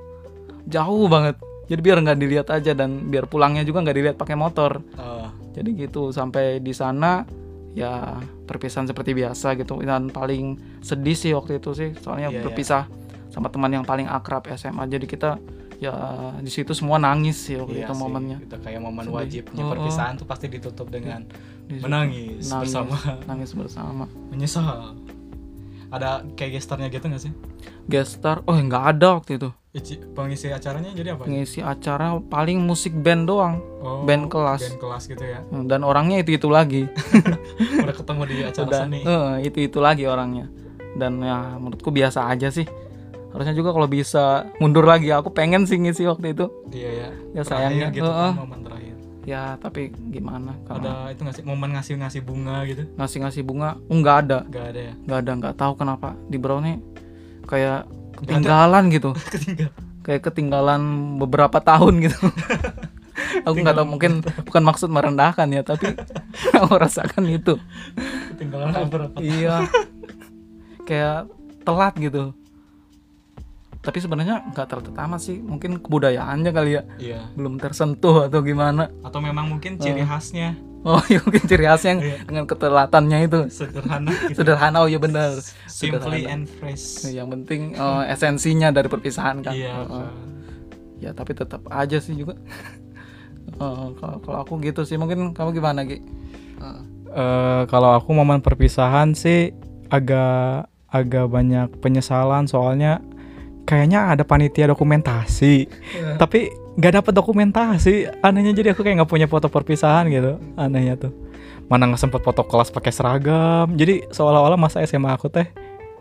Jauh 0.63 1.05
banget. 1.05 1.36
Jadi 1.67 1.80
biar 1.84 1.99
nggak 1.99 2.17
dilihat 2.17 2.47
aja 2.49 2.71
dan 2.71 3.05
biar 3.05 3.27
pulangnya 3.27 3.61
juga 3.61 3.84
nggak 3.84 3.97
dilihat 3.99 4.15
pakai 4.15 4.34
motor. 4.34 4.80
Oh, 4.95 5.27
Jadi 5.51 5.69
gitu 5.77 6.09
sampai 6.09 6.57
di 6.57 6.71
sana 6.71 7.27
ya 7.72 8.17
perpisahan 8.43 8.86
seperti 8.86 9.13
biasa 9.13 9.53
gitu 9.55 9.78
dan 9.80 10.09
paling 10.09 10.45
sedih 10.80 11.13
sih 11.13 11.32
waktu 11.32 11.57
itu 11.57 11.72
sih 11.72 11.89
soalnya 11.95 12.28
Iya, 12.28 12.36
iya. 12.36 12.43
berpisah 12.43 12.84
sama 13.30 13.47
teman 13.47 13.70
yang 13.72 13.86
paling 13.86 14.05
akrab 14.05 14.49
SMA 14.51 14.86
jadi 14.86 15.05
kita 15.05 15.30
ya 15.78 15.93
di 16.36 16.49
situ 16.49 16.74
semua 16.74 16.97
nangis 16.97 17.39
sih 17.39 17.55
waktu 17.55 17.78
iya 17.78 17.86
itu 17.86 17.93
sih. 17.93 18.01
momennya 18.01 18.38
Itu 18.41 18.57
kayak 18.57 18.82
momen 18.82 19.05
Sedih. 19.05 19.15
wajibnya 19.15 19.63
Oh, 19.63 19.72
perpisahan 19.72 20.13
tuh 20.15 20.26
pasti 20.26 20.45
ditutup 20.47 20.89
dengan 20.89 21.24
menangis 21.70 22.49
Nangis. 22.49 22.67
bersama 22.67 22.95
nangis 23.24 23.51
bersama 23.53 24.03
menyesal. 24.28 24.97
Ada 25.89 26.22
kayak 26.34 26.51
gesternya 26.55 26.89
gitu 26.89 27.05
nggak 27.05 27.24
sih? 27.24 27.34
guest 27.86 28.17
star 28.17 28.41
oh 28.43 28.53
nggak 28.53 28.84
ada 28.93 29.17
waktu 29.17 29.38
itu 29.38 29.49
Pengisi 30.09 30.49
acaranya 30.49 30.89
jadi 30.91 31.13
apa? 31.13 31.30
ngisi 31.30 31.61
acara 31.61 32.17
paling 32.20 32.57
musik 32.57 32.89
band 32.95 33.30
doang 33.30 33.61
Oh, 33.80 34.01
band 34.01 34.26
kelas. 34.26 34.65
Band 34.65 34.82
kelas 34.82 35.03
gitu 35.05 35.22
ya. 35.22 35.39
dan 35.63 35.82
orangnya 35.82 36.17
itu 36.17 36.36
itu 36.36 36.49
lagi 36.49 36.89
Udah 37.86 37.93
ketemu 37.93 38.22
di 38.26 38.36
acara 38.41 38.65
udah 38.65 38.82
seni. 38.84 38.99
itu 39.39 39.57
itu 39.61 39.78
lagi 39.78 40.03
orangnya 40.03 40.49
dan 40.91 41.22
ya 41.22 41.53
menurutku 41.55 41.89
biasa 41.89 42.26
aja 42.28 42.49
sih 42.49 42.65
harusnya 43.30 43.53
juga 43.53 43.70
kalau 43.70 43.86
bisa 43.86 44.49
mundur 44.57 44.84
lagi 44.84 45.13
aku 45.13 45.30
pengen 45.30 45.63
sih 45.63 45.78
ngisi 45.78 46.01
waktu 46.03 46.34
itu 46.34 46.49
Iya 46.74 46.89
ya. 46.89 47.09
ya 47.32 47.41
sayangnya 47.45 47.88
gitu 47.93 48.03
Heeh. 48.03 48.32
kan 48.34 48.41
momen 48.41 48.59
terakhir. 48.59 48.95
ya 49.22 49.41
tapi 49.55 49.82
gimana 50.09 50.57
kalau 50.65 50.82
ada 50.82 51.13
itu 51.13 51.22
nggak 51.22 51.36
sih 51.38 51.45
momen 51.45 51.70
ngasih 51.72 51.93
ngasih 51.95 52.22
bunga 52.26 52.65
gitu 52.65 52.89
ngasih 52.97 53.17
ngasih 53.22 53.41
bunga 53.45 53.78
oh, 53.80 53.95
nggak 53.95 54.17
ada 54.20 54.39
nggak 54.43 54.65
ada 54.65 54.80
ya 54.82 54.93
nggak 54.99 55.20
ada 55.20 55.32
nggak 55.38 55.55
tahu 55.55 55.74
kenapa 55.78 56.17
di 56.26 56.38
brownie 56.38 56.82
kayak 57.45 57.86
ketinggalan 58.22 58.84
gitu. 58.91 59.09
Ketinggalan. 59.34 59.74
Kayak 60.03 60.22
ketinggalan 60.32 60.82
beberapa 61.22 61.57
tahun 61.61 61.93
gitu. 62.07 62.20
Aku 63.45 63.55
nggak 63.59 63.76
tahu 63.76 63.88
mungkin 63.88 64.24
bukan 64.47 64.63
maksud 64.63 64.88
merendahkan 64.88 65.51
ya 65.51 65.59
tapi 65.59 65.91
aku 66.55 66.72
rasakan 66.80 67.28
itu. 67.28 67.59
Ketinggalan 68.32 68.72
beberapa 68.88 69.20
iya. 69.20 69.67
kayak 70.88 71.28
telat 71.67 71.93
gitu 71.99 72.32
tapi 73.80 73.97
sebenarnya 73.97 74.43
nggak 74.51 74.67
telat 74.67 74.88
amat 74.91 75.19
sih. 75.19 75.39
Mungkin 75.39 75.80
kebudayaannya 75.80 76.51
kali 76.51 76.71
ya. 76.75 76.84
Iya. 76.97 77.19
Belum 77.34 77.55
tersentuh 77.55 78.27
atau 78.27 78.43
gimana. 78.43 78.91
Atau 79.01 79.19
memang 79.19 79.47
mungkin 79.47 79.80
ciri 79.80 80.03
khasnya. 80.03 80.55
Oh 80.80 80.99
iya 81.11 81.19
mungkin 81.19 81.43
ciri 81.43 81.63
khasnya 81.63 81.89
yang 81.91 82.01
Iya. 82.03 82.17
dengan 82.23 82.43
ketelatannya 82.45 83.17
itu. 83.23 83.39
Sederhana 83.47 84.11
gitu. 84.27 84.36
sederhana 84.39 84.77
oh 84.80 84.88
iya 84.88 84.99
benar. 84.99 85.36
Simply 85.65 85.95
Sederhana. 86.23 86.32
and 86.32 86.43
fresh. 86.47 87.03
Yang 87.05 87.27
penting 87.36 87.61
eh, 87.73 88.03
esensinya 88.09 88.69
dari 88.69 88.88
perpisahan 88.88 89.39
kan. 89.41 89.51
Iya 89.51 89.71
Oh, 89.75 90.03
oh. 90.03 90.11
ya 90.99 91.11
tapi 91.11 91.32
tetap 91.32 91.63
aja 91.67 91.99
sih 91.99 92.15
juga. 92.15 92.36
Eh, 93.49 93.88
kalau 93.99 94.17
kalau 94.19 94.38
aku 94.43 94.59
gitu 94.59 94.84
sih. 94.84 94.95
Mungkin 94.95 95.32
kamu 95.32 95.51
gimana 95.51 95.84
Gi? 95.84 95.99
Eh, 96.59 96.80
Eh, 97.09 97.63
kalau 97.65 97.97
aku 97.97 98.13
momen 98.13 98.38
perpisahan 98.38 99.17
sih 99.17 99.49
agak 99.89 100.69
agak 100.88 101.25
banyak 101.25 101.73
penyesalan. 101.82 102.45
Soalnya 102.45 103.01
kayaknya 103.70 104.17
ada 104.17 104.26
panitia 104.26 104.65
dokumentasi. 104.74 105.70
Tapi 106.17 106.49
nggak 106.74 106.93
dapat 107.05 107.13
dokumentasi. 107.13 108.09
Anehnya 108.26 108.57
jadi 108.57 108.74
aku 108.74 108.82
kayak 108.82 109.05
nggak 109.05 109.11
punya 109.13 109.30
foto 109.30 109.45
perpisahan 109.45 110.09
gitu. 110.09 110.41
Anehnya 110.57 110.97
tuh. 110.97 111.13
Mana 111.70 111.86
nggak 111.86 112.01
sempet 112.01 112.26
foto 112.26 112.41
kelas 112.41 112.74
pakai 112.74 112.89
seragam. 112.89 113.78
Jadi 113.78 114.09
seolah-olah 114.09 114.57
masa 114.57 114.82
SMA 114.89 115.13
aku 115.13 115.30
teh 115.30 115.45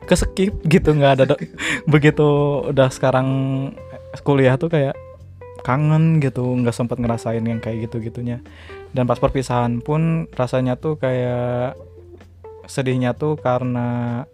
keskip 0.09 0.65
gitu. 0.65 0.97
Nggak 0.97 1.13
ada 1.21 1.37
begitu 1.93 2.25
udah 2.73 2.89
sekarang 2.89 3.29
kuliah 4.25 4.57
tuh 4.57 4.73
kayak 4.73 4.97
kangen 5.61 6.25
gitu. 6.25 6.49
Nggak 6.57 6.73
sempet 6.73 6.97
ngerasain 6.97 7.45
yang 7.45 7.61
kayak 7.61 7.93
gitu 7.93 8.01
gitunya 8.01 8.41
dan 8.93 9.05
pas 9.05 9.21
perpisahan 9.21 9.85
pun 9.85 10.31
rasanya 10.33 10.81
tuh 10.81 10.97
kayak 10.97 11.77
sedihnya 12.69 13.17
tuh 13.17 13.37
karena 13.41 14.25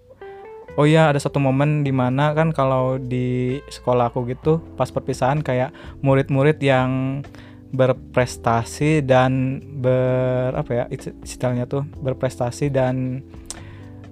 oh 0.74 0.84
iya 0.84 1.06
ada 1.06 1.16
satu 1.16 1.38
momen 1.38 1.82
di 1.82 1.90
mana 1.90 2.32
kan 2.32 2.50
kalau 2.50 2.96
di 2.96 3.26
sekolah 3.68 4.10
aku 4.10 4.26
gitu 4.26 4.58
pas 4.74 4.88
perpisahan 4.88 5.38
kayak 5.40 5.70
murid-murid 6.00 6.58
yang 6.58 7.22
berprestasi 7.70 9.02
dan 9.02 9.32
ber 9.74 10.54
apa 10.54 10.70
ya 10.72 10.84
is- 10.88 11.14
istilahnya 11.20 11.66
tuh 11.66 11.82
berprestasi 11.96 12.70
dan 12.70 13.22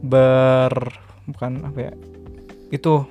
ber 0.01 0.71
bukan 1.25 1.63
apa 1.63 1.79
ya 1.81 1.93
itu 2.69 3.07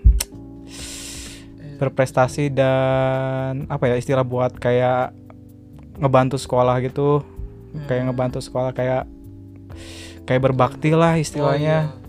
berprestasi 1.77 2.51
dan 2.51 3.65
apa 3.65 3.83
ya 3.85 3.95
istilah 3.95 4.21
buat 4.21 4.53
kayak 4.53 5.15
ngebantu 5.97 6.35
sekolah 6.35 6.77
gitu 6.79 7.23
kayak 7.87 8.01
Hmm. 8.01 8.07
ngebantu 8.11 8.39
sekolah 8.39 8.71
kayak 8.71 9.07
kayak 10.23 10.41
berbakti 10.41 10.91
lah 10.91 11.15
istilahnya 11.15 11.77
Oh, 11.81 11.89
iya. 11.89 12.00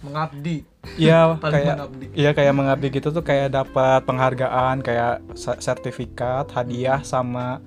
Mengabdi. 0.00 0.64
Iya 0.96 1.36
kayak 1.40 1.76
mengabdi. 1.76 2.06
iya 2.16 2.30
kayak 2.32 2.54
mengabdi 2.56 2.86
gitu 2.88 3.08
tuh 3.12 3.24
kayak 3.24 3.52
dapat 3.52 4.00
penghargaan 4.08 4.80
kayak 4.80 5.20
sertifikat 5.36 6.48
hadiah 6.56 7.04
sama 7.04 7.60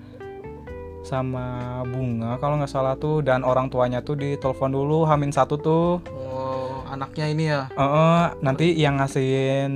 sama 1.03 1.81
bunga 1.85 2.39
kalau 2.41 2.57
nggak 2.57 2.71
salah 2.71 2.97
tuh. 2.97 3.21
Dan 3.21 3.45
orang 3.45 3.69
tuanya 3.69 4.01
tuh 4.01 4.17
ditelepon 4.17 4.71
dulu 4.73 5.05
hamin 5.05 5.29
satu 5.29 5.55
tuh. 5.61 6.01
Oh 6.09 6.83
anaknya 6.93 7.25
ini 7.25 7.43
ya? 7.49 7.61
Eh, 7.73 7.81
eh, 7.81 8.25
nanti 8.45 8.77
yang 8.77 9.01
ngasihin 9.01 9.73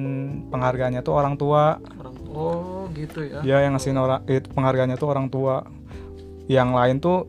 penghargaannya 0.53 1.01
tuh 1.01 1.14
orang 1.18 1.36
tua. 1.36 1.82
Orang 1.97 2.16
oh 2.30 2.86
gitu 2.93 3.26
ya? 3.26 3.41
Dia 3.41 3.66
yang 3.66 3.74
ngasihin 3.74 3.97
orang 3.97 4.22
itu 4.30 4.47
penghargaannya 4.53 4.97
tuh 5.01 5.10
orang 5.10 5.28
tua. 5.34 5.66
Yang 6.47 6.70
lain 6.72 6.97
tuh 7.01 7.20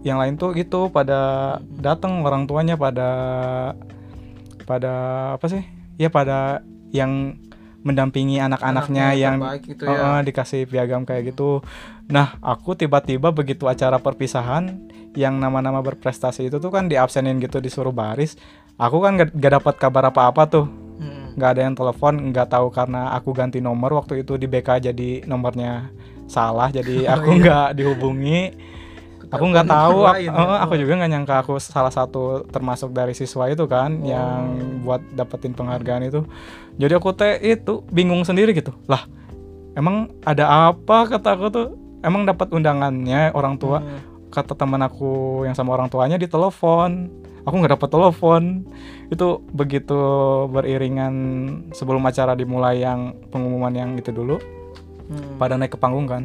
yang 0.00 0.16
lain 0.16 0.40
tuh 0.40 0.56
gitu 0.56 0.88
pada 0.88 1.56
datang 1.76 2.24
orang 2.24 2.48
tuanya 2.48 2.74
pada 2.74 3.10
pada 4.70 4.92
apa 5.34 5.46
sih? 5.50 5.66
Ya 5.98 6.06
pada 6.06 6.62
yang 6.94 7.34
mendampingi 7.80 8.38
anak-anaknya 8.38 9.04
Anaknya 9.10 9.22
yang 9.24 9.36
gitu 9.64 9.84
ya. 9.88 10.20
eh, 10.20 10.20
dikasih 10.22 10.68
piagam 10.70 11.02
kayak 11.02 11.34
gitu. 11.34 11.64
Nah 12.06 12.38
aku 12.38 12.78
tiba-tiba 12.78 13.32
begitu 13.34 13.66
acara 13.66 13.98
perpisahan 13.98 14.78
yang 15.16 15.40
nama-nama 15.42 15.82
berprestasi 15.82 16.46
itu 16.46 16.62
tuh 16.62 16.70
kan 16.70 16.86
diabsenin 16.86 17.42
gitu 17.42 17.58
disuruh 17.58 17.90
baris. 17.90 18.38
Aku 18.78 19.02
kan 19.02 19.18
gak, 19.18 19.34
gak 19.34 19.52
dapat 19.58 19.74
kabar 19.76 20.04
apa-apa 20.08 20.44
tuh. 20.46 20.66
Hmm. 21.00 21.32
ada 21.40 21.64
yang 21.64 21.72
telepon 21.72 22.28
nggak 22.28 22.52
tahu 22.52 22.68
karena 22.68 23.16
aku 23.16 23.32
ganti 23.32 23.64
nomor 23.64 23.96
waktu 23.96 24.20
itu 24.20 24.36
di 24.36 24.44
BK 24.44 24.92
jadi 24.92 25.24
nomornya 25.24 25.88
salah 26.28 26.68
jadi 26.68 26.92
Oh, 27.08 27.16
aku 27.16 27.30
iya. 27.32 27.40
nggak 27.40 27.68
dihubungi 27.80 28.40
aku 29.30 29.44
nggak 29.46 29.64
Telepon 29.64 29.78
tahu 29.80 29.94
nomor 29.96 30.06
ak- 30.06 30.16
lain 30.16 30.30
ya? 30.32 30.56
aku 30.60 30.74
juga 30.76 30.92
nggak 30.96 31.10
nyangka 31.10 31.34
aku 31.38 31.52
salah 31.56 31.90
satu 31.90 32.20
termasuk 32.46 32.90
dari 32.90 33.12
siswa 33.12 33.46
itu 33.46 33.64
kan 33.64 33.90
Oh. 33.92 34.04
yang 34.04 34.42
buat 34.80 35.02
dapetin 35.10 35.52
penghargaan 35.52 36.02
itu 36.04 36.26
jadi 36.76 36.96
aku 36.96 37.10
teh 37.12 37.38
itu 37.38 37.86
bingung 37.88 38.22
sendiri 38.22 38.50
gitu 38.52 38.74
lah 38.84 39.06
emang 39.72 40.10
ada 40.22 40.44
apa 40.68 41.06
kata 41.08 41.28
aku 41.30 41.46
tuh 41.48 41.66
emang 42.00 42.24
dapat 42.24 42.50
undangannya 42.50 43.30
orang 43.30 43.54
tua 43.54 43.78
Hmm. 43.78 44.02
kata 44.28 44.54
teman 44.54 44.80
aku 44.80 45.42
yang 45.42 45.54
sama 45.54 45.72
orang 45.72 45.86
tuanya 45.86 46.14
ditelepon 46.16 47.06
aku 47.40 47.54
nggak 47.56 47.74
dapat 47.74 47.88
telepon 47.88 48.42
itu 49.08 49.26
begitu 49.48 49.98
beriringan 50.48 51.14
sebelum 51.70 52.02
acara 52.02 52.34
dimulai 52.34 52.78
yang 52.78 53.00
pengumuman 53.28 53.72
yang 53.72 53.90
itu 53.94 54.10
dulu 54.10 54.38
Hmm. 55.06 55.34
pada 55.36 55.54
naik 55.54 55.70
ke 55.70 55.78
panggung 55.78 56.06
kan 56.06 56.22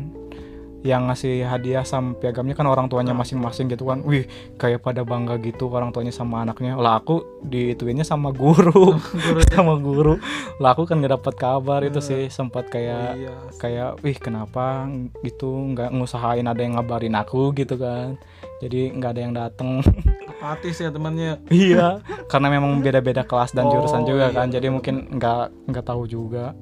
yang 0.85 1.09
ngasih 1.09 1.41
hadiah 1.43 1.81
sama 1.81 2.13
piagamnya 2.13 2.53
kan 2.53 2.69
orang 2.69 2.85
tuanya 2.85 3.11
masing-masing 3.11 3.65
gitu 3.67 3.89
kan. 3.89 4.05
Wih 4.05 4.29
kayak 4.55 4.85
pada 4.85 5.01
bangga 5.01 5.41
gitu 5.41 5.65
orang 5.67 5.89
tuanya 5.89 6.13
sama 6.13 6.45
anaknya. 6.45 6.77
Lah 6.77 7.01
aku 7.01 7.41
diituinnya 7.41 8.05
sama 8.05 8.29
guru. 8.29 8.93
Guru. 9.25 9.39
Sama 9.49 9.73
guru. 9.75 10.13
Lah 10.61 10.77
aku 10.77 10.85
kan 10.85 11.01
nggak 11.01 11.17
dapat 11.17 11.33
kabar 11.35 11.81
itu 11.81 11.97
Hmm. 11.97 12.05
sih. 12.05 12.23
Sempat 12.29 12.69
kayak 12.69 13.17
iya 13.17 13.33
kayak 13.57 13.89
wih 14.05 14.13
kenapa 14.15 14.85
gitu 15.19 15.49
nggak 15.73 15.89
ngusahain 15.89 16.45
ada 16.45 16.61
yang 16.61 16.77
ngabarin 16.77 17.17
aku? 17.17 17.49
gitu 17.51 17.75
kan. 17.75 18.21
Jadi 18.61 18.93
nggak 18.93 19.11
ada 19.11 19.21
yang 19.21 19.33
dateng. 19.33 19.81
Apatis 20.29 20.77
ya 20.77 20.93
temannya. 20.93 21.41
Iya 21.49 22.05
karena 22.29 22.53
memang 22.53 22.77
beda-beda 22.79 23.25
kelas 23.25 23.51
dan 23.51 23.65
Oh, 23.65 23.73
jurusan 23.73 24.05
juga 24.05 24.29
iya, 24.29 24.37
kan. 24.37 24.47
Jadi 24.47 24.69
betul, 24.69 24.75
mungkin 24.77 24.95
nggak 25.17 25.43
nggak 25.73 25.85
tahu 25.85 26.05
juga. 26.05 26.53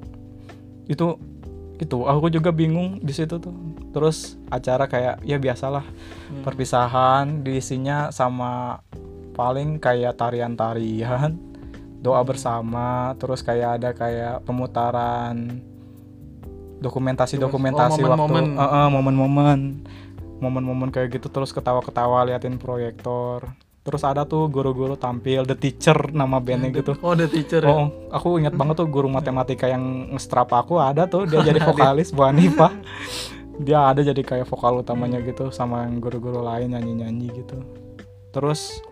Itu 0.84 1.16
itu 1.74 2.06
aku 2.06 2.30
juga 2.30 2.54
bingung 2.54 3.02
di 3.02 3.10
situ 3.10 3.38
tuh 3.38 3.54
terus 3.90 4.38
acara 4.46 4.86
kayak 4.86 5.22
ya 5.22 5.36
biasalah 5.36 5.82
Hmm. 5.84 6.42
perpisahan 6.42 7.42
diisinya 7.42 8.08
sama 8.08 8.78
paling 9.34 9.82
kayak 9.82 10.14
tarian-tarian 10.14 11.34
doa 11.98 12.20
Hmm. 12.22 12.28
bersama 12.28 12.88
terus 13.18 13.42
kayak 13.42 13.82
ada 13.82 13.90
kayak 13.90 14.46
pemutaran 14.46 15.58
dokumentasi-dokumentasi 16.78 18.00
Oh, 18.04 18.12
waktu 18.12 18.28
momen-momen. 18.28 18.60
Eh, 18.60 18.88
momen-momen 18.92 19.60
momen-momen 20.34 20.88
kayak 20.92 21.16
gitu 21.16 21.32
terus 21.32 21.50
ketawa-ketawa 21.50 22.28
liatin 22.28 22.60
proyektor 22.60 23.48
terus 23.84 24.00
ada 24.00 24.24
tuh 24.24 24.48
guru-guru 24.48 24.96
tampil 24.96 25.44
the 25.44 25.52
teacher 25.52 26.08
nama 26.10 26.40
bandnya 26.40 26.72
gitu 26.72 26.96
oh 26.98 27.12
the 27.12 27.28
teacher 27.28 27.60
ya? 27.60 27.68
Oh, 27.68 27.92
aku 28.08 28.40
ingat 28.40 28.56
banget 28.56 28.80
tuh 28.80 28.88
guru 28.88 29.06
matematika 29.06 29.68
yang 29.68 30.08
nge-strap 30.10 30.48
aku 30.50 30.80
ada 30.80 31.04
tuh 31.04 31.28
dia 31.28 31.44
jadi 31.44 31.60
vokalis 31.68 32.08
Bu 32.08 32.24
Hanifah. 32.24 32.72
Dia 33.54 33.86
ada 33.86 34.02
jadi 34.02 34.18
kayak 34.18 34.50
vokal 34.50 34.82
utamanya 34.82 35.22
gitu 35.22 35.54
sama 35.54 35.86
yang 35.86 36.02
guru-guru 36.02 36.42
lain 36.42 36.74
nyanyi-nyanyi 36.74 37.30
gitu. 37.38 37.62
Terus 38.34 38.82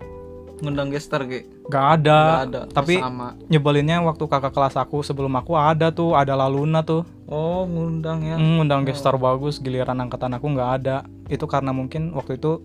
ngundang 0.63 0.95
gestar 0.95 1.27
Gi 1.27 1.43
gak 1.67 1.87
ada, 1.99 2.19
Nggak 2.23 2.47
ada 2.47 2.61
tapi 2.71 2.95
sama 3.03 3.35
nyebelinnya 3.51 3.99
waktu 4.07 4.23
kakak 4.23 4.55
kelas 4.55 4.79
aku 4.79 5.03
sebelum 5.03 5.35
aku 5.35 5.59
ada 5.59 5.91
tuh, 5.91 6.15
ada 6.15 6.39
Laluna 6.39 6.87
tuh. 6.87 7.03
oh 7.27 7.67
ngundang 7.67 8.23
ya 8.23 8.39
Hmm, 8.39 8.63
undang 8.63 8.87
gestar 8.87 9.19
bagus, 9.19 9.59
giliran 9.59 9.99
angkatan 9.99 10.39
aku 10.39 10.47
nggak 10.55 10.71
ada. 10.79 10.97
Itu 11.27 11.51
karena 11.51 11.75
mungkin 11.75 12.15
waktu 12.15 12.39
itu 12.39 12.63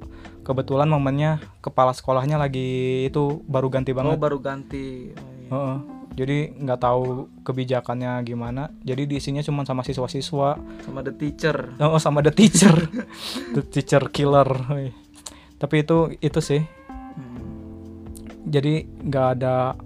kebetulan 0.48 0.88
momennya 0.88 1.44
kepala 1.60 1.92
sekolahnya 1.92 2.40
lagi 2.40 3.04
itu 3.12 3.44
baru 3.52 3.68
ganti 3.68 3.92
oh 3.92 3.96
banget. 4.00 4.16
baru 4.16 4.38
ganti 4.40 5.12
oh, 5.12 5.20
iya. 5.20 5.52
Heeh. 5.52 5.78
Jadi 6.18 6.38
nggak 6.50 6.82
tahu 6.82 7.30
kebijakannya 7.46 8.26
gimana. 8.26 8.74
Jadi 8.82 9.06
diisinya 9.06 9.46
cuma 9.46 9.62
sama 9.70 9.86
siswa-siswa. 9.86 10.58
sama 10.82 11.06
the 11.06 11.14
teacher 11.14 11.78
Oh, 11.78 12.02
sama 12.02 12.26
the 12.26 12.34
teacher, 12.34 12.74
the 13.56 13.62
teacher 13.62 14.02
killer. 14.10 14.50
Tapi 15.62 15.76
itu 15.86 16.18
itu 16.18 16.40
sih. 16.42 16.66
Hmm. 16.90 17.38
Jadi 18.50 18.90
nggak 19.06 19.28
ada 19.38 19.78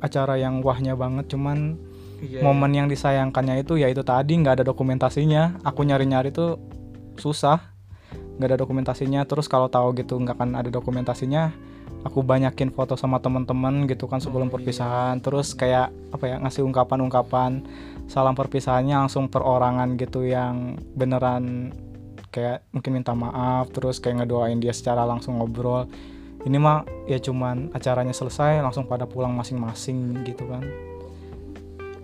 acara 0.00 0.40
yang 0.40 0.64
wahnya 0.64 0.96
banget. 0.96 1.36
Cuman 1.36 1.76
iya 2.24 2.40
momen 2.40 2.72
yang 2.72 2.88
disayangkannya 2.88 3.60
itu 3.60 3.76
ya 3.76 3.92
itu 3.92 4.00
tadi 4.00 4.40
nggak 4.40 4.62
ada 4.62 4.64
dokumentasinya. 4.64 5.60
Aku 5.68 5.84
nyari-nyari 5.84 6.32
tuh 6.32 6.56
susah. 7.20 7.76
Nggak 8.38 8.48
ada 8.54 8.58
dokumentasinya 8.62 9.26
terus 9.26 9.50
kalau 9.50 9.66
tahu 9.66 9.92
gitu 9.98 10.14
nggak 10.14 10.38
akan 10.38 10.54
ada 10.54 10.70
dokumentasinya 10.70 11.50
aku 12.06 12.22
banyakin 12.22 12.70
foto 12.70 12.94
sama 12.94 13.18
teman-teman 13.18 13.84
gitu 13.90 14.06
kan 14.06 14.22
sebelum 14.22 14.46
Oh, 14.46 14.50
iya. 14.50 14.54
perpisahan 14.54 15.16
terus 15.18 15.52
kayak 15.52 15.90
apa 16.14 16.24
ya 16.24 16.36
ngasih 16.38 16.62
ungkapan-ungkapan 16.62 17.66
salam 18.06 18.38
perpisahannya 18.38 18.94
langsung 18.94 19.26
perorangan 19.26 19.98
gitu 19.98 20.22
yang 20.24 20.78
beneran 20.94 21.74
kayak 22.30 22.62
mungkin 22.70 23.02
minta 23.02 23.12
maaf 23.12 23.74
terus 23.74 23.98
kayak 23.98 24.22
ngedoain 24.24 24.62
dia 24.62 24.70
secara 24.70 25.02
langsung 25.02 25.42
ngobrol 25.42 25.90
ini 26.46 26.54
mah 26.56 26.86
ya 27.10 27.18
cuman 27.18 27.74
acaranya 27.74 28.14
selesai 28.14 28.62
langsung 28.62 28.86
pada 28.86 29.04
pulang 29.04 29.34
masing-masing 29.34 30.22
gitu 30.22 30.46
kan 30.46 30.62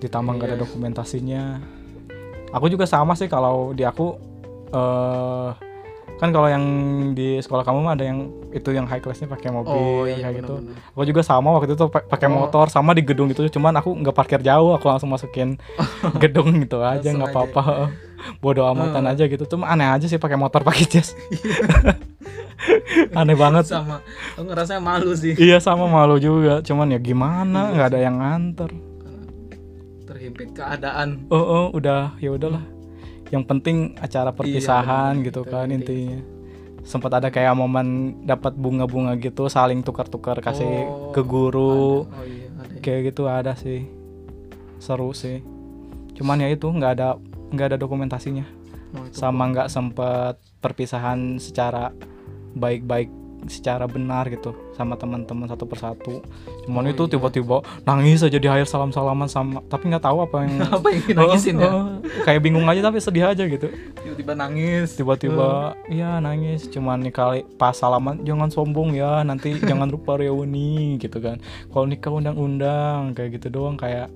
ditambah 0.02 0.32
nggak 0.36 0.48
ada 0.50 0.56
Iya. 0.58 0.64
dokumentasinya 0.66 1.42
aku 2.50 2.66
juga 2.66 2.84
sama 2.84 3.14
sih 3.14 3.30
kalau 3.30 3.70
di 3.72 3.86
aku 3.86 4.16
eh 4.74 5.50
kan 6.14 6.30
kalau 6.30 6.46
yang 6.46 6.64
di 7.10 7.36
sekolah 7.36 7.60
kamu 7.60 7.78
mah 7.80 7.92
ada 7.92 8.04
yang 8.04 8.18
itu 8.48 8.70
yang 8.70 8.84
high 8.84 8.98
classnya 8.98 9.26
pakai 9.26 9.50
mobil 9.50 9.72
oh 9.72 10.02
iya 10.04 10.24
kayak 10.24 10.40
gitu. 10.40 10.54
benar-benar. 10.56 10.94
aku 10.94 11.02
juga 11.04 11.20
sama 11.20 11.48
waktu 11.50 11.70
itu 11.70 11.84
pa- 11.86 12.06
pakai 12.06 12.26
Oh. 12.26 12.34
motor 12.40 12.66
sama 12.68 12.90
di 12.90 13.02
gedung 13.02 13.28
itu 13.28 13.42
cuman 13.48 13.74
aku 13.74 13.90
nggak 13.92 14.12
parkir 14.12 14.38
jauh 14.40 14.72
aku 14.72 14.86
langsung 14.86 15.08
masukin 15.08 15.58
gedung 16.22 16.54
gitu 16.56 16.78
aja 16.80 17.04
nggak 17.04 17.28
apa-apa. 17.28 17.90
Bodoh 18.42 18.64
amatan 18.64 19.04
Oh. 19.04 19.10
aja 19.10 19.24
gitu. 19.24 19.44
Cuma 19.44 19.68
aneh 19.68 19.84
aja 19.84 20.06
sih 20.06 20.16
pakai 20.16 20.34
motor 20.34 20.62
pakai 20.62 20.86
jas. 20.86 21.12
Aneh 23.12 23.36
banget. 23.36 23.68
Sama. 23.68 24.00
Aku 24.32 24.46
ngerasa 24.46 24.80
malu 24.80 25.12
sih. 25.12 25.34
Iya 25.34 25.58
sama 25.58 25.84
malu 25.84 26.16
juga. 26.16 26.62
Cuman 26.62 26.88
ya 26.88 26.98
gimana? 26.98 27.68
Iya 27.68 27.72
nggak 27.74 27.88
ada 27.90 27.98
yang 28.00 28.16
nganter. 28.16 28.70
Terhimpit 30.04 30.54
keadaan. 30.54 31.28
Oh, 31.28 31.36
oh 31.36 31.64
udah. 31.70 32.16
Ya 32.18 32.32
udahlah 32.32 32.64
yang 33.28 33.42
penting 33.42 33.96
acara 33.96 34.30
perpisahan 34.30 35.16
benar, 35.16 35.26
gitu 35.26 35.40
itu 35.40 35.50
kan 35.50 35.64
penting. 35.64 35.80
intinya. 35.80 36.20
sempat 36.82 37.12
ada 37.14 37.28
kayak 37.28 37.54
momen 37.54 37.86
dapat 38.22 38.52
bunga-bunga 38.52 39.16
gitu 39.16 39.48
saling 39.48 39.80
tukar-tukar 39.80 40.36
kasih 40.38 40.84
Oh, 40.84 41.08
ke 41.10 41.24
guru. 41.24 42.04
ada. 42.04 42.12
oh 42.12 42.24
iya 42.24 42.48
ada. 42.54 42.76
Kayak 42.78 43.00
gitu 43.08 43.22
ada 43.24 43.52
sih. 43.54 43.88
Seru 44.76 45.10
sih. 45.10 45.40
Cuman 46.12 46.38
ya 46.38 46.48
itu 46.48 46.68
nggak 46.68 46.92
ada 46.92 47.16
nggak 47.48 47.66
ada 47.72 47.78
dokumentasinya. 47.80 48.44
Oh, 48.92 49.00
itu 49.00 49.16
sama 49.16 49.48
nggak 49.48 49.66
sempet 49.66 50.36
perpisahan 50.60 51.40
secara 51.40 51.88
baik-baik 52.52 53.08
secara 53.46 53.84
benar 53.84 54.26
gitu 54.28 54.52
sama 54.74 54.96
teman-teman 54.96 55.46
satu 55.46 55.64
persatu. 55.64 56.20
Cuman 56.66 56.84
Oh, 56.84 56.92
itu 56.92 57.02
iya. 57.06 57.12
tiba-tiba 57.16 57.56
nangis 57.84 58.24
aja 58.24 58.38
di 58.40 58.48
akhir 58.48 58.66
salam-salaman 58.66 59.28
sama 59.28 59.60
tapi 59.66 59.88
nggak 59.92 60.04
tahu 60.04 60.18
apa 60.24 60.36
yang 60.44 60.52
apa 60.80 60.88
yang 60.90 61.02
nangisin 61.14 61.56
ya? 61.60 61.70
Oh, 61.70 61.86
kayak 62.26 62.40
bingung 62.42 62.66
aja 62.66 62.80
tapi 62.80 62.98
sedih 62.98 63.30
aja 63.30 63.44
gitu. 63.44 63.68
Tiba-tiba 64.00 64.32
nangis. 64.34 64.96
Tiba-tiba 64.96 65.78
iya 65.88 66.18
nangis. 66.18 66.66
Cuman 66.68 67.04
nih 67.04 67.14
kali 67.14 67.40
pas 67.60 67.76
salaman 67.76 68.24
jangan 68.24 68.50
sombong 68.50 68.96
ya 68.96 69.22
nanti 69.22 69.56
jangan 69.60 69.88
lupa 69.88 70.16
reuni 70.16 70.96
gitu 70.98 71.20
kan. 71.20 71.38
Kalau 71.70 71.86
nikah 71.86 72.10
undang-undang 72.10 73.12
kayak 73.12 73.38
gitu 73.40 73.48
doang 73.52 73.76
kayak 73.76 74.08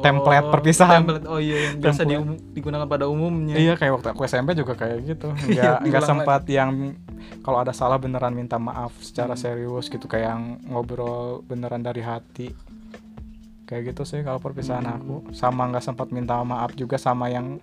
template 0.00 0.46
perpisahan. 0.48 1.00
template. 1.00 1.26
oh 1.26 1.36
iya 1.36 1.56
yang 1.64 1.74
biasa 1.78 2.00
Template. 2.00 2.10
dium- 2.10 2.40
digunakan 2.50 2.86
pada 2.86 3.04
umumnya 3.06 3.54
iya 3.54 3.74
kayak 3.74 3.92
waktu 3.94 4.08
aku 4.10 4.22
SMP 4.24 4.52
juga 4.52 4.74
kayak 4.74 4.98
gitu 5.04 5.28
Iya, 5.46 5.78
nggak 5.78 5.78
nggak 5.82 5.82
diulang 5.84 6.08
sempat 6.08 6.42
yang 6.48 6.70
kalau 7.40 7.58
ada 7.58 7.70
salah 7.70 7.96
beneran 7.96 8.32
minta 8.32 8.56
maaf 8.56 8.90
secara 8.98 9.32
Hmm. 9.32 9.40
serius 9.40 9.86
gitu 9.86 10.04
kayak 10.04 10.26
yang 10.28 10.42
ngobrol 10.66 11.16
beneran 11.42 11.80
dari 11.80 12.00
hati 12.00 12.50
kayak 13.64 13.90
gitu 13.90 14.02
sih 14.02 14.20
kalau 14.20 14.38
perpisahan 14.38 14.82
Hmm. 14.82 14.96
aku 14.96 15.14
sama 15.30 15.66
nggak 15.66 15.84
sempat 15.84 16.08
minta 16.08 16.40
maaf 16.40 16.72
juga 16.72 16.96
sama 16.96 17.26
yang 17.26 17.56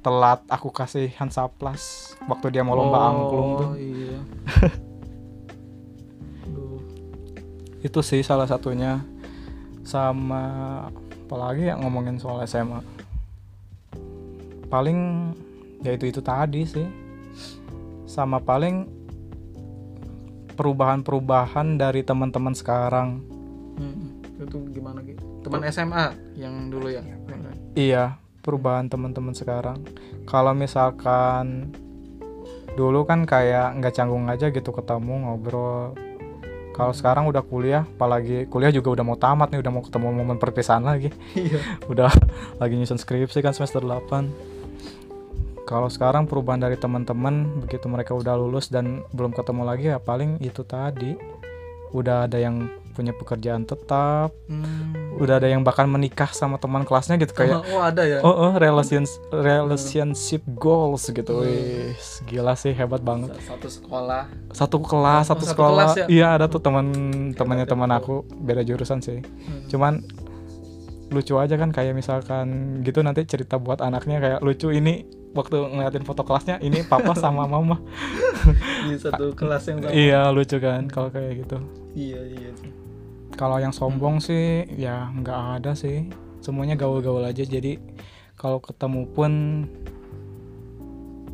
telat 0.00 0.44
aku 0.46 0.68
kasih 0.68 1.08
hansaplas 1.12 1.82
waktu 2.22 2.50
dia 2.50 2.60
mau 2.60 2.74
lomba 2.74 2.98
oh, 2.98 3.08
angklung 3.08 3.50
tuh 3.56 3.70
iya 3.74 4.18
itu 7.82 8.00
sih 8.00 8.20
salah 8.20 8.44
satunya 8.44 9.00
sama 9.82 10.42
apalagi 11.24 11.72
yang 11.72 11.80
ngomongin 11.80 12.20
soal 12.20 12.44
SMA 12.44 12.84
paling 14.68 15.30
ya 15.84 15.94
itu 15.94 16.10
itu 16.10 16.20
tadi 16.24 16.66
sih. 16.66 16.88
Sama 18.10 18.38
paling 18.42 18.86
perubahan-perubahan 20.54 21.78
dari 21.78 22.06
teman-teman 22.06 22.54
sekarang. 22.54 23.22
Hmm, 23.74 24.22
itu 24.38 24.58
gimana 24.70 25.02
gitu 25.02 25.22
teman 25.44 25.60
SMA 25.68 26.04
yang 26.40 26.72
dulu 26.72 26.88
ya? 26.88 27.04
Iya 27.76 28.16
perubahan 28.40 28.88
teman-teman 28.88 29.36
sekarang. 29.36 29.84
Kalau 30.24 30.56
misalkan 30.56 31.70
dulu 32.74 33.06
kan 33.06 33.28
kayak 33.28 33.78
nggak 33.78 33.94
canggung 33.94 34.26
aja 34.26 34.50
gitu 34.50 34.74
ketemu 34.74 35.28
ngobrol 35.28 35.94
kalau 36.74 36.90
sekarang 36.90 37.30
udah 37.30 37.46
kuliah 37.46 37.86
apalagi 37.86 38.50
kuliah 38.50 38.74
juga 38.74 38.98
udah 38.98 39.04
mau 39.06 39.14
tamat 39.14 39.54
nih 39.54 39.62
udah 39.62 39.72
mau 39.72 39.82
ketemu 39.86 40.10
momen 40.10 40.38
perpisahan 40.42 40.82
lagi. 40.82 41.14
Iya. 41.38 41.62
Udah 41.90 42.10
lagi 42.58 42.74
nyusun 42.74 42.98
skripsi 42.98 43.38
kan 43.40 43.54
semester 43.54 43.80
8 43.80 44.54
kalau 45.64 45.88
sekarang 45.88 46.28
perubahan 46.28 46.60
dari 46.60 46.76
teman-teman 46.76 47.64
begitu 47.64 47.88
mereka 47.88 48.12
udah 48.12 48.36
lulus 48.36 48.68
dan 48.68 49.00
belum 49.16 49.32
ketemu 49.32 49.62
lagi 49.64 49.84
ya 49.88 49.96
paling 49.96 50.36
itu 50.44 50.60
tadi. 50.60 51.16
Udah 51.96 52.28
ada 52.28 52.36
yang 52.36 52.68
punya 52.94 53.10
pekerjaan 53.12 53.66
tetap. 53.66 54.30
Hmm. 54.46 54.94
udah 55.14 55.38
ada 55.38 55.46
yang 55.46 55.62
bahkan 55.62 55.86
menikah 55.86 56.26
sama 56.30 56.58
teman 56.58 56.82
kelasnya 56.82 57.14
gitu 57.16 57.30
kayak 57.30 57.62
oh 57.64 57.78
ada 57.78 58.02
ya? 58.02 58.18
Oh, 58.22 58.50
oh 58.50 58.52
relations 58.54 59.18
relationship 59.30 60.42
goals 60.54 61.06
gitu. 61.06 61.34
Hmm. 61.34 61.46
wih 61.46 61.94
gila 62.24 62.54
sih 62.54 62.70
hebat 62.70 63.02
banget. 63.02 63.34
Satu 63.42 63.66
sekolah. 63.66 64.22
Satu 64.50 64.78
kelas 64.78 65.26
Oh, 65.26 65.34
satu 65.34 65.42
satu 65.42 65.54
sekolah. 65.54 65.86
kelas 65.86 65.98
ya? 65.98 66.06
iya 66.06 66.26
ada 66.34 66.46
tuh 66.46 66.58
teman 66.58 66.86
temannya 67.34 67.66
teman 67.66 67.90
aku 67.90 68.22
beda 68.26 68.62
jurusan 68.62 68.98
sih. 68.98 69.18
Hmm. 69.20 69.66
cuman 69.66 69.92
lucu 71.10 71.38
aja 71.38 71.54
kan 71.54 71.70
kayak 71.70 71.94
misalkan 71.94 72.80
gitu 72.82 72.98
nanti 72.98 73.22
cerita 73.22 73.54
buat 73.54 73.78
anaknya 73.78 74.18
kayak 74.18 74.40
lucu 74.42 74.74
ini 74.74 75.06
waktu 75.30 75.62
ngeliatin 75.62 76.02
foto 76.02 76.22
kelasnya 76.22 76.58
ini 76.58 76.82
papa 76.82 77.14
sama 77.22 77.46
mama. 77.46 77.78
Di 78.86 78.98
satu 78.98 79.30
kelas 79.30 79.62
yang 79.70 79.78
sama. 79.82 79.92
Iya 79.94 80.22
lucu 80.30 80.58
kan 80.58 80.90
kalau 80.90 81.14
kayak 81.14 81.46
gitu. 81.46 81.56
Iya 81.94 82.20
iya. 82.34 82.50
Kalau 83.34 83.58
yang 83.58 83.74
sombong 83.74 84.18
sih 84.18 84.64
ya 84.74 85.10
nggak 85.10 85.40
ada 85.60 85.72
sih. 85.74 86.08
Semuanya 86.40 86.74
gaul-gaul 86.74 87.24
aja. 87.24 87.42
Jadi 87.42 87.78
kalau 88.34 88.58
ketemu 88.58 89.06
pun 89.10 89.32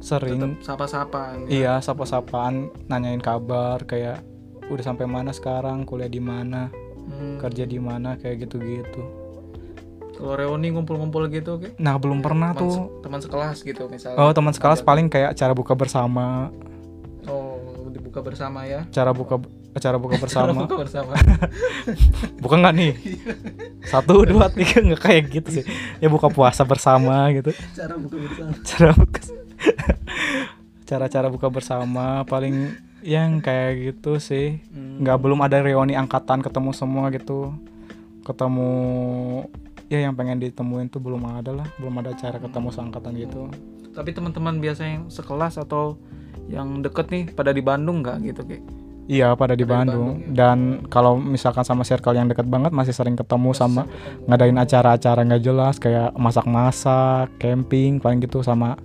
sering 0.00 0.56
sapa-sapaan 0.64 1.44
ya. 1.44 1.48
iya 1.52 1.74
sapa-sapaan 1.76 2.72
nanyain 2.88 3.20
kabar 3.20 3.84
kayak 3.84 4.24
udah 4.72 4.84
sampai 4.84 5.04
mana 5.04 5.30
sekarang? 5.30 5.84
Kuliah 5.84 6.08
di 6.08 6.22
mana? 6.22 6.72
Hmm. 7.10 7.36
kerja 7.36 7.66
di 7.66 7.76
mana? 7.76 8.16
Kayak 8.16 8.48
gitu-gitu. 8.48 9.02
Kalau 10.14 10.36
reuni 10.36 10.68
ngumpul-ngumpul 10.70 11.28
gitu 11.28 11.56
oke? 11.56 11.76
Nah 11.80 11.96
belum 11.96 12.20
pernah 12.20 12.52
teman, 12.52 12.60
tuh. 12.60 12.72
se- 12.72 12.88
teman 13.02 13.20
sekelas 13.20 13.56
gitu 13.60 13.82
misalnya. 13.88 14.20
Oh 14.20 14.30
teman 14.30 14.52
sekelas 14.52 14.80
Ada- 14.80 14.88
paling 14.88 15.06
kayak 15.08 15.28
acara 15.36 15.52
buka 15.52 15.72
bersama. 15.74 16.48
Oh 17.28 17.88
dibuka 17.90 18.20
bersama 18.22 18.64
ya. 18.64 18.84
Cara 18.88 19.10
buka 19.10 19.36
acara 19.70 19.96
buka 20.02 20.18
Cara 20.18 20.50
bersama. 20.50 20.60
buka 20.66 20.76
bersama. 20.82 21.12
Buka 22.42 22.54
nggak 22.58 22.74
nih? 22.74 22.92
Satu 23.86 24.26
dua 24.26 24.50
tiga 24.50 24.82
nggak 24.82 24.98
kayak 25.00 25.24
gitu 25.30 25.62
sih. 25.62 25.64
Ya 26.02 26.10
buka 26.10 26.26
puasa 26.26 26.66
bersama 26.66 27.30
gitu. 27.30 27.54
Cara 27.76 27.94
buka 27.94 28.16
bersama. 28.18 28.50
Cara 28.66 28.92
buka 28.98 29.20
cara-cara 30.90 31.26
buka 31.30 31.46
bersama 31.46 32.26
paling 32.26 32.74
yang 33.06 33.38
kayak 33.38 33.94
gitu 33.94 34.18
sih. 34.18 34.58
Hmm. 34.74 35.06
nggak 35.06 35.16
belum 35.22 35.38
ada 35.40 35.62
reuni 35.62 35.94
angkatan 35.94 36.42
ketemu 36.42 36.74
semua 36.74 37.08
gitu. 37.14 37.54
Ketemu 38.26 38.70
ya 39.86 40.02
yang 40.02 40.18
pengen 40.18 40.42
ditemuin 40.42 40.90
tuh 40.90 40.98
belum 40.98 41.22
ada 41.30 41.54
lah. 41.54 41.68
Belum 41.78 41.94
ada 42.02 42.10
cara 42.18 42.42
ketemu 42.42 42.68
seangkatan 42.74 43.12
gitu. 43.16 43.46
Tapi 43.94 44.10
teman-teman 44.10 44.58
biasa 44.58 44.82
yang 44.82 45.02
sekelas 45.06 45.62
atau 45.62 45.94
yang 46.50 46.82
deket 46.82 47.06
nih 47.14 47.24
pada 47.30 47.54
di 47.54 47.62
Bandung 47.62 48.02
nggak 48.02 48.18
gitu 48.26 48.42
kayak 48.42 48.62
iya 49.10 49.34
pada 49.34 49.58
di 49.58 49.66
Pada 49.66 49.82
di 49.82 49.90
Bandung. 49.90 50.06
Bandung, 50.22 50.30
ya. 50.30 50.34
dan 50.38 50.58
kalau 50.86 51.18
misalkan 51.18 51.66
sama 51.66 51.82
circle 51.82 52.14
yang 52.14 52.30
dekat 52.30 52.46
banget 52.46 52.70
masih 52.70 52.94
sering 52.94 53.18
ketemu 53.18 53.50
sama 53.50 53.90
ngadain 54.30 54.54
acara-acara 54.54 55.26
nggak 55.26 55.42
jelas 55.42 55.82
kayak 55.82 56.14
masak-masak 56.14 57.26
camping 57.42 57.98
paling 57.98 58.22
gitu 58.22 58.46
sama 58.46 58.78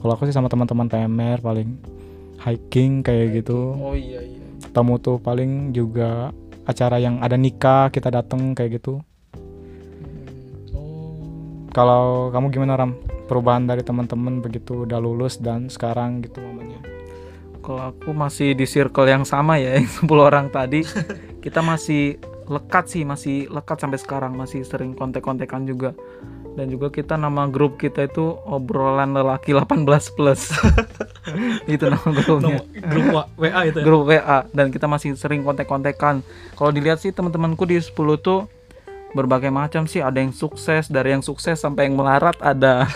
kalau 0.00 0.16
aku 0.16 0.24
sih 0.24 0.32
sama 0.32 0.48
teman-teman 0.48 0.88
PMR 0.88 1.44
paling 1.44 1.76
hiking 2.40 3.04
kayak 3.04 3.44
gitu. 3.44 3.76
Oh 3.76 3.92
iya 3.92 4.24
iya. 4.24 4.40
Ketemu 4.64 4.96
tuh 4.96 5.16
paling 5.20 5.76
juga 5.76 6.32
acara 6.64 6.96
yang 6.96 7.20
ada 7.20 7.36
nikah 7.36 7.92
kita 7.92 8.08
dateng 8.08 8.56
kayak 8.56 8.80
gitu. 8.80 9.04
Hmm. 9.36 10.72
oh. 10.72 11.68
Kalau 11.76 12.32
kamu 12.32 12.48
gimana 12.48 12.80
ram? 12.80 12.96
Perubahan 13.28 13.68
dari 13.68 13.84
teman-teman 13.84 14.40
begitu 14.40 14.88
udah 14.88 14.98
lulus 14.98 15.36
dan 15.36 15.68
sekarang 15.68 16.24
gitu 16.24 16.42
momennya 16.42 16.99
kalau 17.60 17.92
aku 17.92 18.10
masih 18.16 18.56
di 18.56 18.64
circle 18.64 19.06
yang 19.06 19.24
sama 19.28 19.60
ya 19.60 19.74
yang 19.78 19.88
10 19.88 20.08
orang 20.16 20.48
tadi 20.48 20.82
kita 21.44 21.60
masih 21.60 22.16
lekat 22.50 22.84
sih 22.90 23.06
masih 23.06 23.46
lekat 23.46 23.78
sampai 23.78 23.98
sekarang 24.02 24.34
masih 24.34 24.66
sering 24.66 24.98
kontek-kontekan 24.98 25.64
juga. 25.64 25.94
Dan 26.58 26.66
juga 26.66 26.90
kita 26.90 27.14
nama 27.14 27.46
grup 27.46 27.78
kita 27.78 28.10
itu 28.10 28.34
obrolan 28.42 29.14
lelaki 29.14 29.54
18 29.54 29.86
plus. 30.18 30.50
Itu 31.70 31.86
nama 31.86 32.02
grupnya. 32.10 32.66
Grup 32.90 33.06
wa- 33.14 33.30
WA 33.38 33.70
itu 33.70 33.78
ya? 33.78 33.84
grup 33.86 34.02
WA 34.10 34.38
dan 34.50 34.74
kita 34.74 34.90
masih 34.90 35.14
sering 35.14 35.46
kontek-kontekan. 35.46 36.26
Kalau 36.58 36.74
dilihat 36.74 36.98
sih 36.98 37.14
teman-temanku 37.14 37.70
di 37.70 37.78
10 37.78 37.94
tuh 38.18 38.50
berbagai 39.14 39.54
macam 39.54 39.86
sih. 39.86 40.02
Ada 40.02 40.26
yang 40.26 40.34
sukses 40.34 40.90
dari 40.90 41.14
yang 41.14 41.22
sukses 41.22 41.54
sampai 41.54 41.86
yang 41.86 41.94
melarat 41.94 42.34
ada. 42.42 42.90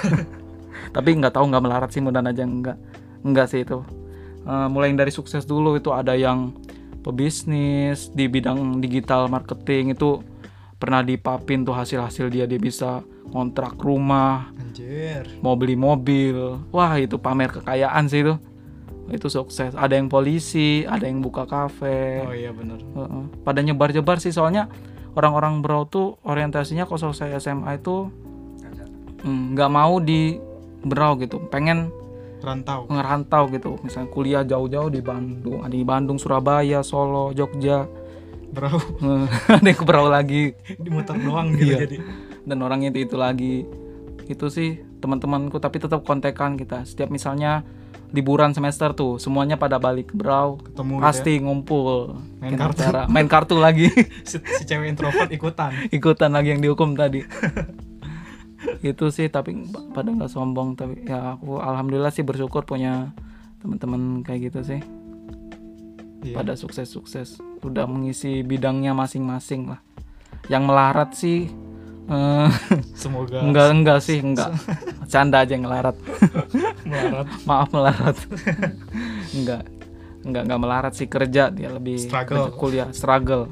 Tapi 0.91 1.15
nggak 1.15 1.39
tahu 1.39 1.47
nggak 1.55 1.63
melarat 1.63 1.95
sih 1.95 2.03
mudah 2.03 2.27
aja 2.27 2.43
nggak 2.43 2.77
nggak 3.23 3.47
sih 3.49 3.63
itu 3.63 3.87
Eh, 4.45 4.69
mulai 4.69 4.93
dari 4.93 5.09
sukses 5.09 5.49
dulu 5.49 5.81
itu 5.81 5.89
ada 5.89 6.13
yang 6.13 6.53
pebisnis 7.01 8.13
di 8.13 8.29
bidang 8.29 8.77
digital 8.77 9.25
marketing 9.33 9.97
itu 9.97 10.21
pernah 10.77 11.01
dipapin 11.01 11.65
tuh 11.65 11.73
hasil-hasil 11.73 12.29
dia 12.29 12.45
dia 12.45 12.61
bisa 12.61 13.01
kontrak 13.33 13.81
rumah 13.81 14.53
Anjir. 14.61 15.25
mau 15.41 15.57
beli 15.57 15.81
mobil 15.81 16.61
wah 16.69 16.93
itu 17.01 17.17
pamer 17.17 17.49
kekayaan 17.57 18.05
sih 18.05 18.21
itu 18.21 18.37
itu 19.09 19.29
sukses 19.33 19.73
ada 19.73 19.97
yang 19.97 20.13
polisi 20.13 20.85
ada 20.85 21.09
yang 21.09 21.25
buka 21.25 21.49
kafe 21.49 22.25
Oh 22.25 22.37
iya 22.37 22.53
bener. 22.53 22.81
Heeh. 22.85 23.25
pada 23.45 23.65
nyebar-nyebar 23.65 24.21
sih 24.21 24.33
soalnya 24.33 24.69
orang-orang 25.17 25.65
bro 25.65 25.89
tuh 25.89 26.21
orientasinya 26.21 26.85
kalau 26.85 27.01
selesai 27.01 27.41
SMA 27.41 27.81
itu 27.81 28.13
mm, 29.25 29.57
nggak 29.57 29.71
mau 29.73 30.01
di 30.05 30.37
berau 30.85 31.17
gitu 31.17 31.41
pengen 31.49 31.89
Rantau. 32.45 32.81
ngerantau 32.87 33.49
gitu 33.49 33.81
misalnya 33.81 34.09
kuliah 34.09 34.43
jauh-jauh 34.43 34.89
di 34.89 35.01
Bandung 35.01 35.61
ada 35.61 35.73
di 35.73 35.83
Bandung 35.83 36.17
Surabaya 36.17 36.81
Solo 36.81 37.33
Jogja 37.33 37.89
Eh, 38.55 39.27
ada 39.51 39.67
yang 39.67 39.75
ke 39.75 39.83
berau 39.83 40.07
lagi 40.07 40.55
dimuter 40.77 41.19
doang 41.19 41.51
gitu 41.53 41.75
Iya. 41.75 41.79
jadi. 41.83 41.97
dan 42.45 42.59
orangnya 42.61 42.89
itu 42.89 43.01
itu 43.03 43.17
lagi 43.17 43.67
itu 44.25 44.47
sih 44.47 44.71
teman-temanku 44.97 45.59
tapi 45.59 45.77
tetap 45.77 46.01
kontekan 46.01 46.55
kita 46.55 46.87
setiap 46.87 47.11
misalnya 47.11 47.67
liburan 48.09 48.55
semester 48.55 48.95
tuh 48.95 49.19
semuanya 49.19 49.59
pada 49.59 49.77
balik 49.77 50.07
ke 50.07 50.17
Brau 50.17 50.63
Ketemu 50.63 50.93
gitu 50.93 51.03
pasti 51.03 51.33
ngumpul 51.37 52.15
Main 52.39 52.55
kartu. 52.55 52.79
acara. 52.79 53.03
main 53.07 53.27
kartu 53.27 53.59
lagi 53.59 53.91
ya. 53.91 54.07
si, 54.23 54.39
si 54.39 54.63
cewek 54.65 54.87
introvert 54.89 55.29
ikutan. 55.29 55.75
ikutan 55.91 56.31
lagi 56.31 56.55
yang 56.55 56.63
dihukum 56.63 56.95
tadi 56.95 57.27
itu 58.81 59.05
sih 59.09 59.29
tapi 59.29 59.57
pada 59.93 60.09
nggak 60.09 60.31
sombong 60.31 60.75
tapi 60.75 61.05
ya 61.05 61.37
aku 61.37 61.59
alhamdulillah 61.59 62.13
sih 62.13 62.23
bersyukur 62.23 62.65
punya 62.65 63.13
teman-teman 63.61 64.21
kayak 64.21 64.53
gitu 64.53 64.61
sih. 64.65 64.81
Iya. 66.25 66.41
pada 66.41 66.57
sukses-sukses. 66.57 67.37
Udah 67.61 67.85
mengisi 67.85 68.41
bidangnya 68.41 68.97
masing-masing 68.97 69.69
lah. 69.69 69.81
Yang 70.49 70.63
melarat 70.65 71.11
sih 71.13 71.53
eh, 72.09 72.49
Semoga. 72.97 73.45
enggak 73.45 73.69
enggak 73.77 73.99
sih 74.01 74.25
enggak. 74.25 74.57
Canda 75.13 75.45
aja 75.45 75.53
yang 75.53 75.69
melarat. 75.69 75.93
Melarat. 76.89 77.29
maaf 77.45 77.69
melarat. 77.77 78.17
Enggak 79.37 79.69
enggak 80.25 80.43
enggak 80.49 80.61
melarat 80.65 80.93
sih. 80.97 81.09
Kerja 81.13 81.53
dia 81.53 81.69
lebih 81.69 82.01
Struggle. 82.01 82.49
kerja 82.49 82.57
kuliah 82.57 82.89
struggle. 82.97 83.45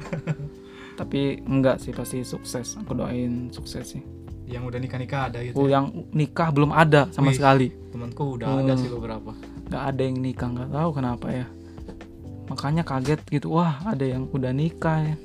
Tapi 0.97 1.45
enggak 1.45 1.77
sih 1.77 1.93
pasti 1.93 2.25
sukses. 2.25 2.73
Aku 2.81 2.97
doain 2.97 3.53
sukses 3.53 3.85
sih 3.85 4.01
Yang 4.43 4.63
udah 4.67 4.79
nikah-nikah 4.79 5.21
ada 5.27 5.39
gitu. 5.41 5.55
aku 5.55 5.63
ya. 5.65 5.71
yang 5.73 5.85
nikah 6.11 6.49
belum 6.49 6.71
ada 6.71 7.07
sama 7.09 7.31
Wih. 7.31 7.37
sekali 7.37 7.67
Temanku 7.89 8.23
udah 8.35 8.47
ada 8.53 8.73
Hmm. 8.73 8.81
sih 8.81 8.89
beberapa. 8.89 9.31
nggak 9.63 9.83
ada 9.85 10.01
yang 10.01 10.17
nikah 10.17 10.49
nggak 10.49 10.69
tahu 10.69 10.89
kenapa 10.93 11.27
ya 11.29 11.45
makanya 12.43 12.83
kaget 12.83 13.21
gitu 13.31 13.47
wah 13.51 13.79
ada 13.83 14.03
yang 14.03 14.27
udah 14.27 14.51
nikah 14.51 14.99
ya 15.01 15.15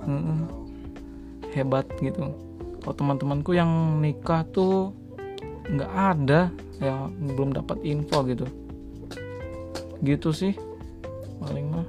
Heeh. 0.00 0.40
hebat 1.52 1.84
gitu 1.98 2.30
kalau 2.78 2.94
teman-temanku 2.94 3.50
yang 3.52 3.68
nikah 3.98 4.46
tuh 4.46 4.94
nggak 5.66 5.92
ada 5.92 6.40
ya 6.78 6.94
belum 7.10 7.50
dapat 7.52 7.82
info 7.82 8.22
gitu 8.24 8.46
gitu 9.98 10.30
sih 10.30 10.54
paling 11.38 11.66
mah 11.66 11.86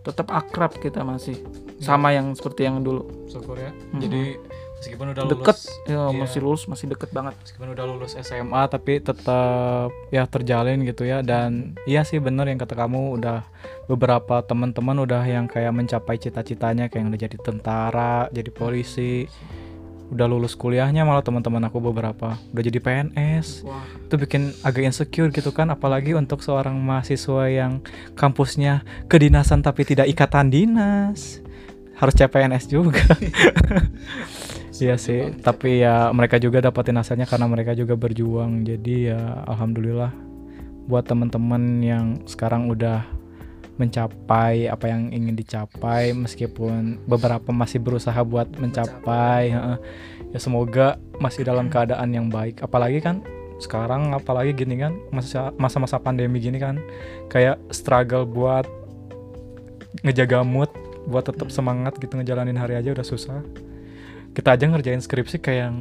tetap 0.00 0.30
akrab 0.30 0.70
kita 0.72 1.02
masih 1.02 1.34
sama 1.76 2.08
yang 2.10 2.30
seperti 2.32 2.62
yang 2.62 2.80
dulu 2.80 3.04
Syukur 3.26 3.58
ya. 3.58 3.74
Hmm. 3.90 4.00
Jadi 4.00 4.38
meskipun 4.76 5.16
udah 5.16 5.24
deket. 5.24 5.56
lulus 5.56 5.88
ya 5.88 6.04
iya. 6.12 6.18
masih 6.20 6.40
lulus 6.44 6.62
masih 6.68 6.86
deket 6.92 7.10
banget. 7.10 7.34
Meskipun 7.40 7.68
udah 7.72 7.84
lulus 7.88 8.12
SMA 8.20 8.62
tapi 8.68 9.00
tetap 9.00 9.90
ya 10.12 10.24
terjalin 10.28 10.84
gitu 10.84 11.08
ya. 11.08 11.24
Dan 11.24 11.74
iya 11.88 12.04
sih 12.04 12.20
bener 12.20 12.46
yang 12.48 12.60
kata 12.60 12.76
kamu 12.76 13.20
udah 13.20 13.42
beberapa 13.88 14.44
teman-teman 14.44 15.02
udah 15.08 15.22
yang 15.24 15.48
kayak 15.48 15.72
mencapai 15.72 16.20
cita-citanya 16.20 16.92
kayak 16.92 17.00
yang 17.02 17.10
udah 17.10 17.22
jadi 17.24 17.36
tentara 17.40 18.16
jadi 18.30 18.50
polisi. 18.52 19.26
Udah 20.06 20.30
lulus 20.30 20.54
kuliahnya 20.54 21.02
malah 21.02 21.18
teman-teman 21.18 21.66
aku 21.66 21.82
beberapa 21.82 22.38
udah 22.54 22.62
jadi 22.62 22.78
PNS 22.78 23.66
wah. 23.66 23.82
Itu 24.06 24.14
bikin 24.14 24.54
agak 24.62 24.86
insecure 24.86 25.34
gitu 25.34 25.50
kan 25.50 25.66
apalagi 25.74 26.14
untuk 26.14 26.46
seorang 26.46 26.78
mahasiswa 26.78 27.50
yang 27.50 27.82
kampusnya 28.14 28.86
kedinasan 29.10 29.66
tapi 29.66 29.82
tidak 29.82 30.06
ikatan 30.06 30.52
dinas. 30.52 31.42
Harus 31.96 32.12
CPNS 32.12 32.68
juga 32.68 33.00
Iya 34.76 35.00
sih, 35.00 35.32
tapi 35.40 35.80
ya 35.80 36.12
mereka 36.12 36.36
juga 36.36 36.60
dapatin 36.60 37.00
hasilnya 37.00 37.24
karena 37.24 37.48
mereka 37.48 37.72
juga 37.72 37.96
berjuang. 37.96 38.60
Jadi 38.64 39.08
ya 39.08 39.44
alhamdulillah 39.48 40.12
buat 40.86 41.08
teman-teman 41.08 41.80
yang 41.80 42.06
sekarang 42.28 42.68
udah 42.68 43.08
mencapai 43.76 44.72
apa 44.72 44.88
yang 44.88 45.12
ingin 45.12 45.36
dicapai 45.36 46.16
meskipun 46.16 47.04
beberapa 47.04 47.52
masih 47.52 47.80
berusaha 47.80 48.16
buat 48.24 48.48
mencapai, 48.56 49.52
heeh. 49.52 49.78
ya 50.32 50.38
semoga 50.40 50.96
masih 51.20 51.44
dalam 51.44 51.72
keadaan 51.72 52.12
yang 52.12 52.28
baik. 52.28 52.60
Apalagi 52.60 53.00
kan 53.00 53.24
sekarang 53.56 54.12
apalagi 54.12 54.52
gini 54.52 54.76
kan 54.76 54.92
masa 55.08 55.48
masa-masa 55.56 55.96
pandemi 55.96 56.36
gini 56.36 56.60
kan 56.60 56.76
kayak 57.32 57.56
struggle 57.72 58.28
buat 58.28 58.68
ngejaga 60.04 60.44
mood 60.44 60.68
buat 61.08 61.24
tetap 61.24 61.48
semangat 61.48 61.96
gitu 61.96 62.20
ngejalanin 62.20 62.58
hari 62.60 62.76
aja 62.76 62.92
udah 62.92 63.06
susah 63.06 63.40
kita 64.36 64.52
aja 64.52 64.64
ngerjain 64.66 65.00
skripsi 65.00 65.40
kayak 65.40 65.60
yang 65.62 65.76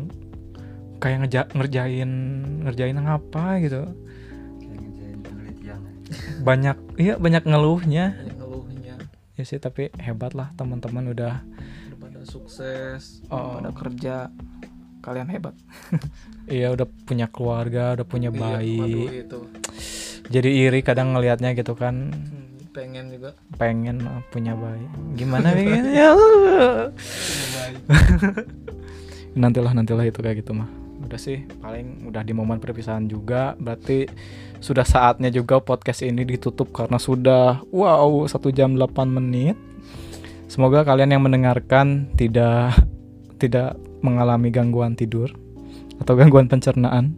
kayak 0.98 1.18
ngeja- 1.22 1.52
ngerjain 1.52 2.12
ngerjain 2.64 2.96
apa 2.98 3.60
gitu. 3.60 3.84
Kayak 4.58 4.80
ngerjain 4.80 5.20
penelitian 5.20 5.80
ya. 5.84 5.96
banyak 6.40 6.78
iya 6.96 7.14
banyak 7.16 7.44
ngeluhnya. 7.44 8.06
Banyak 8.16 8.38
ngeluhnya. 8.38 8.96
Ya 9.36 9.44
sih 9.44 9.60
tapi 9.60 9.92
hebat 9.98 10.32
lah 10.32 10.56
teman-teman 10.56 11.12
udah 11.12 11.44
pada 11.98 12.22
sukses 12.24 13.20
Oh. 13.28 13.60
udah 13.60 13.60
pada 13.60 13.72
kerja 13.76 14.16
kalian 15.02 15.30
hebat. 15.30 15.54
Iya 16.48 16.70
udah 16.72 16.86
punya 16.86 17.26
keluarga 17.26 17.94
udah 17.94 18.06
punya 18.06 18.30
Iya, 18.30 18.38
bayi. 18.38 18.78
waduh, 18.78 19.10
itu. 19.18 19.40
Jadi 20.28 20.50
iri 20.60 20.80
kadang 20.80 21.12
ngelihatnya 21.12 21.54
gitu 21.54 21.74
kan. 21.74 22.14
Hmm, 22.14 22.45
pengen 22.76 23.08
juga. 23.08 23.32
Pengen 23.56 24.04
uh, 24.04 24.20
punya 24.36 24.52
bayi. 24.52 24.86
Gimana 25.16 25.56
pengen 25.56 25.86
ya 25.96 26.12
nantilah 29.36 29.72
nantilah 29.76 30.04
itu 30.04 30.20
kayak 30.20 30.44
gitu 30.44 30.52
mah. 30.52 30.68
Udah 31.08 31.20
sih 31.20 31.44
paling 31.64 32.08
udah 32.12 32.24
di 32.24 32.36
momen 32.36 32.60
perpisahan 32.60 33.08
juga. 33.08 33.56
Berarti 33.56 34.08
sudah 34.60 34.84
saatnya 34.84 35.32
juga 35.32 35.64
podcast 35.64 36.04
ini 36.04 36.28
ditutup 36.28 36.76
karena 36.76 37.00
sudah 37.00 37.64
wow 37.72 38.28
satu 38.28 38.52
jam 38.52 38.76
8 38.76 39.08
menit. 39.08 39.56
Semoga 40.52 40.84
kalian 40.84 41.16
yang 41.16 41.24
mendengarkan 41.24 42.12
tidak 42.16 42.76
tidak 43.40 43.76
mengalami 44.00 44.52
gangguan 44.52 44.96
tidur 44.96 45.32
atau 46.00 46.14
gangguan 46.16 46.48
pencernaan. 46.48 47.16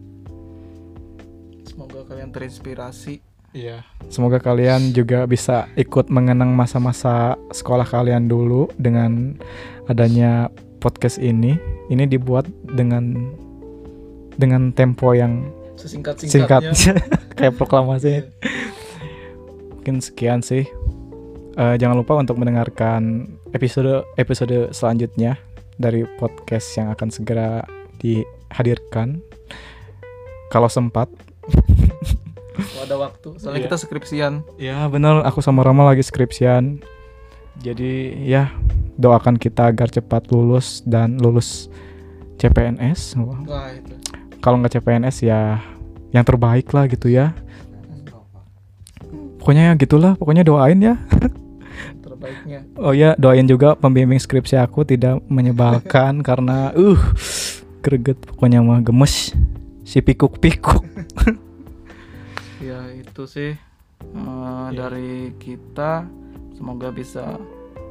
Semoga 1.68 2.02
kalian 2.10 2.34
terinspirasi 2.34 3.27
Iya. 3.56 3.84
Semoga 4.12 4.44
kalian 4.44 4.92
juga 4.92 5.24
bisa 5.24 5.72
ikut 5.80 6.12
mengenang 6.12 6.52
masa-masa 6.52 7.40
sekolah 7.52 7.88
kalian 7.88 8.28
dulu 8.28 8.68
dengan 8.76 9.40
adanya 9.88 10.52
podcast 10.84 11.18
ini. 11.20 11.56
Ini 11.88 12.08
dibuat 12.08 12.48
dengan 12.76 13.32
dengan 14.38 14.70
tempo 14.76 15.16
yang 15.16 15.50
sesingkat 15.80 16.20
singkat 16.28 16.62
kayak 17.38 17.56
proklamasi. 17.56 18.28
Mungkin 19.80 20.04
sekian 20.04 20.44
sih. 20.44 20.68
Eh, 21.58 21.76
jangan 21.82 21.98
lupa 21.98 22.20
untuk 22.20 22.38
mendengarkan 22.38 23.26
episode 23.56 24.06
episode 24.20 24.70
selanjutnya 24.76 25.40
dari 25.80 26.06
podcast 26.22 26.70
yang 26.78 26.94
akan 26.94 27.10
segera 27.10 27.64
dihadirkan 27.98 29.24
kalau 30.54 30.70
sempat. 30.70 31.10
Kalau 32.78 32.86
ada 32.86 32.98
waktu 33.10 33.28
soalnya 33.42 33.66
Iya. 33.66 33.68
kita 33.74 33.78
skripsian 33.82 34.34
Ya 34.56 34.86
bener, 34.86 35.26
aku 35.26 35.42
sama 35.42 35.66
Rama 35.66 35.82
lagi 35.82 36.06
skripsian. 36.06 36.78
Jadi 37.58 38.22
ya 38.22 38.54
doakan 38.96 39.42
kita 39.42 39.74
agar 39.74 39.90
cepat 39.90 40.30
lulus 40.30 40.86
dan 40.86 41.18
lulus 41.18 41.74
CPNS. 42.38 43.18
Wah, 43.18 43.74
itu 43.74 43.98
Kalau 44.38 44.62
nggak 44.62 44.78
CPNS 44.78 45.26
ya 45.26 45.58
yang 46.14 46.22
terbaik 46.22 46.70
lah 46.70 46.86
gitu 46.86 47.10
ya. 47.10 47.34
Pokoknya 49.42 49.72
ya 49.72 49.74
gitulah, 49.74 50.14
pokoknya 50.14 50.46
doain 50.46 50.78
ya. 50.78 50.96
terbaiknya 52.06 52.62
Oh 52.78 52.94
ya, 52.94 53.18
doain 53.18 53.50
juga 53.50 53.74
pembimbing 53.74 54.22
skripsi 54.22 54.54
aku 54.58 54.86
tidak 54.86 55.18
menyebalkan 55.26 56.22
karena 56.28 56.70
uh 56.78 57.02
greget 57.82 58.22
pokoknya 58.22 58.62
mah 58.62 58.86
gemes 58.86 59.34
si 59.82 59.98
pikuk-pikuk. 59.98 60.86
itu 63.18 63.26
sih. 63.26 63.52
Eh, 63.98 64.68
dari 64.78 65.34
kita 65.42 66.06
semoga 66.54 66.94
bisa 66.94 67.42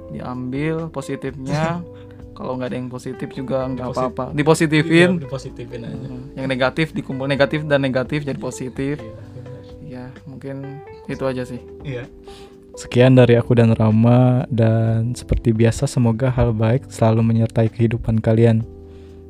diambil 0.09 0.87
positifnya. 0.87 1.83
Kalau 2.39 2.55
nggak 2.55 2.69
ada 2.69 2.77
yang 2.77 2.87
positif 2.87 3.33
juga 3.33 3.65
nggak 3.67 3.91
Diposit- 3.91 4.07
apa-apa. 4.07 4.25
Dipositifin. 4.31 5.11
Iya, 5.17 5.23
dipositifin 5.25 5.81
aja. 5.83 5.97
Hmm, 5.99 6.25
yang 6.37 6.47
negatif 6.47 6.93
dikumpul 6.93 7.27
negatif 7.27 7.65
dan 7.67 7.83
negatif 7.83 8.23
jadi 8.23 8.39
positif. 8.39 9.01
Ya 9.83 10.13
mungkin 10.29 10.79
itu 11.09 11.25
aja 11.27 11.43
sih. 11.43 11.59
Iya. 11.83 12.05
Sekian 12.77 13.17
dari 13.17 13.35
aku 13.35 13.57
dan 13.57 13.73
Rama 13.73 14.45
dan 14.47 15.17
seperti 15.17 15.51
biasa 15.51 15.89
semoga 15.89 16.29
hal 16.29 16.53
baik 16.53 16.87
selalu 16.87 17.25
menyertai 17.25 17.73
kehidupan 17.73 18.21
kalian. 18.21 18.63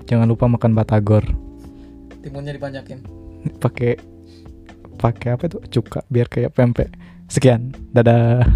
Jangan 0.04 0.28
lupa 0.28 0.44
makan 0.44 0.74
batagor. 0.74 1.24
timunnya 2.20 2.52
dibanyakin. 2.52 3.06
Pakai 3.62 4.02
pakai 4.96 5.36
apa 5.36 5.46
itu? 5.46 5.58
Cuka 5.78 6.02
biar 6.10 6.26
kayak 6.26 6.56
pempek. 6.56 6.90
Sekian 7.28 7.76
dadah. 7.92 8.46